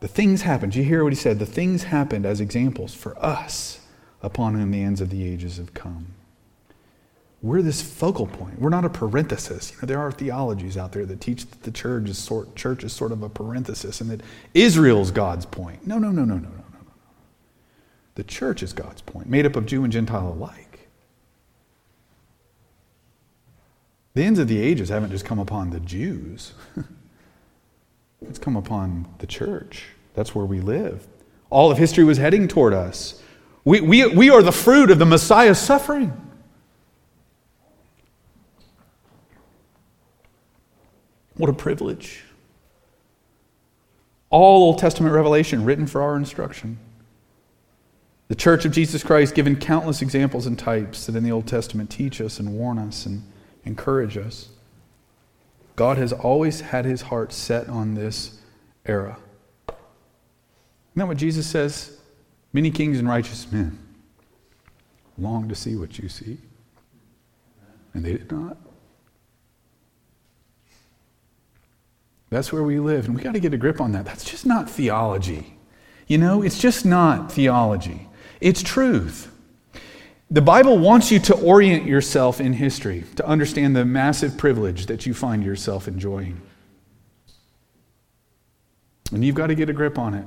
The 0.00 0.08
things 0.08 0.42
happened. 0.42 0.74
you 0.74 0.82
hear 0.82 1.04
what 1.04 1.12
he 1.12 1.18
said? 1.18 1.38
The 1.38 1.46
things 1.46 1.84
happened 1.84 2.26
as 2.26 2.40
examples 2.40 2.92
for 2.92 3.16
us 3.24 3.86
upon 4.20 4.54
whom 4.54 4.72
the 4.72 4.82
ends 4.82 5.00
of 5.00 5.10
the 5.10 5.22
ages 5.24 5.58
have 5.58 5.74
come. 5.74 6.08
We're 7.40 7.62
this 7.62 7.82
focal 7.82 8.26
point. 8.26 8.60
We're 8.60 8.68
not 8.68 8.84
a 8.84 8.88
parenthesis. 8.88 9.70
You 9.70 9.78
know, 9.82 9.86
there 9.86 10.00
are 10.00 10.10
theologies 10.10 10.76
out 10.76 10.90
there 10.92 11.06
that 11.06 11.20
teach 11.20 11.48
that 11.48 11.62
the 11.62 11.70
church 11.70 12.08
is, 12.08 12.18
sort, 12.18 12.56
church 12.56 12.82
is 12.82 12.92
sort 12.92 13.12
of 13.12 13.22
a 13.22 13.28
parenthesis 13.28 14.00
and 14.00 14.10
that 14.10 14.22
Israel's 14.54 15.12
God's 15.12 15.46
point. 15.46 15.86
No, 15.86 15.98
no, 15.98 16.10
no, 16.10 16.24
no, 16.24 16.34
no, 16.34 16.48
no, 16.48 16.48
no, 16.48 16.78
no. 16.78 16.92
The 18.16 18.24
church 18.24 18.62
is 18.62 18.72
God's 18.72 19.02
point, 19.02 19.28
made 19.28 19.46
up 19.46 19.54
of 19.54 19.66
Jew 19.66 19.84
and 19.84 19.92
Gentile 19.92 20.28
alike. 20.28 20.71
The 24.14 24.22
ends 24.22 24.38
of 24.38 24.48
the 24.48 24.60
ages 24.60 24.90
haven't 24.90 25.10
just 25.10 25.24
come 25.24 25.38
upon 25.38 25.70
the 25.70 25.80
Jews, 25.80 26.52
it's 28.20 28.38
come 28.38 28.56
upon 28.56 29.06
the 29.18 29.26
church. 29.26 29.86
That's 30.14 30.34
where 30.34 30.44
we 30.44 30.60
live. 30.60 31.06
All 31.48 31.70
of 31.70 31.78
history 31.78 32.04
was 32.04 32.18
heading 32.18 32.48
toward 32.48 32.74
us. 32.74 33.22
We, 33.64 33.80
we, 33.80 34.06
we 34.06 34.30
are 34.30 34.42
the 34.42 34.52
fruit 34.52 34.90
of 34.90 34.98
the 34.98 35.06
Messiah's 35.06 35.58
suffering. 35.58 36.12
What 41.36 41.48
a 41.48 41.54
privilege. 41.54 42.24
All 44.28 44.64
Old 44.64 44.78
Testament 44.78 45.14
revelation 45.14 45.64
written 45.64 45.86
for 45.86 46.02
our 46.02 46.16
instruction. 46.16 46.78
The 48.28 48.34
Church 48.34 48.64
of 48.64 48.72
Jesus 48.72 49.02
Christ 49.02 49.34
given 49.34 49.56
countless 49.56 50.02
examples 50.02 50.46
and 50.46 50.58
types 50.58 51.06
that 51.06 51.16
in 51.16 51.24
the 51.24 51.32
Old 51.32 51.46
Testament 51.46 51.90
teach 51.90 52.20
us 52.20 52.38
and 52.38 52.54
warn 52.54 52.78
us 52.78 53.06
and 53.06 53.22
encourage 53.64 54.16
us. 54.16 54.48
God 55.76 55.96
has 55.98 56.12
always 56.12 56.60
had 56.60 56.84
his 56.84 57.02
heart 57.02 57.32
set 57.32 57.68
on 57.68 57.94
this 57.94 58.38
era. 58.84 59.18
Isn't 59.68 59.76
that 60.96 61.06
what 61.06 61.16
Jesus 61.16 61.46
says? 61.46 61.98
Many 62.52 62.70
kings 62.70 62.98
and 62.98 63.08
righteous 63.08 63.50
men 63.50 63.78
long 65.18 65.48
to 65.48 65.54
see 65.54 65.76
what 65.76 65.98
you 65.98 66.08
see, 66.08 66.38
and 67.94 68.04
they 68.04 68.12
did 68.12 68.30
not. 68.30 68.56
That's 72.30 72.52
where 72.52 72.62
we 72.62 72.78
live, 72.78 73.06
and 73.06 73.14
we 73.14 73.22
got 73.22 73.32
to 73.34 73.40
get 73.40 73.52
a 73.52 73.58
grip 73.58 73.80
on 73.80 73.92
that. 73.92 74.04
That's 74.04 74.24
just 74.24 74.46
not 74.46 74.68
theology. 74.68 75.58
You 76.06 76.18
know, 76.18 76.42
it's 76.42 76.58
just 76.58 76.84
not 76.84 77.30
theology, 77.30 78.08
it's 78.40 78.62
truth. 78.62 79.31
The 80.32 80.40
Bible 80.40 80.78
wants 80.78 81.10
you 81.10 81.18
to 81.18 81.34
orient 81.34 81.84
yourself 81.84 82.40
in 82.40 82.54
history, 82.54 83.04
to 83.16 83.26
understand 83.26 83.76
the 83.76 83.84
massive 83.84 84.38
privilege 84.38 84.86
that 84.86 85.04
you 85.04 85.12
find 85.12 85.44
yourself 85.44 85.86
enjoying. 85.86 86.40
And 89.12 89.22
you've 89.22 89.34
got 89.34 89.48
to 89.48 89.54
get 89.54 89.68
a 89.68 89.74
grip 89.74 89.98
on 89.98 90.14
it. 90.14 90.24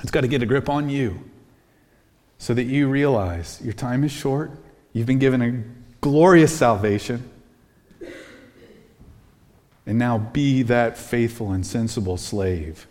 It's 0.00 0.12
got 0.12 0.20
to 0.20 0.28
get 0.28 0.44
a 0.44 0.46
grip 0.46 0.68
on 0.68 0.88
you 0.88 1.18
so 2.38 2.54
that 2.54 2.64
you 2.64 2.88
realize 2.88 3.60
your 3.64 3.72
time 3.72 4.04
is 4.04 4.12
short. 4.12 4.52
You've 4.92 5.08
been 5.08 5.18
given 5.18 5.42
a 5.42 5.64
glorious 6.00 6.56
salvation. 6.56 7.28
And 9.86 9.98
now 9.98 10.18
be 10.18 10.62
that 10.62 10.96
faithful 10.96 11.50
and 11.50 11.66
sensible 11.66 12.16
slave 12.16 12.86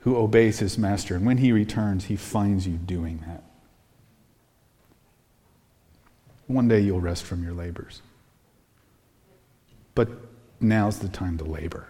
who 0.00 0.16
obeys 0.16 0.58
his 0.58 0.76
master. 0.76 1.14
And 1.14 1.24
when 1.24 1.38
he 1.38 1.52
returns, 1.52 2.06
he 2.06 2.16
finds 2.16 2.66
you 2.66 2.74
doing 2.74 3.22
that. 3.28 3.44
One 6.50 6.66
day 6.66 6.80
you'll 6.80 7.00
rest 7.00 7.22
from 7.22 7.44
your 7.44 7.52
labors. 7.52 8.02
But 9.94 10.08
now's 10.60 10.98
the 10.98 11.08
time 11.08 11.38
to 11.38 11.44
labor. 11.44 11.86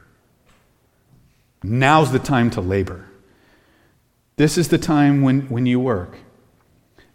Now's 1.62 2.12
the 2.12 2.18
time 2.18 2.50
to 2.50 2.60
labor. 2.60 3.06
This 4.36 4.58
is 4.58 4.68
the 4.68 4.76
time 4.76 5.22
when, 5.22 5.48
when 5.48 5.64
you 5.64 5.80
work. 5.80 6.18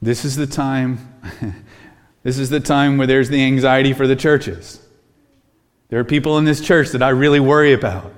This 0.02 0.26
is 0.26 0.36
the 0.36 0.48
time. 0.48 1.14
this 2.24 2.40
is 2.40 2.50
the 2.50 2.60
time 2.60 2.98
where 2.98 3.06
there's 3.06 3.30
the 3.30 3.44
anxiety 3.44 3.94
for 3.94 4.08
the 4.08 4.16
churches. 4.16 4.84
There 5.90 6.00
are 6.00 6.04
people 6.04 6.40
in 6.40 6.46
this 6.46 6.62
church 6.62 6.90
that 6.90 7.04
I 7.04 7.10
really 7.10 7.40
worry 7.40 7.74
about. 7.74 8.12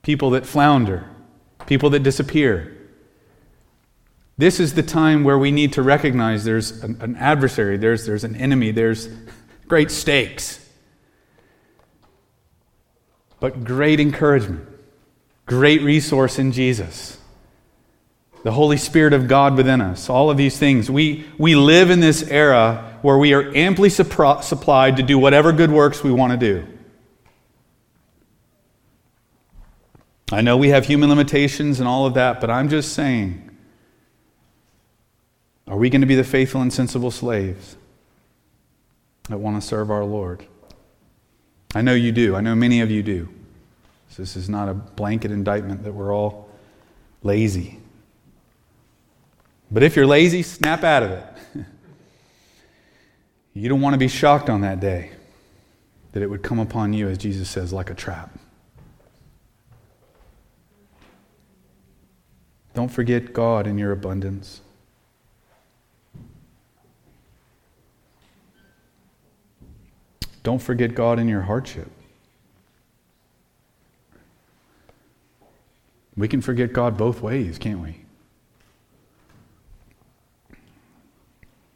People 0.00 0.30
that 0.30 0.46
flounder, 0.46 1.04
people 1.66 1.90
that 1.90 2.02
disappear, 2.02 2.73
this 4.36 4.58
is 4.58 4.74
the 4.74 4.82
time 4.82 5.22
where 5.22 5.38
we 5.38 5.52
need 5.52 5.74
to 5.74 5.82
recognize 5.82 6.44
there's 6.44 6.82
an, 6.82 6.96
an 7.00 7.16
adversary, 7.16 7.76
there's, 7.76 8.04
there's 8.04 8.24
an 8.24 8.34
enemy, 8.34 8.72
there's 8.72 9.08
great 9.68 9.90
stakes. 9.90 10.60
But 13.38 13.62
great 13.62 14.00
encouragement, 14.00 14.66
great 15.46 15.82
resource 15.82 16.38
in 16.38 16.50
Jesus. 16.50 17.18
The 18.42 18.52
Holy 18.52 18.76
Spirit 18.76 19.12
of 19.12 19.28
God 19.28 19.56
within 19.56 19.80
us, 19.80 20.10
all 20.10 20.30
of 20.30 20.36
these 20.36 20.58
things. 20.58 20.90
We, 20.90 21.24
we 21.38 21.54
live 21.54 21.90
in 21.90 22.00
this 22.00 22.22
era 22.22 22.98
where 23.02 23.16
we 23.16 23.32
are 23.34 23.54
amply 23.54 23.88
supplied 23.88 24.96
to 24.96 25.02
do 25.02 25.18
whatever 25.18 25.52
good 25.52 25.70
works 25.70 26.02
we 26.02 26.10
want 26.10 26.32
to 26.32 26.36
do. 26.38 26.66
I 30.32 30.40
know 30.40 30.56
we 30.56 30.70
have 30.70 30.86
human 30.86 31.08
limitations 31.08 31.78
and 31.80 31.88
all 31.88 32.06
of 32.06 32.14
that, 32.14 32.40
but 32.40 32.50
I'm 32.50 32.68
just 32.68 32.94
saying 32.94 33.53
are 35.66 35.76
we 35.76 35.90
going 35.90 36.02
to 36.02 36.06
be 36.06 36.14
the 36.14 36.24
faithful 36.24 36.60
and 36.60 36.72
sensible 36.72 37.10
slaves 37.10 37.76
that 39.28 39.38
want 39.38 39.60
to 39.60 39.66
serve 39.66 39.90
our 39.90 40.04
Lord? 40.04 40.46
I 41.74 41.82
know 41.82 41.94
you 41.94 42.12
do. 42.12 42.36
I 42.36 42.40
know 42.40 42.54
many 42.54 42.80
of 42.80 42.90
you 42.90 43.02
do. 43.02 43.28
So 44.08 44.22
this 44.22 44.36
is 44.36 44.48
not 44.48 44.68
a 44.68 44.74
blanket 44.74 45.30
indictment 45.30 45.82
that 45.84 45.92
we're 45.92 46.14
all 46.14 46.48
lazy. 47.22 47.80
But 49.70 49.82
if 49.82 49.96
you're 49.96 50.06
lazy, 50.06 50.42
snap 50.42 50.84
out 50.84 51.02
of 51.02 51.10
it. 51.10 51.24
you 53.54 53.68
don't 53.68 53.80
want 53.80 53.94
to 53.94 53.98
be 53.98 54.08
shocked 54.08 54.48
on 54.48 54.60
that 54.60 54.78
day 54.78 55.10
that 56.12 56.22
it 56.22 56.30
would 56.30 56.42
come 56.42 56.60
upon 56.60 56.92
you, 56.92 57.08
as 57.08 57.18
Jesus 57.18 57.50
says, 57.50 57.72
like 57.72 57.90
a 57.90 57.94
trap. 57.94 58.38
Don't 62.72 62.90
forget 62.90 63.32
God 63.32 63.66
in 63.66 63.78
your 63.78 63.90
abundance. 63.90 64.60
Don't 70.44 70.62
forget 70.62 70.94
God 70.94 71.18
in 71.18 71.26
your 71.26 71.40
hardship. 71.42 71.90
We 76.16 76.28
can 76.28 76.40
forget 76.40 76.72
God 76.72 76.96
both 76.96 77.20
ways, 77.20 77.58
can't 77.58 77.80
we? 77.80 77.96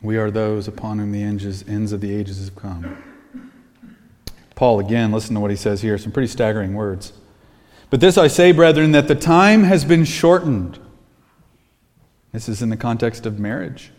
We 0.00 0.16
are 0.16 0.30
those 0.30 0.68
upon 0.68 1.00
whom 1.00 1.10
the 1.10 1.22
ends 1.22 1.92
of 1.92 2.00
the 2.00 2.14
ages 2.14 2.44
have 2.44 2.54
come. 2.54 3.02
Paul, 4.54 4.78
again, 4.78 5.10
listen 5.10 5.34
to 5.34 5.40
what 5.40 5.50
he 5.50 5.56
says 5.56 5.82
here, 5.82 5.98
some 5.98 6.12
pretty 6.12 6.28
staggering 6.28 6.74
words. 6.74 7.12
But 7.90 8.00
this 8.00 8.16
I 8.16 8.28
say, 8.28 8.52
brethren, 8.52 8.92
that 8.92 9.08
the 9.08 9.14
time 9.16 9.64
has 9.64 9.84
been 9.84 10.04
shortened. 10.04 10.78
This 12.32 12.48
is 12.48 12.60
in 12.60 12.68
the 12.68 12.76
context 12.76 13.24
of 13.24 13.40
marriage. 13.40 13.90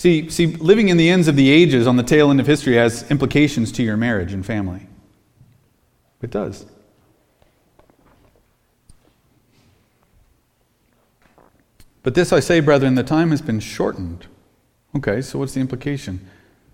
See, 0.00 0.30
see, 0.30 0.46
living 0.46 0.88
in 0.88 0.96
the 0.96 1.10
ends 1.10 1.28
of 1.28 1.36
the 1.36 1.50
ages 1.50 1.86
on 1.86 1.96
the 1.96 2.02
tail 2.02 2.30
end 2.30 2.40
of 2.40 2.46
history 2.46 2.76
has 2.76 3.10
implications 3.10 3.70
to 3.72 3.82
your 3.82 3.96
marriage 3.96 4.32
and 4.32 4.44
family. 4.44 4.86
It 6.22 6.30
does. 6.30 6.64
But 12.02 12.14
this 12.14 12.32
I 12.32 12.40
say, 12.40 12.60
brethren, 12.60 12.94
the 12.94 13.02
time 13.02 13.30
has 13.30 13.42
been 13.42 13.60
shortened. 13.60 14.26
Okay, 14.96 15.20
so 15.20 15.38
what's 15.38 15.52
the 15.52 15.60
implication? 15.60 16.26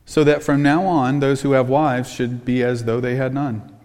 so 0.07 0.23
that 0.23 0.43
from 0.43 0.63
now 0.63 0.87
on 0.87 1.19
those 1.19 1.43
who 1.43 1.53
have 1.53 1.69
wives 1.69 2.11
should 2.11 2.45
be 2.45 2.63
as 2.63 2.85
though 2.85 3.01
they 3.01 3.17
had 3.17 3.35
none. 3.35 3.77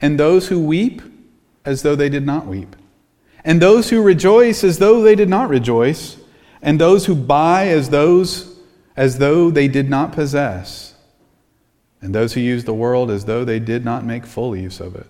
And 0.00 0.18
those 0.18 0.46
who 0.48 0.60
weep 0.60 1.02
as 1.64 1.82
though 1.82 1.96
they 1.96 2.08
did 2.08 2.24
not 2.24 2.46
weep. 2.46 2.76
And 3.44 3.60
those 3.60 3.90
who 3.90 4.00
rejoice 4.00 4.62
as 4.62 4.78
though 4.78 5.02
they 5.02 5.16
did 5.16 5.28
not 5.28 5.48
rejoice. 5.48 6.16
And 6.60 6.80
those 6.80 7.06
who 7.06 7.14
buy 7.14 7.68
as 7.68 7.90
those 7.90 8.58
as 8.96 9.18
though 9.18 9.50
they 9.50 9.68
did 9.68 9.88
not 9.88 10.12
possess. 10.12 10.94
And 12.00 12.14
those 12.14 12.32
who 12.34 12.40
use 12.40 12.64
the 12.64 12.74
world 12.74 13.10
as 13.10 13.24
though 13.24 13.44
they 13.44 13.58
did 13.58 13.84
not 13.84 14.04
make 14.04 14.26
full 14.26 14.56
use 14.56 14.80
of 14.80 14.96
it. 14.96 15.06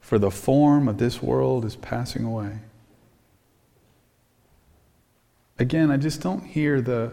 For 0.00 0.18
the 0.18 0.30
form 0.30 0.88
of 0.88 0.98
this 0.98 1.22
world 1.22 1.64
is 1.64 1.76
passing 1.76 2.24
away. 2.24 2.58
Again, 5.58 5.90
I 5.90 5.96
just 5.96 6.20
don't 6.20 6.44
hear 6.44 6.80
the 6.80 7.12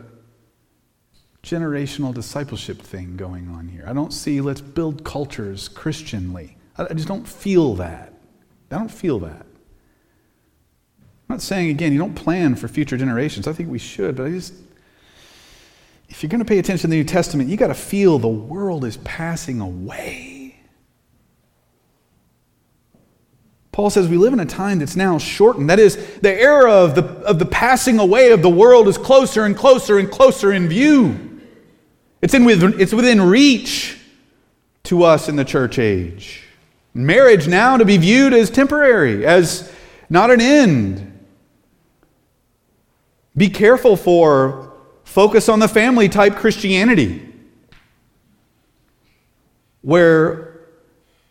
generational 1.44 2.14
discipleship 2.14 2.82
thing 2.82 3.18
going 3.18 3.50
on 3.50 3.68
here. 3.68 3.86
I 3.88 3.94
don't 3.94 4.12
see 4.12 4.42
let's 4.42 4.62
build 4.62 5.04
cultures 5.04 5.68
Christianly. 5.68 6.58
I 6.78 6.94
just 6.94 7.08
don't 7.08 7.28
feel 7.28 7.76
that. 7.76 8.14
I 8.72 8.78
don't 8.78 8.92
feel 8.92 9.20
that. 9.20 9.46
I'm 11.28 11.36
not 11.36 11.42
saying, 11.42 11.70
again, 11.70 11.92
you 11.92 11.98
don't 11.98 12.14
plan 12.14 12.56
for 12.56 12.68
future 12.68 12.98
generations. 12.98 13.48
I 13.48 13.54
think 13.54 13.70
we 13.70 13.80
should, 13.80 14.16
but 14.16 14.28
I 14.28 14.32
just, 14.32 14.54
if 16.08 16.22
you're 16.22 16.30
going 16.30 16.40
to 16.40 16.46
pay 16.46 16.60
attention 16.60 16.84
to 16.84 16.88
the 16.88 16.98
New 16.98 17.04
Testament, 17.04 17.50
you 17.50 17.58
got 17.58 17.68
to 17.68 17.74
feel 17.74 18.20
the 18.20 18.28
world 18.28 18.86
is 18.86 18.98
passing 18.98 19.60
away. 19.60 20.60
Paul 23.72 23.90
says 23.90 24.08
we 24.08 24.18
live 24.18 24.34
in 24.34 24.40
a 24.40 24.46
time 24.46 24.80
that's 24.80 24.96
now 24.96 25.18
shortened. 25.18 25.70
That 25.70 25.80
is, 25.80 25.98
the 26.20 26.32
era 26.32 26.72
of 26.72 26.96
the, 26.96 27.04
of 27.26 27.40
the 27.40 27.46
passing 27.46 28.00
away 28.00 28.32
of 28.32 28.42
the 28.42 28.50
world 28.50 28.88
is 28.88 28.98
closer 28.98 29.44
and 29.46 29.58
closer 29.58 29.98
and 29.98 30.10
closer 30.10 30.54
in 30.54 30.70
view. 30.70 31.42
It's, 32.22 32.34
in, 32.34 32.48
it's 32.80 32.94
within 32.94 33.22
reach 33.22 34.00
to 34.84 35.04
us 35.04 35.28
in 35.28 35.36
the 35.36 35.44
church 35.44 35.80
age. 35.80 36.44
Marriage 36.94 37.48
now 37.48 37.76
to 37.76 37.84
be 37.84 37.98
viewed 37.98 38.32
as 38.32 38.50
temporary, 38.50 39.26
as 39.26 39.74
not 40.10 40.32
an 40.32 40.40
end. 40.40 41.15
Be 43.38 43.50
careful 43.50 43.98
for 43.98 44.74
focus 45.04 45.50
on 45.50 45.60
the 45.60 45.68
family 45.68 46.10
type 46.10 46.36
Christianity, 46.36 47.34
where 49.82 50.68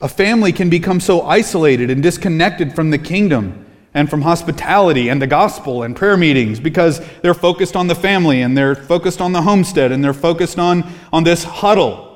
a 0.00 0.08
family 0.08 0.52
can 0.52 0.68
become 0.68 1.00
so 1.00 1.22
isolated 1.22 1.90
and 1.90 2.02
disconnected 2.02 2.74
from 2.74 2.90
the 2.90 2.98
kingdom 2.98 3.64
and 3.94 4.10
from 4.10 4.22
hospitality 4.22 5.08
and 5.08 5.22
the 5.22 5.26
gospel 5.26 5.84
and 5.84 5.96
prayer 5.96 6.16
meetings 6.16 6.58
because 6.60 7.00
they're 7.22 7.32
focused 7.32 7.76
on 7.76 7.86
the 7.86 7.94
family 7.94 8.42
and 8.42 8.58
they're 8.58 8.74
focused 8.74 9.20
on 9.20 9.32
the 9.32 9.42
homestead 9.42 9.92
and 9.92 10.04
they're 10.04 10.12
focused 10.12 10.58
on, 10.58 10.84
on 11.12 11.24
this 11.24 11.44
huddle. 11.44 12.10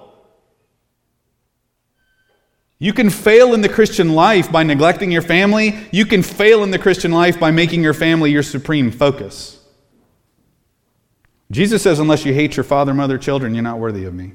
You 2.80 2.92
can 2.92 3.10
fail 3.10 3.54
in 3.54 3.60
the 3.60 3.68
Christian 3.68 4.14
life 4.14 4.52
by 4.52 4.64
neglecting 4.64 5.10
your 5.10 5.22
family. 5.22 5.78
You 5.90 6.04
can 6.04 6.22
fail 6.22 6.62
in 6.62 6.70
the 6.70 6.78
Christian 6.78 7.10
life 7.10 7.40
by 7.40 7.50
making 7.50 7.82
your 7.82 7.94
family 7.94 8.30
your 8.30 8.42
supreme 8.42 8.90
focus. 8.90 9.57
Jesus 11.50 11.82
says, 11.82 11.98
unless 11.98 12.24
you 12.24 12.34
hate 12.34 12.56
your 12.56 12.64
father, 12.64 12.92
mother, 12.92 13.16
children, 13.16 13.54
you're 13.54 13.62
not 13.62 13.78
worthy 13.78 14.04
of 14.04 14.14
me. 14.14 14.32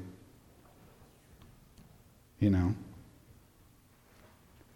You 2.40 2.50
know. 2.50 2.74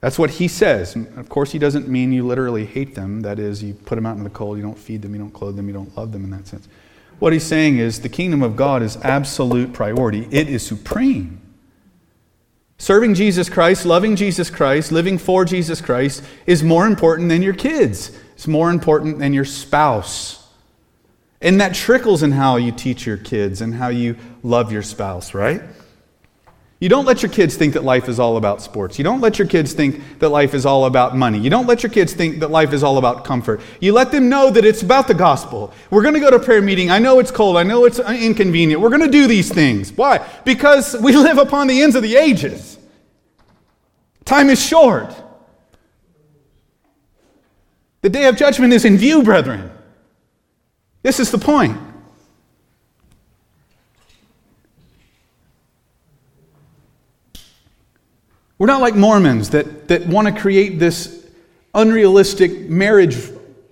That's 0.00 0.18
what 0.18 0.30
he 0.30 0.46
says. 0.46 0.94
Of 1.16 1.28
course, 1.28 1.50
he 1.50 1.58
doesn't 1.58 1.88
mean 1.88 2.12
you 2.12 2.24
literally 2.24 2.64
hate 2.64 2.94
them. 2.94 3.22
That 3.22 3.40
is, 3.40 3.62
you 3.62 3.74
put 3.74 3.96
them 3.96 4.06
out 4.06 4.16
in 4.16 4.22
the 4.22 4.30
cold, 4.30 4.56
you 4.56 4.62
don't 4.62 4.78
feed 4.78 5.02
them, 5.02 5.12
you 5.12 5.20
don't 5.20 5.32
clothe 5.32 5.56
them, 5.56 5.66
you 5.66 5.74
don't 5.74 5.96
love 5.96 6.12
them 6.12 6.22
in 6.22 6.30
that 6.30 6.46
sense. 6.46 6.68
What 7.18 7.32
he's 7.32 7.44
saying 7.44 7.78
is 7.78 8.00
the 8.00 8.08
kingdom 8.08 8.42
of 8.44 8.54
God 8.54 8.82
is 8.82 8.96
absolute 8.98 9.72
priority, 9.72 10.28
it 10.30 10.48
is 10.48 10.64
supreme. 10.64 11.40
Serving 12.80 13.14
Jesus 13.14 13.48
Christ, 13.48 13.84
loving 13.84 14.14
Jesus 14.14 14.50
Christ, 14.50 14.92
living 14.92 15.18
for 15.18 15.44
Jesus 15.44 15.80
Christ 15.80 16.22
is 16.46 16.62
more 16.62 16.86
important 16.86 17.28
than 17.28 17.42
your 17.42 17.54
kids, 17.54 18.16
it's 18.34 18.46
more 18.46 18.70
important 18.70 19.18
than 19.18 19.32
your 19.32 19.44
spouse. 19.44 20.47
And 21.40 21.60
that 21.60 21.74
trickles 21.74 22.22
in 22.22 22.32
how 22.32 22.56
you 22.56 22.72
teach 22.72 23.06
your 23.06 23.16
kids 23.16 23.60
and 23.60 23.74
how 23.74 23.88
you 23.88 24.16
love 24.42 24.72
your 24.72 24.82
spouse, 24.82 25.34
right? 25.34 25.62
You 26.80 26.88
don't 26.88 27.06
let 27.06 27.22
your 27.22 27.30
kids 27.30 27.56
think 27.56 27.74
that 27.74 27.82
life 27.82 28.08
is 28.08 28.20
all 28.20 28.36
about 28.36 28.62
sports. 28.62 28.98
You 28.98 29.04
don't 29.04 29.20
let 29.20 29.38
your 29.38 29.48
kids 29.48 29.72
think 29.72 30.20
that 30.20 30.28
life 30.28 30.54
is 30.54 30.64
all 30.64 30.84
about 30.84 31.16
money. 31.16 31.38
You 31.40 31.50
don't 31.50 31.66
let 31.66 31.82
your 31.82 31.90
kids 31.90 32.12
think 32.12 32.38
that 32.38 32.52
life 32.52 32.72
is 32.72 32.84
all 32.84 32.98
about 32.98 33.24
comfort. 33.24 33.60
You 33.80 33.92
let 33.92 34.12
them 34.12 34.28
know 34.28 34.50
that 34.50 34.64
it's 34.64 34.82
about 34.82 35.08
the 35.08 35.14
gospel. 35.14 35.72
We're 35.90 36.02
going 36.02 36.14
to 36.14 36.20
go 36.20 36.30
to 36.30 36.38
prayer 36.38 36.62
meeting. 36.62 36.88
I 36.88 37.00
know 37.00 37.18
it's 37.18 37.32
cold. 37.32 37.56
I 37.56 37.64
know 37.64 37.84
it's 37.84 37.98
inconvenient. 37.98 38.80
We're 38.80 38.90
going 38.90 39.02
to 39.02 39.10
do 39.10 39.26
these 39.26 39.52
things. 39.52 39.92
Why? 39.92 40.24
Because 40.44 40.96
we 41.00 41.16
live 41.16 41.38
upon 41.38 41.66
the 41.66 41.82
ends 41.82 41.96
of 41.96 42.04
the 42.04 42.14
ages. 42.14 42.78
Time 44.24 44.48
is 44.48 44.64
short. 44.64 45.12
The 48.02 48.08
day 48.10 48.26
of 48.26 48.36
judgment 48.36 48.72
is 48.72 48.84
in 48.84 48.96
view, 48.96 49.24
brethren. 49.24 49.72
This 51.02 51.20
is 51.20 51.30
the 51.30 51.38
point. 51.38 51.78
We're 58.58 58.66
not 58.66 58.80
like 58.80 58.96
Mormons 58.96 59.50
that, 59.50 59.88
that 59.88 60.06
want 60.06 60.26
to 60.26 60.40
create 60.40 60.80
this 60.80 61.26
unrealistic 61.74 62.68
marriage 62.68 63.16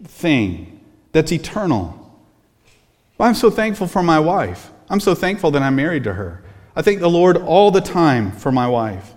thing 0.04 0.80
that's 1.10 1.32
eternal. 1.32 1.92
I'm 3.18 3.34
so 3.34 3.50
thankful 3.50 3.88
for 3.88 4.02
my 4.02 4.20
wife. 4.20 4.70
I'm 4.88 5.00
so 5.00 5.14
thankful 5.14 5.50
that 5.52 5.62
I'm 5.62 5.74
married 5.74 6.04
to 6.04 6.12
her. 6.12 6.44
I 6.76 6.82
thank 6.82 7.00
the 7.00 7.10
Lord 7.10 7.36
all 7.36 7.70
the 7.70 7.80
time 7.80 8.30
for 8.30 8.52
my 8.52 8.68
wife. 8.68 9.14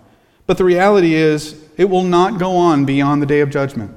But 0.48 0.58
the 0.58 0.64
reality 0.64 1.14
is, 1.14 1.62
it 1.78 1.86
will 1.86 2.04
not 2.04 2.40
go 2.40 2.56
on 2.56 2.86
beyond 2.86 3.22
the 3.22 3.28
day 3.28 3.42
of 3.42 3.52
judgment. 3.52 3.94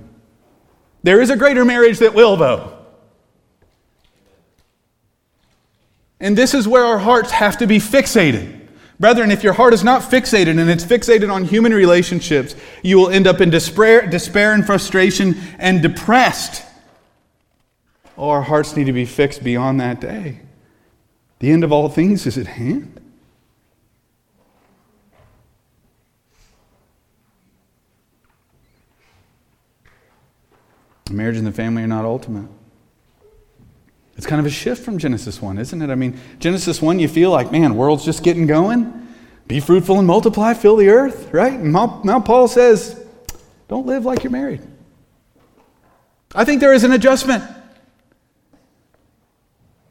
There 1.02 1.20
is 1.20 1.30
a 1.30 1.36
greater 1.36 1.64
marriage 1.64 1.98
that 2.00 2.12
will, 2.12 2.36
though. 2.36 2.81
And 6.22 6.38
this 6.38 6.54
is 6.54 6.68
where 6.68 6.84
our 6.84 6.98
hearts 6.98 7.32
have 7.32 7.58
to 7.58 7.66
be 7.66 7.78
fixated. 7.78 8.60
Brethren, 9.00 9.32
if 9.32 9.42
your 9.42 9.54
heart 9.54 9.74
is 9.74 9.82
not 9.82 10.02
fixated 10.02 10.60
and 10.60 10.70
it's 10.70 10.84
fixated 10.84 11.30
on 11.30 11.44
human 11.44 11.74
relationships, 11.74 12.54
you 12.84 12.96
will 12.96 13.10
end 13.10 13.26
up 13.26 13.40
in 13.40 13.50
despair, 13.50 14.06
despair 14.06 14.54
and 14.54 14.64
frustration 14.64 15.34
and 15.58 15.82
depressed. 15.82 16.64
Oh, 18.16 18.30
our 18.30 18.42
hearts 18.42 18.76
need 18.76 18.84
to 18.84 18.92
be 18.92 19.04
fixed 19.04 19.42
beyond 19.42 19.80
that 19.80 20.00
day. 20.00 20.38
The 21.40 21.50
end 21.50 21.64
of 21.64 21.72
all 21.72 21.88
things 21.88 22.24
is 22.24 22.38
at 22.38 22.46
hand. 22.46 23.00
Marriage 31.10 31.36
and 31.36 31.46
the 31.46 31.52
family 31.52 31.82
are 31.82 31.88
not 31.88 32.04
ultimate. 32.04 32.48
It's 34.16 34.26
kind 34.26 34.40
of 34.40 34.46
a 34.46 34.50
shift 34.50 34.84
from 34.84 34.98
Genesis 34.98 35.40
1, 35.40 35.58
isn't 35.58 35.82
it? 35.82 35.90
I 35.90 35.94
mean, 35.94 36.18
Genesis 36.38 36.82
1, 36.82 36.98
you 36.98 37.08
feel 37.08 37.30
like, 37.30 37.50
man, 37.50 37.76
world's 37.76 38.04
just 38.04 38.22
getting 38.22 38.46
going. 38.46 39.08
Be 39.48 39.58
fruitful 39.58 39.98
and 39.98 40.06
multiply, 40.06 40.54
fill 40.54 40.76
the 40.76 40.88
earth, 40.88 41.32
right? 41.32 41.52
And 41.52 41.72
now 41.72 42.20
Paul 42.20 42.46
says, 42.46 43.04
don't 43.68 43.86
live 43.86 44.04
like 44.04 44.22
you're 44.22 44.30
married. 44.30 44.60
I 46.34 46.44
think 46.44 46.60
there 46.60 46.72
is 46.72 46.84
an 46.84 46.92
adjustment. 46.92 47.42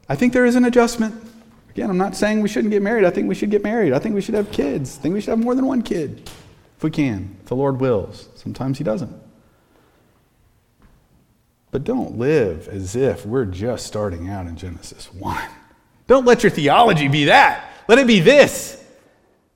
I 0.08 0.16
think 0.16 0.32
there 0.32 0.44
is 0.44 0.56
an 0.56 0.64
adjustment. 0.64 1.14
Again, 1.70 1.90
I'm 1.90 1.98
not 1.98 2.16
saying 2.16 2.40
we 2.40 2.48
shouldn't 2.48 2.70
get 2.70 2.82
married. 2.82 3.04
I 3.04 3.10
think 3.10 3.28
we 3.28 3.34
should 3.34 3.50
get 3.50 3.62
married. 3.62 3.92
I 3.92 3.98
think 3.98 4.14
we 4.14 4.20
should 4.20 4.34
have 4.34 4.50
kids. 4.52 4.98
I 4.98 5.02
think 5.02 5.14
we 5.14 5.20
should 5.20 5.30
have 5.30 5.38
more 5.38 5.54
than 5.54 5.66
one 5.66 5.82
kid 5.82 6.30
if 6.76 6.82
we 6.82 6.90
can, 6.90 7.36
if 7.42 7.48
the 7.48 7.56
Lord 7.56 7.80
wills. 7.80 8.28
Sometimes 8.34 8.78
He 8.78 8.84
doesn't. 8.84 9.12
But 11.72 11.84
don't 11.84 12.18
live 12.18 12.68
as 12.68 12.94
if 12.94 13.24
we're 13.26 13.46
just 13.46 13.86
starting 13.86 14.28
out 14.28 14.46
in 14.46 14.56
Genesis 14.56 15.12
1. 15.12 15.42
Don't 16.06 16.26
let 16.26 16.42
your 16.42 16.50
theology 16.50 17.08
be 17.08 17.24
that. 17.24 17.64
Let 17.88 17.98
it 17.98 18.06
be 18.06 18.20
this. 18.20 18.84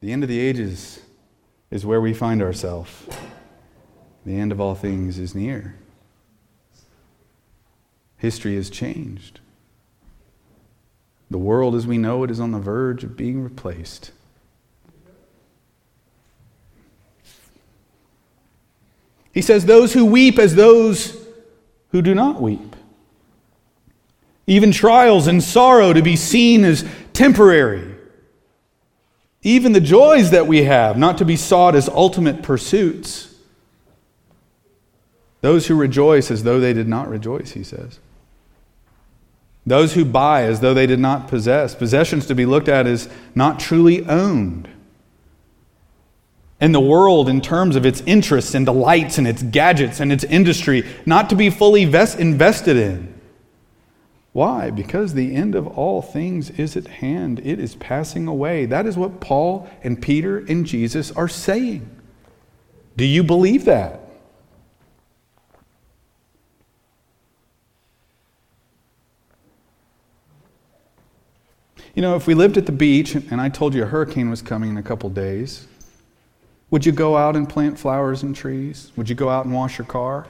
The 0.00 0.12
end 0.12 0.22
of 0.22 0.28
the 0.28 0.40
ages 0.40 0.98
is 1.70 1.84
where 1.84 2.00
we 2.00 2.14
find 2.14 2.42
ourselves. 2.42 2.90
The 4.24 4.34
end 4.34 4.52
of 4.52 4.60
all 4.60 4.74
things 4.74 5.18
is 5.18 5.34
near. 5.34 5.76
History 8.16 8.56
has 8.56 8.70
changed. 8.70 9.40
The 11.30 11.38
world 11.38 11.74
as 11.74 11.86
we 11.86 11.98
know 11.98 12.22
it 12.22 12.30
is 12.30 12.40
on 12.40 12.52
the 12.52 12.58
verge 12.58 13.04
of 13.04 13.16
being 13.16 13.42
replaced. 13.42 14.12
He 19.34 19.42
says, 19.42 19.66
Those 19.66 19.92
who 19.92 20.06
weep 20.06 20.38
as 20.38 20.54
those 20.54 21.25
who 21.96 22.02
do 22.02 22.14
not 22.14 22.42
weep. 22.42 22.76
Even 24.46 24.70
trials 24.70 25.26
and 25.26 25.42
sorrow 25.42 25.94
to 25.94 26.02
be 26.02 26.14
seen 26.14 26.62
as 26.62 26.86
temporary. 27.14 27.94
Even 29.42 29.72
the 29.72 29.80
joys 29.80 30.30
that 30.30 30.46
we 30.46 30.64
have, 30.64 30.98
not 30.98 31.16
to 31.16 31.24
be 31.24 31.36
sought 31.36 31.74
as 31.74 31.88
ultimate 31.88 32.42
pursuits. 32.42 33.34
Those 35.40 35.68
who 35.68 35.74
rejoice 35.74 36.30
as 36.30 36.42
though 36.42 36.60
they 36.60 36.74
did 36.74 36.86
not 36.86 37.08
rejoice, 37.08 37.52
he 37.52 37.64
says. 37.64 37.98
Those 39.64 39.94
who 39.94 40.04
buy 40.04 40.42
as 40.42 40.60
though 40.60 40.74
they 40.74 40.86
did 40.86 41.00
not 41.00 41.28
possess. 41.28 41.74
Possessions 41.74 42.26
to 42.26 42.34
be 42.34 42.44
looked 42.44 42.68
at 42.68 42.86
as 42.86 43.08
not 43.34 43.58
truly 43.58 44.04
owned. 44.06 44.68
And 46.58 46.74
the 46.74 46.80
world, 46.80 47.28
in 47.28 47.40
terms 47.40 47.76
of 47.76 47.84
its 47.84 48.02
interests 48.06 48.54
and 48.54 48.64
delights 48.64 49.18
and 49.18 49.26
its 49.28 49.42
gadgets 49.42 50.00
and 50.00 50.10
its 50.10 50.24
industry, 50.24 50.84
not 51.04 51.28
to 51.30 51.36
be 51.36 51.50
fully 51.50 51.84
vest- 51.84 52.18
invested 52.18 52.76
in. 52.76 53.12
Why? 54.32 54.70
Because 54.70 55.14
the 55.14 55.34
end 55.34 55.54
of 55.54 55.66
all 55.66 56.02
things 56.02 56.50
is 56.50 56.76
at 56.76 56.86
hand. 56.86 57.40
It 57.44 57.58
is 57.58 57.74
passing 57.74 58.26
away. 58.26 58.66
That 58.66 58.86
is 58.86 58.96
what 58.96 59.20
Paul 59.20 59.68
and 59.82 60.00
Peter 60.00 60.38
and 60.38 60.66
Jesus 60.66 61.10
are 61.12 61.28
saying. 61.28 61.88
Do 62.96 63.04
you 63.04 63.22
believe 63.22 63.64
that? 63.66 64.00
You 71.94 72.02
know, 72.02 72.14
if 72.14 72.26
we 72.26 72.34
lived 72.34 72.58
at 72.58 72.66
the 72.66 72.72
beach 72.72 73.14
and 73.14 73.40
I 73.40 73.48
told 73.48 73.74
you 73.74 73.82
a 73.82 73.86
hurricane 73.86 74.28
was 74.28 74.42
coming 74.42 74.68
in 74.68 74.76
a 74.76 74.82
couple 74.82 75.08
days, 75.08 75.66
would 76.70 76.84
you 76.84 76.92
go 76.92 77.16
out 77.16 77.36
and 77.36 77.48
plant 77.48 77.78
flowers 77.78 78.22
and 78.22 78.34
trees? 78.34 78.92
Would 78.96 79.08
you 79.08 79.14
go 79.14 79.28
out 79.28 79.44
and 79.44 79.54
wash 79.54 79.78
your 79.78 79.86
car? 79.86 80.26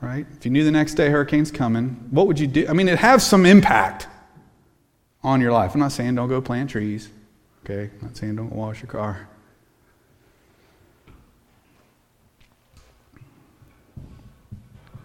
Right? 0.00 0.26
If 0.36 0.44
you 0.44 0.50
knew 0.50 0.64
the 0.64 0.70
next 0.70 0.94
day 0.94 1.08
hurricane's 1.10 1.50
coming, 1.50 2.08
what 2.10 2.26
would 2.26 2.38
you 2.38 2.48
do? 2.48 2.66
I 2.68 2.72
mean, 2.72 2.88
it 2.88 2.98
has 2.98 3.24
some 3.24 3.46
impact 3.46 4.08
on 5.22 5.40
your 5.40 5.52
life. 5.52 5.74
I'm 5.74 5.80
not 5.80 5.92
saying 5.92 6.16
don't 6.16 6.28
go 6.28 6.40
plant 6.40 6.70
trees. 6.70 7.08
Okay? 7.64 7.90
I'm 7.94 8.08
not 8.08 8.16
saying 8.16 8.36
don't 8.36 8.52
wash 8.52 8.82
your 8.82 8.90
car. 8.90 9.28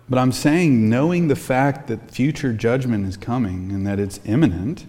But 0.10 0.20
I'm 0.20 0.32
saying, 0.32 0.90
knowing 0.90 1.28
the 1.28 1.36
fact 1.36 1.88
that 1.88 2.10
future 2.12 2.54
judgment 2.54 3.06
is 3.08 3.18
coming 3.18 3.72
and 3.72 3.86
that 3.86 4.00
it's 4.00 4.22
imminent, 4.26 4.86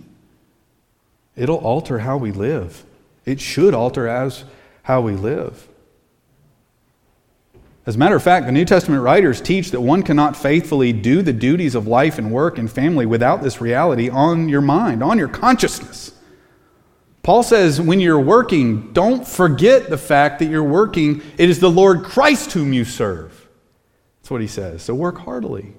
it'll 1.38 1.56
alter 1.56 2.00
how 2.00 2.16
we 2.16 2.32
live. 2.32 2.84
It 3.24 3.40
should 3.40 3.74
alter 3.74 4.08
as 4.08 4.44
how 4.82 5.00
we 5.00 5.14
live. 5.14 5.68
As 7.86 7.96
a 7.96 7.98
matter 7.98 8.16
of 8.16 8.22
fact, 8.22 8.44
the 8.44 8.52
New 8.52 8.66
Testament 8.66 9.02
writers 9.02 9.40
teach 9.40 9.70
that 9.70 9.80
one 9.80 10.02
cannot 10.02 10.36
faithfully 10.36 10.92
do 10.92 11.22
the 11.22 11.32
duties 11.32 11.74
of 11.74 11.86
life 11.86 12.18
and 12.18 12.30
work 12.30 12.58
and 12.58 12.70
family 12.70 13.06
without 13.06 13.42
this 13.42 13.62
reality 13.62 14.10
on 14.10 14.48
your 14.50 14.60
mind, 14.60 15.02
on 15.02 15.16
your 15.16 15.28
consciousness. 15.28 16.12
Paul 17.22 17.42
says, 17.42 17.80
when 17.80 18.00
you're 18.00 18.20
working, 18.20 18.92
don't 18.92 19.26
forget 19.26 19.88
the 19.88 19.98
fact 19.98 20.38
that 20.38 20.46
you're 20.46 20.62
working. 20.62 21.22
It 21.38 21.48
is 21.48 21.60
the 21.60 21.70
Lord 21.70 22.04
Christ 22.04 22.52
whom 22.52 22.72
you 22.72 22.84
serve. 22.84 23.48
That's 24.20 24.30
what 24.30 24.40
he 24.40 24.46
says. 24.46 24.82
So 24.82 24.94
work 24.94 25.18
heartily. 25.18 25.72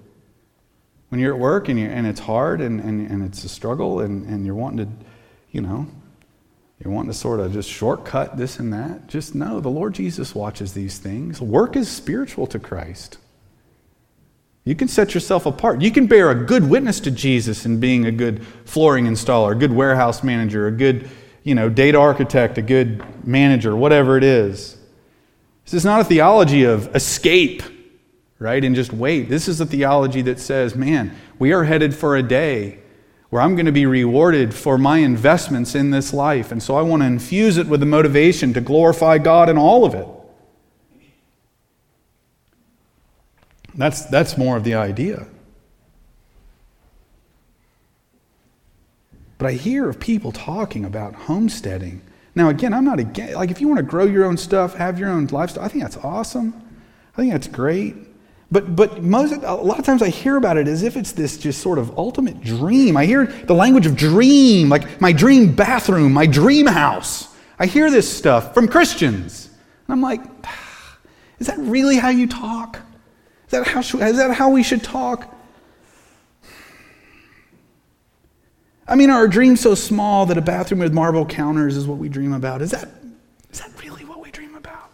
When 1.09 1.19
you're 1.19 1.33
at 1.33 1.39
work 1.39 1.69
and, 1.69 1.79
and 1.79 2.07
it's 2.07 2.19
hard 2.19 2.61
and, 2.61 2.79
and, 2.79 3.09
and 3.09 3.23
it's 3.23 3.43
a 3.43 3.49
struggle 3.49 3.99
and, 3.99 4.25
and 4.25 4.45
you're 4.45 4.55
wanting 4.55 4.85
to, 4.85 5.05
you 5.51 5.61
know, 5.61 5.87
you're 6.83 6.93
wanting 6.93 7.11
to 7.11 7.17
sort 7.17 7.39
of 7.39 7.51
just 7.51 7.69
shortcut 7.69 8.37
this 8.37 8.59
and 8.59 8.71
that, 8.71 9.07
just 9.07 9.35
know 9.35 9.59
the 9.59 9.69
Lord 9.69 9.93
Jesus 9.93 10.33
watches 10.33 10.73
these 10.73 10.97
things. 10.97 11.41
Work 11.41 11.75
is 11.75 11.89
spiritual 11.89 12.47
to 12.47 12.59
Christ. 12.59 13.17
You 14.63 14.75
can 14.75 14.87
set 14.87 15.13
yourself 15.13 15.45
apart. 15.45 15.81
You 15.81 15.91
can 15.91 16.07
bear 16.07 16.29
a 16.29 16.35
good 16.35 16.69
witness 16.69 16.99
to 17.01 17.11
Jesus 17.11 17.65
in 17.65 17.79
being 17.79 18.05
a 18.05 18.11
good 18.11 18.45
flooring 18.65 19.05
installer, 19.05 19.53
a 19.53 19.55
good 19.55 19.73
warehouse 19.73 20.23
manager, 20.23 20.67
a 20.67 20.71
good, 20.71 21.09
you 21.43 21.55
know, 21.55 21.69
data 21.69 21.99
architect, 21.99 22.57
a 22.57 22.61
good 22.61 23.03
manager, 23.25 23.75
whatever 23.75 24.17
it 24.17 24.23
is. 24.23 24.77
This 25.65 25.73
is 25.73 25.85
not 25.85 26.01
a 26.01 26.03
theology 26.03 26.63
of 26.63 26.95
escape 26.95 27.63
right? 28.39 28.63
And 28.63 28.73
just 28.73 28.93
wait. 28.93 29.29
This 29.29 29.47
is 29.47 29.61
a 29.61 29.65
theology 29.65 30.21
that 30.23 30.39
says, 30.39 30.73
man, 30.73 31.15
we 31.37 31.51
are 31.51 31.65
headed 31.65 31.93
for 31.93 32.15
a 32.15 32.23
day 32.23 32.79
where 33.29 33.41
I'm 33.41 33.55
going 33.55 33.67
to 33.67 33.71
be 33.71 33.85
rewarded 33.85 34.53
for 34.53 34.77
my 34.77 34.97
investments 34.97 35.75
in 35.75 35.91
this 35.91 36.13
life. 36.13 36.51
And 36.51 36.61
so 36.61 36.75
I 36.75 36.81
want 36.81 37.03
to 37.03 37.07
infuse 37.07 37.57
it 37.57 37.67
with 37.67 37.79
the 37.79 37.85
motivation 37.85 38.53
to 38.53 38.61
glorify 38.61 39.19
God 39.19 39.49
in 39.49 39.57
all 39.57 39.85
of 39.85 39.93
it. 39.93 40.07
That's, 43.75 44.05
that's 44.05 44.37
more 44.37 44.57
of 44.57 44.63
the 44.63 44.73
idea. 44.73 45.27
But 49.37 49.47
I 49.47 49.53
hear 49.53 49.87
of 49.87 49.99
people 49.99 50.31
talking 50.31 50.83
about 50.83 51.15
homesteading. 51.15 52.01
Now, 52.35 52.49
again, 52.49 52.73
I'm 52.73 52.83
not 52.83 52.99
against, 52.99 53.35
like, 53.35 53.51
if 53.51 53.61
you 53.61 53.67
want 53.67 53.77
to 53.77 53.83
grow 53.83 54.05
your 54.05 54.25
own 54.25 54.37
stuff, 54.37 54.75
have 54.75 54.99
your 54.99 55.09
own 55.09 55.27
lifestyle, 55.27 55.63
I 55.63 55.67
think 55.69 55.83
that's 55.83 55.97
awesome. 55.97 56.53
I 57.13 57.21
think 57.21 57.31
that's 57.31 57.47
great. 57.47 57.95
But, 58.51 58.75
but 58.75 59.03
most, 59.03 59.33
a 59.43 59.53
lot 59.53 59.77
of 59.77 59.85
times 59.85 60.01
I 60.01 60.09
hear 60.09 60.35
about 60.35 60.57
it 60.57 60.67
as 60.67 60.81
if 60.81 60.97
it's 60.97 61.11
this 61.11 61.37
just 61.37 61.61
sort 61.61 61.77
of 61.77 61.97
ultimate 61.97 62.41
dream. 62.41 62.97
I 62.97 63.05
hear 63.05 63.25
the 63.25 63.53
language 63.53 63.85
of 63.85 63.95
dream, 63.95 64.69
like 64.69 64.99
my 64.99 65.11
dream 65.11 65.53
bathroom, 65.53 66.13
my 66.13 66.25
dream 66.25 66.65
house. 66.65 67.27
I 67.59 67.67
hear 67.67 67.91
this 67.91 68.11
stuff 68.11 68.53
from 68.53 68.67
Christians. 68.67 69.49
And 69.87 69.93
I'm 69.93 70.01
like, 70.01 70.21
ah, 70.43 70.97
is 71.37 71.47
that 71.47 71.59
really 71.59 71.97
how 71.97 72.09
you 72.09 72.25
talk? 72.25 72.79
Is 73.45 73.51
that 73.51 73.67
how, 73.67 73.79
is 73.81 74.17
that 74.17 74.31
how 74.31 74.49
we 74.49 74.63
should 74.63 74.83
talk? 74.83 75.35
I 78.87 78.95
mean, 78.95 79.11
are 79.11 79.19
our 79.19 79.27
dreams 79.27 79.59
so 79.59 79.75
small 79.75 80.25
that 80.25 80.37
a 80.39 80.41
bathroom 80.41 80.79
with 80.79 80.93
marble 80.93 81.23
counters 81.23 81.77
is 81.77 81.85
what 81.85 81.99
we 81.99 82.09
dream 82.09 82.33
about? 82.33 82.63
Is 82.63 82.71
that, 82.71 82.89
is 83.51 83.59
that 83.59 83.71
really 83.83 84.03
what 84.03 84.19
we 84.19 84.31
dream 84.31 84.55
about? 84.55 84.89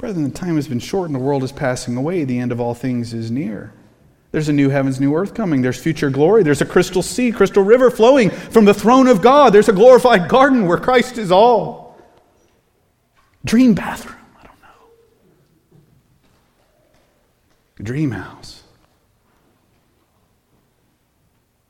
Brethren, 0.00 0.24
the 0.24 0.30
time 0.30 0.56
has 0.56 0.66
been 0.66 0.78
short 0.78 1.10
and 1.10 1.14
the 1.14 1.18
world 1.18 1.42
is 1.42 1.52
passing 1.52 1.94
away. 1.94 2.24
The 2.24 2.38
end 2.38 2.52
of 2.52 2.60
all 2.60 2.72
things 2.72 3.12
is 3.12 3.30
near. 3.30 3.70
There's 4.32 4.48
a 4.48 4.52
new 4.52 4.70
heavens, 4.70 4.98
new 4.98 5.14
earth 5.14 5.34
coming. 5.34 5.60
There's 5.60 5.78
future 5.78 6.08
glory. 6.08 6.42
There's 6.42 6.62
a 6.62 6.66
crystal 6.66 7.02
sea, 7.02 7.30
crystal 7.30 7.62
river 7.62 7.90
flowing 7.90 8.30
from 8.30 8.64
the 8.64 8.72
throne 8.72 9.08
of 9.08 9.20
God. 9.20 9.52
There's 9.52 9.68
a 9.68 9.74
glorified 9.74 10.30
garden 10.30 10.66
where 10.66 10.78
Christ 10.78 11.18
is 11.18 11.30
all. 11.30 11.98
Dream 13.44 13.74
bathroom, 13.74 14.16
I 14.40 14.46
don't 14.46 14.62
know. 14.62 14.88
Dream 17.84 18.12
house. 18.12 18.62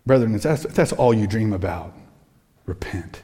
Brethren, 0.06 0.36
if 0.36 0.42
that's, 0.42 0.64
if 0.64 0.74
that's 0.74 0.92
all 0.92 1.12
you 1.12 1.26
dream 1.26 1.52
about, 1.52 1.96
repent. 2.64 3.22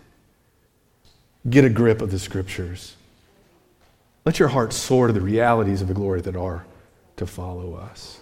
Get 1.48 1.64
a 1.64 1.70
grip 1.70 2.02
of 2.02 2.10
the 2.10 2.18
scriptures. 2.18 2.95
Let 4.26 4.40
your 4.40 4.48
heart 4.48 4.72
soar 4.72 5.06
to 5.06 5.12
the 5.12 5.20
realities 5.20 5.80
of 5.80 5.88
the 5.88 5.94
glory 5.94 6.20
that 6.22 6.34
are 6.34 6.66
to 7.16 7.26
follow 7.26 7.74
us. 7.74 8.20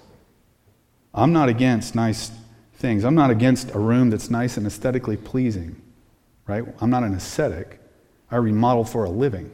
I'm 1.14 1.32
not 1.32 1.48
against 1.48 1.94
nice 1.94 2.30
things. 2.74 3.04
I'm 3.04 3.14
not 3.14 3.30
against 3.30 3.74
a 3.74 3.78
room 3.78 4.10
that's 4.10 4.30
nice 4.30 4.58
and 4.58 4.66
aesthetically 4.66 5.16
pleasing, 5.16 5.80
right? 6.46 6.62
I'm 6.82 6.90
not 6.90 7.04
an 7.04 7.14
ascetic. 7.14 7.80
I 8.30 8.36
remodel 8.36 8.84
for 8.84 9.04
a 9.04 9.10
living. 9.10 9.50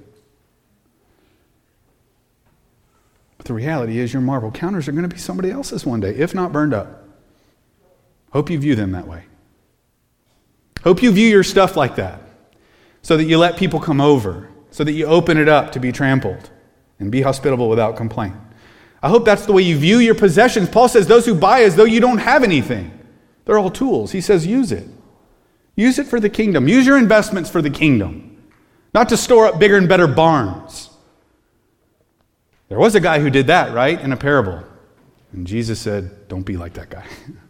But 3.36 3.46
the 3.46 3.54
reality 3.54 4.00
is, 4.00 4.12
your 4.12 4.20
marble 4.20 4.50
counters 4.50 4.88
are 4.88 4.92
going 4.92 5.08
to 5.08 5.14
be 5.14 5.20
somebody 5.20 5.52
else's 5.52 5.86
one 5.86 6.00
day, 6.00 6.16
if 6.16 6.34
not 6.34 6.52
burned 6.52 6.74
up. 6.74 7.04
Hope 8.32 8.50
you 8.50 8.58
view 8.58 8.74
them 8.74 8.90
that 8.92 9.06
way. 9.06 9.22
Hope 10.82 11.00
you 11.00 11.12
view 11.12 11.28
your 11.28 11.44
stuff 11.44 11.76
like 11.76 11.94
that 11.96 12.20
so 13.02 13.16
that 13.16 13.24
you 13.24 13.38
let 13.38 13.56
people 13.56 13.78
come 13.78 14.00
over 14.00 14.48
so 14.70 14.84
that 14.84 14.92
you 14.92 15.06
open 15.06 15.38
it 15.38 15.48
up 15.48 15.72
to 15.72 15.80
be 15.80 15.92
trampled 15.92 16.50
and 16.98 17.10
be 17.10 17.22
hospitable 17.22 17.68
without 17.68 17.96
complaint. 17.96 18.34
I 19.02 19.08
hope 19.08 19.24
that's 19.24 19.46
the 19.46 19.52
way 19.52 19.62
you 19.62 19.78
view 19.78 19.98
your 19.98 20.14
possessions. 20.14 20.68
Paul 20.68 20.88
says 20.88 21.06
those 21.06 21.24
who 21.26 21.34
buy 21.34 21.62
as 21.62 21.76
though 21.76 21.84
you 21.84 22.00
don't 22.00 22.18
have 22.18 22.44
anything. 22.44 22.96
They're 23.44 23.58
all 23.58 23.70
tools. 23.70 24.12
He 24.12 24.20
says 24.20 24.46
use 24.46 24.72
it. 24.72 24.86
Use 25.74 25.98
it 25.98 26.06
for 26.06 26.20
the 26.20 26.28
kingdom. 26.28 26.68
Use 26.68 26.86
your 26.86 26.98
investments 26.98 27.48
for 27.48 27.62
the 27.62 27.70
kingdom, 27.70 28.42
not 28.92 29.08
to 29.08 29.16
store 29.16 29.46
up 29.46 29.58
bigger 29.58 29.78
and 29.78 29.88
better 29.88 30.06
barns. 30.06 30.90
There 32.68 32.78
was 32.78 32.94
a 32.94 33.00
guy 33.00 33.18
who 33.18 33.30
did 33.30 33.46
that, 33.46 33.72
right, 33.72 33.98
in 33.98 34.12
a 34.12 34.16
parable. 34.16 34.62
And 35.32 35.46
Jesus 35.46 35.80
said, 35.80 36.28
Don't 36.28 36.42
be 36.42 36.56
like 36.56 36.74
that 36.74 36.90
guy. 36.90 37.04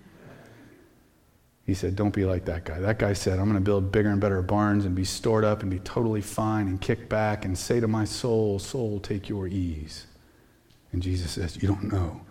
He 1.70 1.74
said, 1.74 1.94
Don't 1.94 2.12
be 2.12 2.24
like 2.24 2.46
that 2.46 2.64
guy. 2.64 2.80
That 2.80 2.98
guy 2.98 3.12
said, 3.12 3.38
I'm 3.38 3.44
going 3.44 3.54
to 3.54 3.60
build 3.60 3.92
bigger 3.92 4.08
and 4.08 4.20
better 4.20 4.42
barns 4.42 4.86
and 4.86 4.92
be 4.92 5.04
stored 5.04 5.44
up 5.44 5.62
and 5.62 5.70
be 5.70 5.78
totally 5.78 6.20
fine 6.20 6.66
and 6.66 6.80
kick 6.80 7.08
back 7.08 7.44
and 7.44 7.56
say 7.56 7.78
to 7.78 7.86
my 7.86 8.04
soul, 8.04 8.58
Soul, 8.58 8.98
take 8.98 9.28
your 9.28 9.46
ease. 9.46 10.08
And 10.90 11.00
Jesus 11.00 11.30
says, 11.30 11.62
You 11.62 11.68
don't 11.68 11.92
know. 11.92 12.22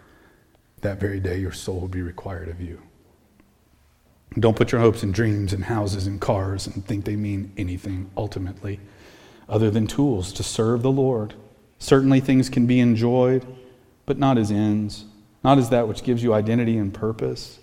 That 0.82 1.00
very 1.00 1.22
day, 1.22 1.38
your 1.38 1.54
soul 1.54 1.80
will 1.80 1.88
be 1.88 2.02
required 2.02 2.50
of 2.50 2.60
you. 2.60 2.82
Don't 4.38 4.58
put 4.58 4.74
your 4.74 4.82
hopes 4.82 5.04
in 5.04 5.14
dreams 5.14 5.54
and 5.54 5.64
houses 5.64 6.06
and 6.06 6.20
cars 6.20 6.68
and 6.68 6.86
think 6.86 7.06
they 7.06 7.16
mean 7.16 7.54
anything 7.56 8.12
ultimately 8.18 8.82
other 9.48 9.72
than 9.72 9.88
tools 9.88 10.34
to 10.34 10.44
serve 10.44 10.82
the 10.82 10.92
Lord. 10.92 11.34
Certainly, 11.78 12.20
things 12.20 12.50
can 12.50 12.68
be 12.68 12.82
enjoyed, 12.82 13.46
but 14.06 14.18
not 14.18 14.38
as 14.38 14.52
ends, 14.52 15.06
not 15.46 15.58
as 15.58 15.70
that 15.70 15.88
which 15.88 16.04
gives 16.04 16.22
you 16.22 16.34
identity 16.34 16.78
and 16.78 16.94
purpose. 16.94 17.60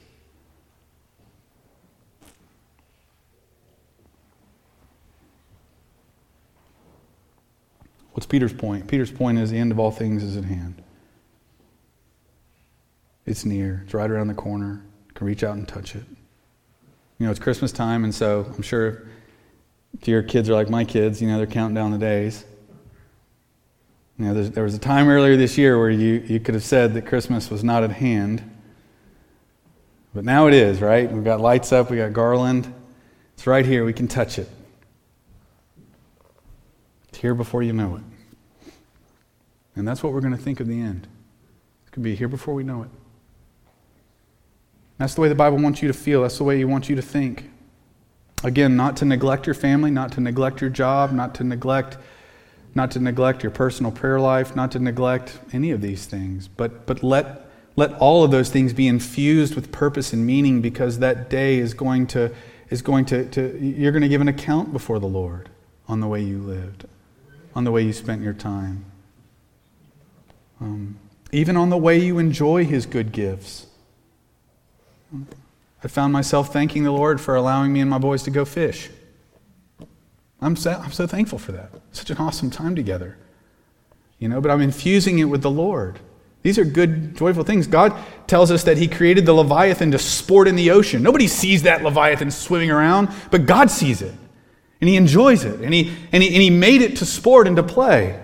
What's 8.17 8.25
Peter's 8.25 8.55
point. 8.55 8.89
Peter's 8.89 9.11
point 9.11 9.39
is 9.39 9.51
the 9.51 9.59
end 9.59 9.71
of 9.73 9.79
all 9.79 9.91
things 9.91 10.23
is 10.23 10.39
at 10.39 10.45
hand. 10.47 10.83
It's 13.27 13.45
near, 13.45 13.83
it's 13.85 13.93
right 13.93 14.11
around 14.11 14.29
the 14.29 14.35
corner. 14.35 14.83
You 15.09 15.13
can 15.13 15.27
reach 15.27 15.45
out 15.45 15.55
and 15.55 15.69
touch 15.69 15.95
it. 15.95 16.05
You 17.19 17.27
know, 17.27 17.31
it's 17.31 17.39
Christmas 17.39 17.73
time, 17.73 18.05
and 18.05 18.15
so 18.15 18.51
I'm 18.57 18.63
sure 18.63 19.07
if 20.01 20.09
your 20.09 20.23
kids 20.23 20.49
are 20.49 20.55
like 20.55 20.71
my 20.71 20.83
kids, 20.83 21.21
you 21.21 21.29
know, 21.29 21.37
they're 21.37 21.47
counting 21.47 21.75
down 21.75 21.91
the 21.91 21.99
days. 21.99 22.47
You 24.19 24.25
know, 24.25 24.45
there 24.45 24.65
was 24.65 24.75
a 24.75 24.79
time 24.79 25.11
earlier 25.11 25.37
this 25.37 25.59
year 25.59 25.79
where 25.79 25.91
you, 25.91 26.25
you 26.27 26.41
could 26.41 26.55
have 26.55 26.65
said 26.65 26.95
that 26.95 27.03
Christmas 27.03 27.51
was 27.51 27.63
not 27.63 27.85
at 27.85 27.93
hand. 27.93 28.51
But 30.15 30.25
now 30.25 30.47
it 30.47 30.55
is, 30.55 30.81
right? 30.81 31.13
We've 31.13 31.23
got 31.23 31.43
lights 31.43 31.71
up, 31.71 31.91
we've 31.91 32.01
got 32.01 32.15
garland. 32.15 32.73
It's 33.35 33.47
right 33.47 33.67
here, 33.67 33.85
we 33.85 33.93
can 33.93 34.09
touch 34.09 34.39
it. 34.39 34.49
It's 37.17 37.23
here 37.23 37.35
before 37.35 37.63
you 37.63 37.73
know 37.73 37.97
it. 37.97 38.03
And 39.75 39.89
that's 39.89 40.03
what 40.03 40.13
we're 40.13 40.21
going 40.21 40.37
to 40.37 40.43
think 40.43 40.61
of 40.61 40.67
the 40.67 40.79
end. 40.79 41.09
It 41.87 41.93
could 41.93 42.03
be 42.03 42.15
here 42.15 42.29
before 42.29 42.53
we 42.53 42.63
know 42.63 42.83
it. 42.83 42.91
That's 44.99 45.15
the 45.15 45.23
way 45.23 45.31
the 45.31 45.35
Bible 45.35 45.57
wants 45.57 45.81
you 45.81 45.89
to 45.89 45.95
feel. 45.95 46.21
That's 46.21 46.37
the 46.37 46.45
way 46.45 46.59
He 46.59 46.67
wants 46.67 46.91
you 46.91 46.97
to 46.97 47.01
think. 47.01 47.49
Again, 48.45 48.77
not 48.77 48.99
to 48.99 49.07
neglect 49.07 49.47
your 49.47 49.55
family, 49.55 49.91
not 49.91 50.13
to 50.13 50.21
neglect 50.21 50.61
your 50.61 50.69
job, 50.69 51.11
not 51.13 51.35
to 51.37 51.45
neglect 51.45 51.97
not 52.75 52.91
to 52.91 53.01
neglect 53.01 53.43
your 53.43 53.51
personal 53.51 53.91
prayer 53.91 54.21
life, 54.21 54.55
not 54.55 54.71
to 54.73 54.79
neglect 54.79 55.39
any 55.55 55.71
of 55.71 55.81
these 55.81 56.05
things, 56.05 56.47
but, 56.47 56.85
but 56.85 57.03
let, 57.03 57.51
let 57.77 57.95
all 57.95 58.25
of 58.25 58.31
those 58.31 58.51
things 58.51 58.75
be 58.75 58.87
infused 58.87 59.55
with 59.55 59.73
purpose 59.73 60.13
and 60.13 60.27
meaning 60.27 60.61
because 60.61 60.99
that 60.99 61.31
day 61.31 61.57
is 61.57 61.73
going 61.73 62.07
to, 62.09 62.31
is 62.69 62.83
going 62.83 63.07
to, 63.07 63.25
to 63.31 63.59
you're 63.59 63.93
going 63.93 64.03
to 64.03 64.09
give 64.11 64.21
an 64.21 64.29
account 64.29 64.75
before 64.75 64.99
the 64.99 65.07
Lord 65.07 65.49
on 65.89 66.01
the 66.01 66.07
way 66.07 66.21
you 66.21 66.39
lived, 66.39 66.85
on 67.57 67.65
the 67.65 67.73
way 67.73 67.83
you 67.83 67.93
spent 67.95 68.23
your 68.23 68.35
time, 68.35 68.85
um, 70.61 70.99
even 71.33 71.57
on 71.57 71.71
the 71.71 71.77
way 71.77 71.99
you 71.99 72.19
enjoy 72.19 72.67
His 72.67 72.85
good 72.85 73.13
gifts. 73.13 73.67
I 75.83 75.89
found 75.89 76.13
myself 76.13 76.53
thanking 76.53 76.85
the 76.85 76.93
Lord 76.93 77.19
for 77.19 77.35
allowing 77.35 77.73
me 77.73 77.81
and 77.81 77.89
my 77.89 77.97
boys 77.97 78.23
to 78.25 78.31
go 78.31 78.45
fish. 78.45 78.91
I'm 80.43 80.55
so, 80.55 80.73
I'm 80.73 80.93
so 80.93 81.07
thankful 81.07 81.39
for 81.39 81.53
that. 81.53 81.71
Such 81.93 82.11
an 82.11 82.19
awesome 82.19 82.51
time 82.51 82.77
together. 82.77 83.17
You 84.19 84.29
know, 84.29 84.43
but 84.43 84.51
I'm 84.51 84.61
infusing 84.61 85.19
it 85.19 85.25
with 85.25 85.41
the 85.41 85.51
Lord. 85.51 85.99
These 86.43 86.59
are 86.59 86.65
good, 86.65 87.17
joyful 87.17 87.43
things. 87.43 87.67
God 87.67 87.99
tells 88.27 88.51
us 88.51 88.65
that 88.65 88.77
He 88.77 88.87
created 88.87 89.25
the 89.25 89.33
Leviathan 89.33 89.93
to 89.93 89.99
sport 89.99 90.47
in 90.47 90.57
the 90.57 90.73
ocean. 90.73 91.03
Nobody 91.03 91.27
sees 91.27 91.63
that 91.63 91.83
Leviathan 91.83 92.31
swimming 92.31 92.71
around, 92.71 93.09
but 93.31 93.47
God 93.47 93.71
sees 93.71 94.03
it. 94.03 94.15
And 94.81 94.89
He 94.89 94.97
enjoys 94.97 95.45
it. 95.45 95.61
And 95.61 95.73
He, 95.73 95.95
and 96.13 96.23
he, 96.23 96.29
and 96.29 96.43
he 96.43 96.51
made 96.51 96.83
it 96.83 96.97
to 96.97 97.07
sport 97.07 97.47
and 97.47 97.57
to 97.57 97.63
play. 97.63 98.23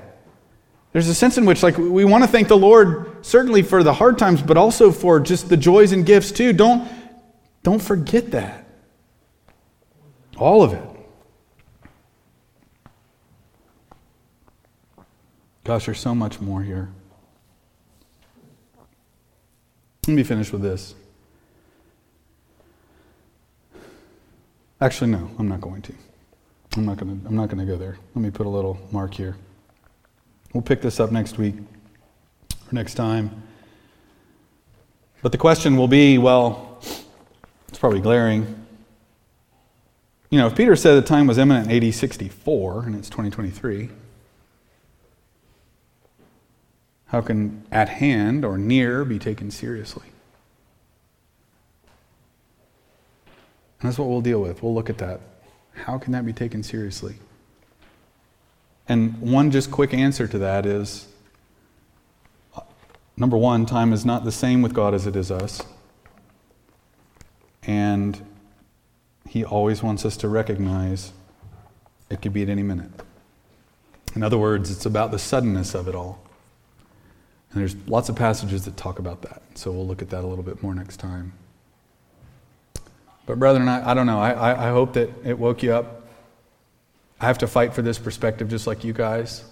There's 0.93 1.09
a 1.09 1.15
sense 1.15 1.39
in 1.39 1.47
which, 1.47 1.63
like, 1.63 1.79
we 1.79 2.05
want 2.05 2.23
to 2.23 2.29
thank 2.29 2.49
the 2.49 2.57
Lord 2.57 3.25
certainly 3.25 3.63
for 3.63 3.83
the 3.83 3.95
hard 3.95 4.19
times, 4.19 4.43
but 4.43 4.59
also 4.59 4.93
for 4.93 5.21
just 5.21 5.49
the 5.49 5.57
joys 5.57 5.93
and 5.93 6.05
gifts 6.05 6.31
too. 6.31 6.53
Don't, 6.53 6.87
don't 7.63 7.81
forget 7.81 8.33
that. 8.33 8.67
All 10.37 10.63
of 10.63 10.75
it. 10.75 10.83
Gosh, 15.65 15.87
there's 15.87 16.01
so 16.01 16.15
much 16.15 16.41
more 16.41 16.63
here. 16.63 16.91
Let 20.07 20.15
me 20.15 20.25
finish 20.25 20.53
with 20.53 20.63
this. 20.63 20.95
Actually, 24.81 25.13
no, 25.13 25.31
I'm 25.39 25.49
not 25.49 25.61
going 25.61 25.81
to. 25.83 25.95
I'm 26.77 26.87
not 26.87 26.99
to, 26.99 27.05
I'm 27.05 27.37
not 27.37 27.51
to 27.51 27.57
go 27.65 27.77
there. 27.77 27.99
Let 28.15 28.23
me 28.23 28.31
put 28.31 28.47
a 28.47 28.49
little 28.49 28.79
mark 28.91 29.15
here. 29.15 29.37
We'll 30.53 30.63
pick 30.63 30.81
this 30.81 31.01
up 31.01 31.13
next 31.13 31.39
week 31.39 31.55
or 31.57 32.73
next 32.73 32.95
time. 32.95 33.43
But 35.23 35.33
the 35.33 35.39
question 35.39 35.77
will 35.77 35.89
be 35.89 36.19
well, 36.19 36.79
it's 37.69 37.79
probably 37.79 38.01
glaring. 38.01 38.67
You 40.31 40.39
know, 40.39 40.47
if 40.47 40.57
Peter 40.57 40.75
said 40.77 40.95
the 40.95 41.07
time 41.07 41.27
was 41.27 41.37
imminent 41.37 41.71
in 41.71 41.85
AD 41.85 41.95
64 41.95 42.85
and 42.85 42.95
it's 42.95 43.11
2023, 43.11 43.91
How 47.13 47.21
can 47.21 47.67
at 47.71 47.91
hand 47.91 48.43
or 48.43 48.57
near 48.57 49.05
be 49.05 49.19
taken 49.19 49.51
seriously? 49.51 50.07
And 53.79 53.91
that's 53.91 53.99
what 53.99 54.09
we'll 54.09 54.23
deal 54.23 54.41
with. 54.41 54.63
We'll 54.63 54.75
look 54.75 54.89
at 54.89 54.97
that. 54.99 55.21
How 55.75 55.99
can 55.99 56.13
that 56.13 56.25
be 56.25 56.33
taken 56.33 56.63
seriously? 56.63 57.17
And 58.89 59.19
one 59.21 59.51
just 59.51 59.71
quick 59.71 59.95
answer 59.95 60.27
to 60.29 60.39
that 60.39 60.67
is 60.67 61.09
number 63.17 63.37
one, 63.37 63.67
time 63.67 63.93
is 63.93 64.05
not 64.05 64.25
the 64.25 64.33
same 64.33 64.63
with 64.63 64.75
God 64.75 64.95
as 64.95 65.07
it 65.07 65.17
is 65.17 65.31
us. 65.31 65.63
And 67.63 68.25
He 69.29 69.45
always 69.45 69.83
wants 69.83 70.05
us 70.05 70.17
to 70.19 70.29
recognize 70.29 71.13
it 72.11 72.21
could 72.21 72.33
be 72.33 72.43
at 72.43 72.49
any 72.49 72.63
minute. 72.63 72.91
In 74.15 74.23
other 74.23 74.37
words, 74.37 74.71
it's 74.71 74.85
about 74.85 75.11
the 75.11 75.19
suddenness 75.19 75.75
of 75.75 75.89
it 75.89 75.95
all. 75.95 76.23
And 77.51 77.61
there's 77.61 77.77
lots 77.87 78.09
of 78.09 78.17
passages 78.17 78.65
that 78.65 78.77
talk 78.77 78.99
about 78.99 79.23
that. 79.23 79.43
So 79.55 79.71
we'll 79.71 79.87
look 79.87 80.03
at 80.03 80.11
that 80.11 80.25
a 80.25 80.27
little 80.27 80.45
bit 80.45 80.63
more 80.63 80.75
next 80.75 80.99
time. 80.99 81.33
But, 83.27 83.39
brethren, 83.39 83.69
I, 83.69 83.91
I 83.91 83.95
don't 83.95 84.07
know. 84.07 84.21
I, 84.21 84.69
I 84.69 84.71
hope 84.71 84.95
that 84.95 85.11
it 85.25 85.39
woke 85.39 85.63
you 85.63 85.73
up. 85.73 86.03
I 87.21 87.27
have 87.27 87.39
to 87.39 87.47
fight 87.47 87.73
for 87.73 87.83
this 87.83 87.99
perspective 87.99 88.49
just 88.49 88.67
like 88.67 88.83
you 88.83 88.93
guys. 88.93 89.45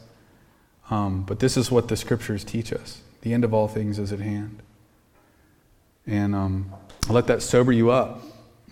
Um, 0.90 1.22
but 1.22 1.38
this 1.38 1.56
is 1.56 1.70
what 1.70 1.86
the 1.86 1.96
scriptures 1.96 2.42
teach 2.42 2.72
us 2.72 3.00
the 3.22 3.34
end 3.34 3.44
of 3.44 3.52
all 3.52 3.68
things 3.68 3.98
is 3.98 4.12
at 4.12 4.20
hand. 4.20 4.62
And 6.06 6.34
um, 6.34 6.72
let 7.08 7.26
that 7.26 7.42
sober 7.42 7.72
you 7.72 7.90
up, 7.90 8.22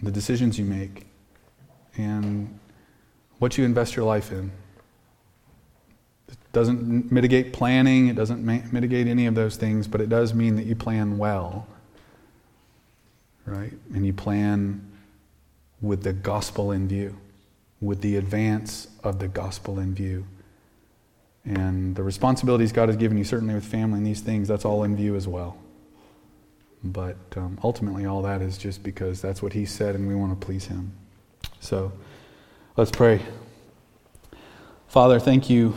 the 0.02 0.10
decisions 0.10 0.58
you 0.58 0.64
make, 0.64 1.06
and 1.96 2.58
what 3.38 3.58
you 3.58 3.64
invest 3.64 3.94
your 3.94 4.04
life 4.04 4.32
in 4.32 4.50
It 6.28 6.38
doesn't 6.52 7.12
mitigate 7.12 7.52
planning, 7.52 8.08
it 8.08 8.16
doesn't 8.16 8.44
ma- 8.44 8.62
mitigate 8.72 9.06
any 9.06 9.26
of 9.26 9.34
those 9.34 9.56
things, 9.56 9.86
but 9.86 10.00
it 10.00 10.08
does 10.08 10.34
mean 10.34 10.56
that 10.56 10.64
you 10.64 10.74
plan 10.74 11.18
well. 11.18 11.66
Right? 13.44 13.72
And 13.94 14.06
you 14.06 14.12
plan 14.12 14.87
with 15.80 16.02
the 16.02 16.12
gospel 16.12 16.72
in 16.72 16.88
view, 16.88 17.16
with 17.80 18.00
the 18.00 18.16
advance 18.16 18.88
of 19.02 19.18
the 19.18 19.28
gospel 19.28 19.78
in 19.78 19.94
view. 19.94 20.26
And 21.44 21.96
the 21.96 22.02
responsibilities 22.02 22.72
God 22.72 22.88
has 22.88 22.96
given 22.96 23.16
you, 23.16 23.24
certainly 23.24 23.54
with 23.54 23.64
family 23.64 23.98
and 23.98 24.06
these 24.06 24.20
things, 24.20 24.48
that's 24.48 24.64
all 24.64 24.84
in 24.84 24.96
view 24.96 25.14
as 25.14 25.26
well. 25.26 25.56
But 26.84 27.16
um, 27.36 27.58
ultimately, 27.62 28.06
all 28.06 28.22
that 28.22 28.42
is 28.42 28.58
just 28.58 28.82
because 28.82 29.20
that's 29.20 29.42
what 29.42 29.52
He 29.52 29.64
said 29.64 29.94
and 29.94 30.06
we 30.06 30.14
want 30.14 30.38
to 30.38 30.46
please 30.46 30.66
Him. 30.66 30.92
So 31.60 31.92
let's 32.76 32.90
pray. 32.90 33.20
Father, 34.88 35.18
thank 35.18 35.50
you 35.50 35.74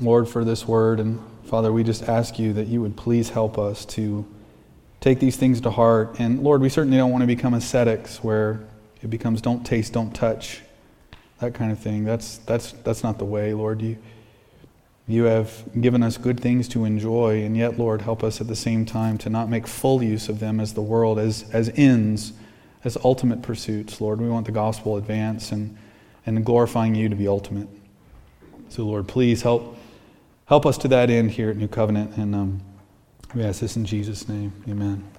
Lord, 0.00 0.28
for 0.28 0.44
this 0.44 0.66
word. 0.66 1.00
And 1.00 1.20
Father, 1.44 1.72
we 1.72 1.84
just 1.84 2.04
ask 2.04 2.38
you 2.38 2.52
that 2.54 2.66
you 2.66 2.80
would 2.80 2.96
please 2.96 3.30
help 3.30 3.58
us 3.58 3.84
to 3.86 4.26
take 5.00 5.20
these 5.20 5.36
things 5.36 5.60
to 5.62 5.70
heart. 5.70 6.16
And 6.18 6.42
Lord, 6.42 6.60
we 6.60 6.68
certainly 6.68 6.96
don't 6.96 7.12
want 7.12 7.22
to 7.22 7.26
become 7.26 7.54
ascetics 7.54 8.22
where 8.22 8.60
it 9.04 9.08
becomes 9.08 9.40
don't 9.40 9.64
taste, 9.64 9.92
don't 9.92 10.14
touch, 10.14 10.62
that 11.40 11.54
kind 11.54 11.70
of 11.70 11.78
thing. 11.78 12.04
That's, 12.04 12.38
that's, 12.38 12.72
that's 12.72 13.02
not 13.02 13.18
the 13.18 13.24
way, 13.24 13.54
Lord. 13.54 13.82
You, 13.82 13.98
you 15.06 15.24
have 15.24 15.52
given 15.80 16.02
us 16.02 16.16
good 16.16 16.40
things 16.40 16.68
to 16.68 16.84
enjoy, 16.84 17.42
and 17.44 17.56
yet, 17.56 17.78
Lord, 17.78 18.02
help 18.02 18.24
us 18.24 18.40
at 18.40 18.46
the 18.46 18.56
same 18.56 18.86
time 18.86 19.18
to 19.18 19.30
not 19.30 19.48
make 19.48 19.66
full 19.66 20.02
use 20.02 20.28
of 20.28 20.40
them 20.40 20.60
as 20.60 20.74
the 20.74 20.82
world, 20.82 21.18
as, 21.18 21.44
as 21.52 21.70
ends, 21.76 22.32
as 22.82 22.96
ultimate 23.04 23.42
pursuits. 23.42 24.00
Lord, 24.00 24.20
we 24.20 24.28
want 24.28 24.46
the 24.46 24.52
gospel 24.52 24.96
advance 24.96 25.52
and, 25.52 25.76
and 26.24 26.44
glorifying 26.44 26.94
you 26.94 27.08
to 27.08 27.16
be 27.16 27.28
ultimate. 27.28 27.68
So, 28.70 28.84
Lord, 28.84 29.06
please 29.06 29.42
help 29.42 29.76
Help 30.46 30.66
us 30.66 30.76
to 30.78 30.88
that 30.88 31.08
end 31.08 31.30
here 31.30 31.50
at 31.50 31.56
New 31.56 31.68
Covenant. 31.68 32.16
And 32.16 32.34
um, 32.34 32.60
we 33.34 33.42
ask 33.42 33.60
this 33.60 33.76
in 33.76 33.84
Jesus' 33.84 34.28
name. 34.28 34.52
Amen. 34.68 35.13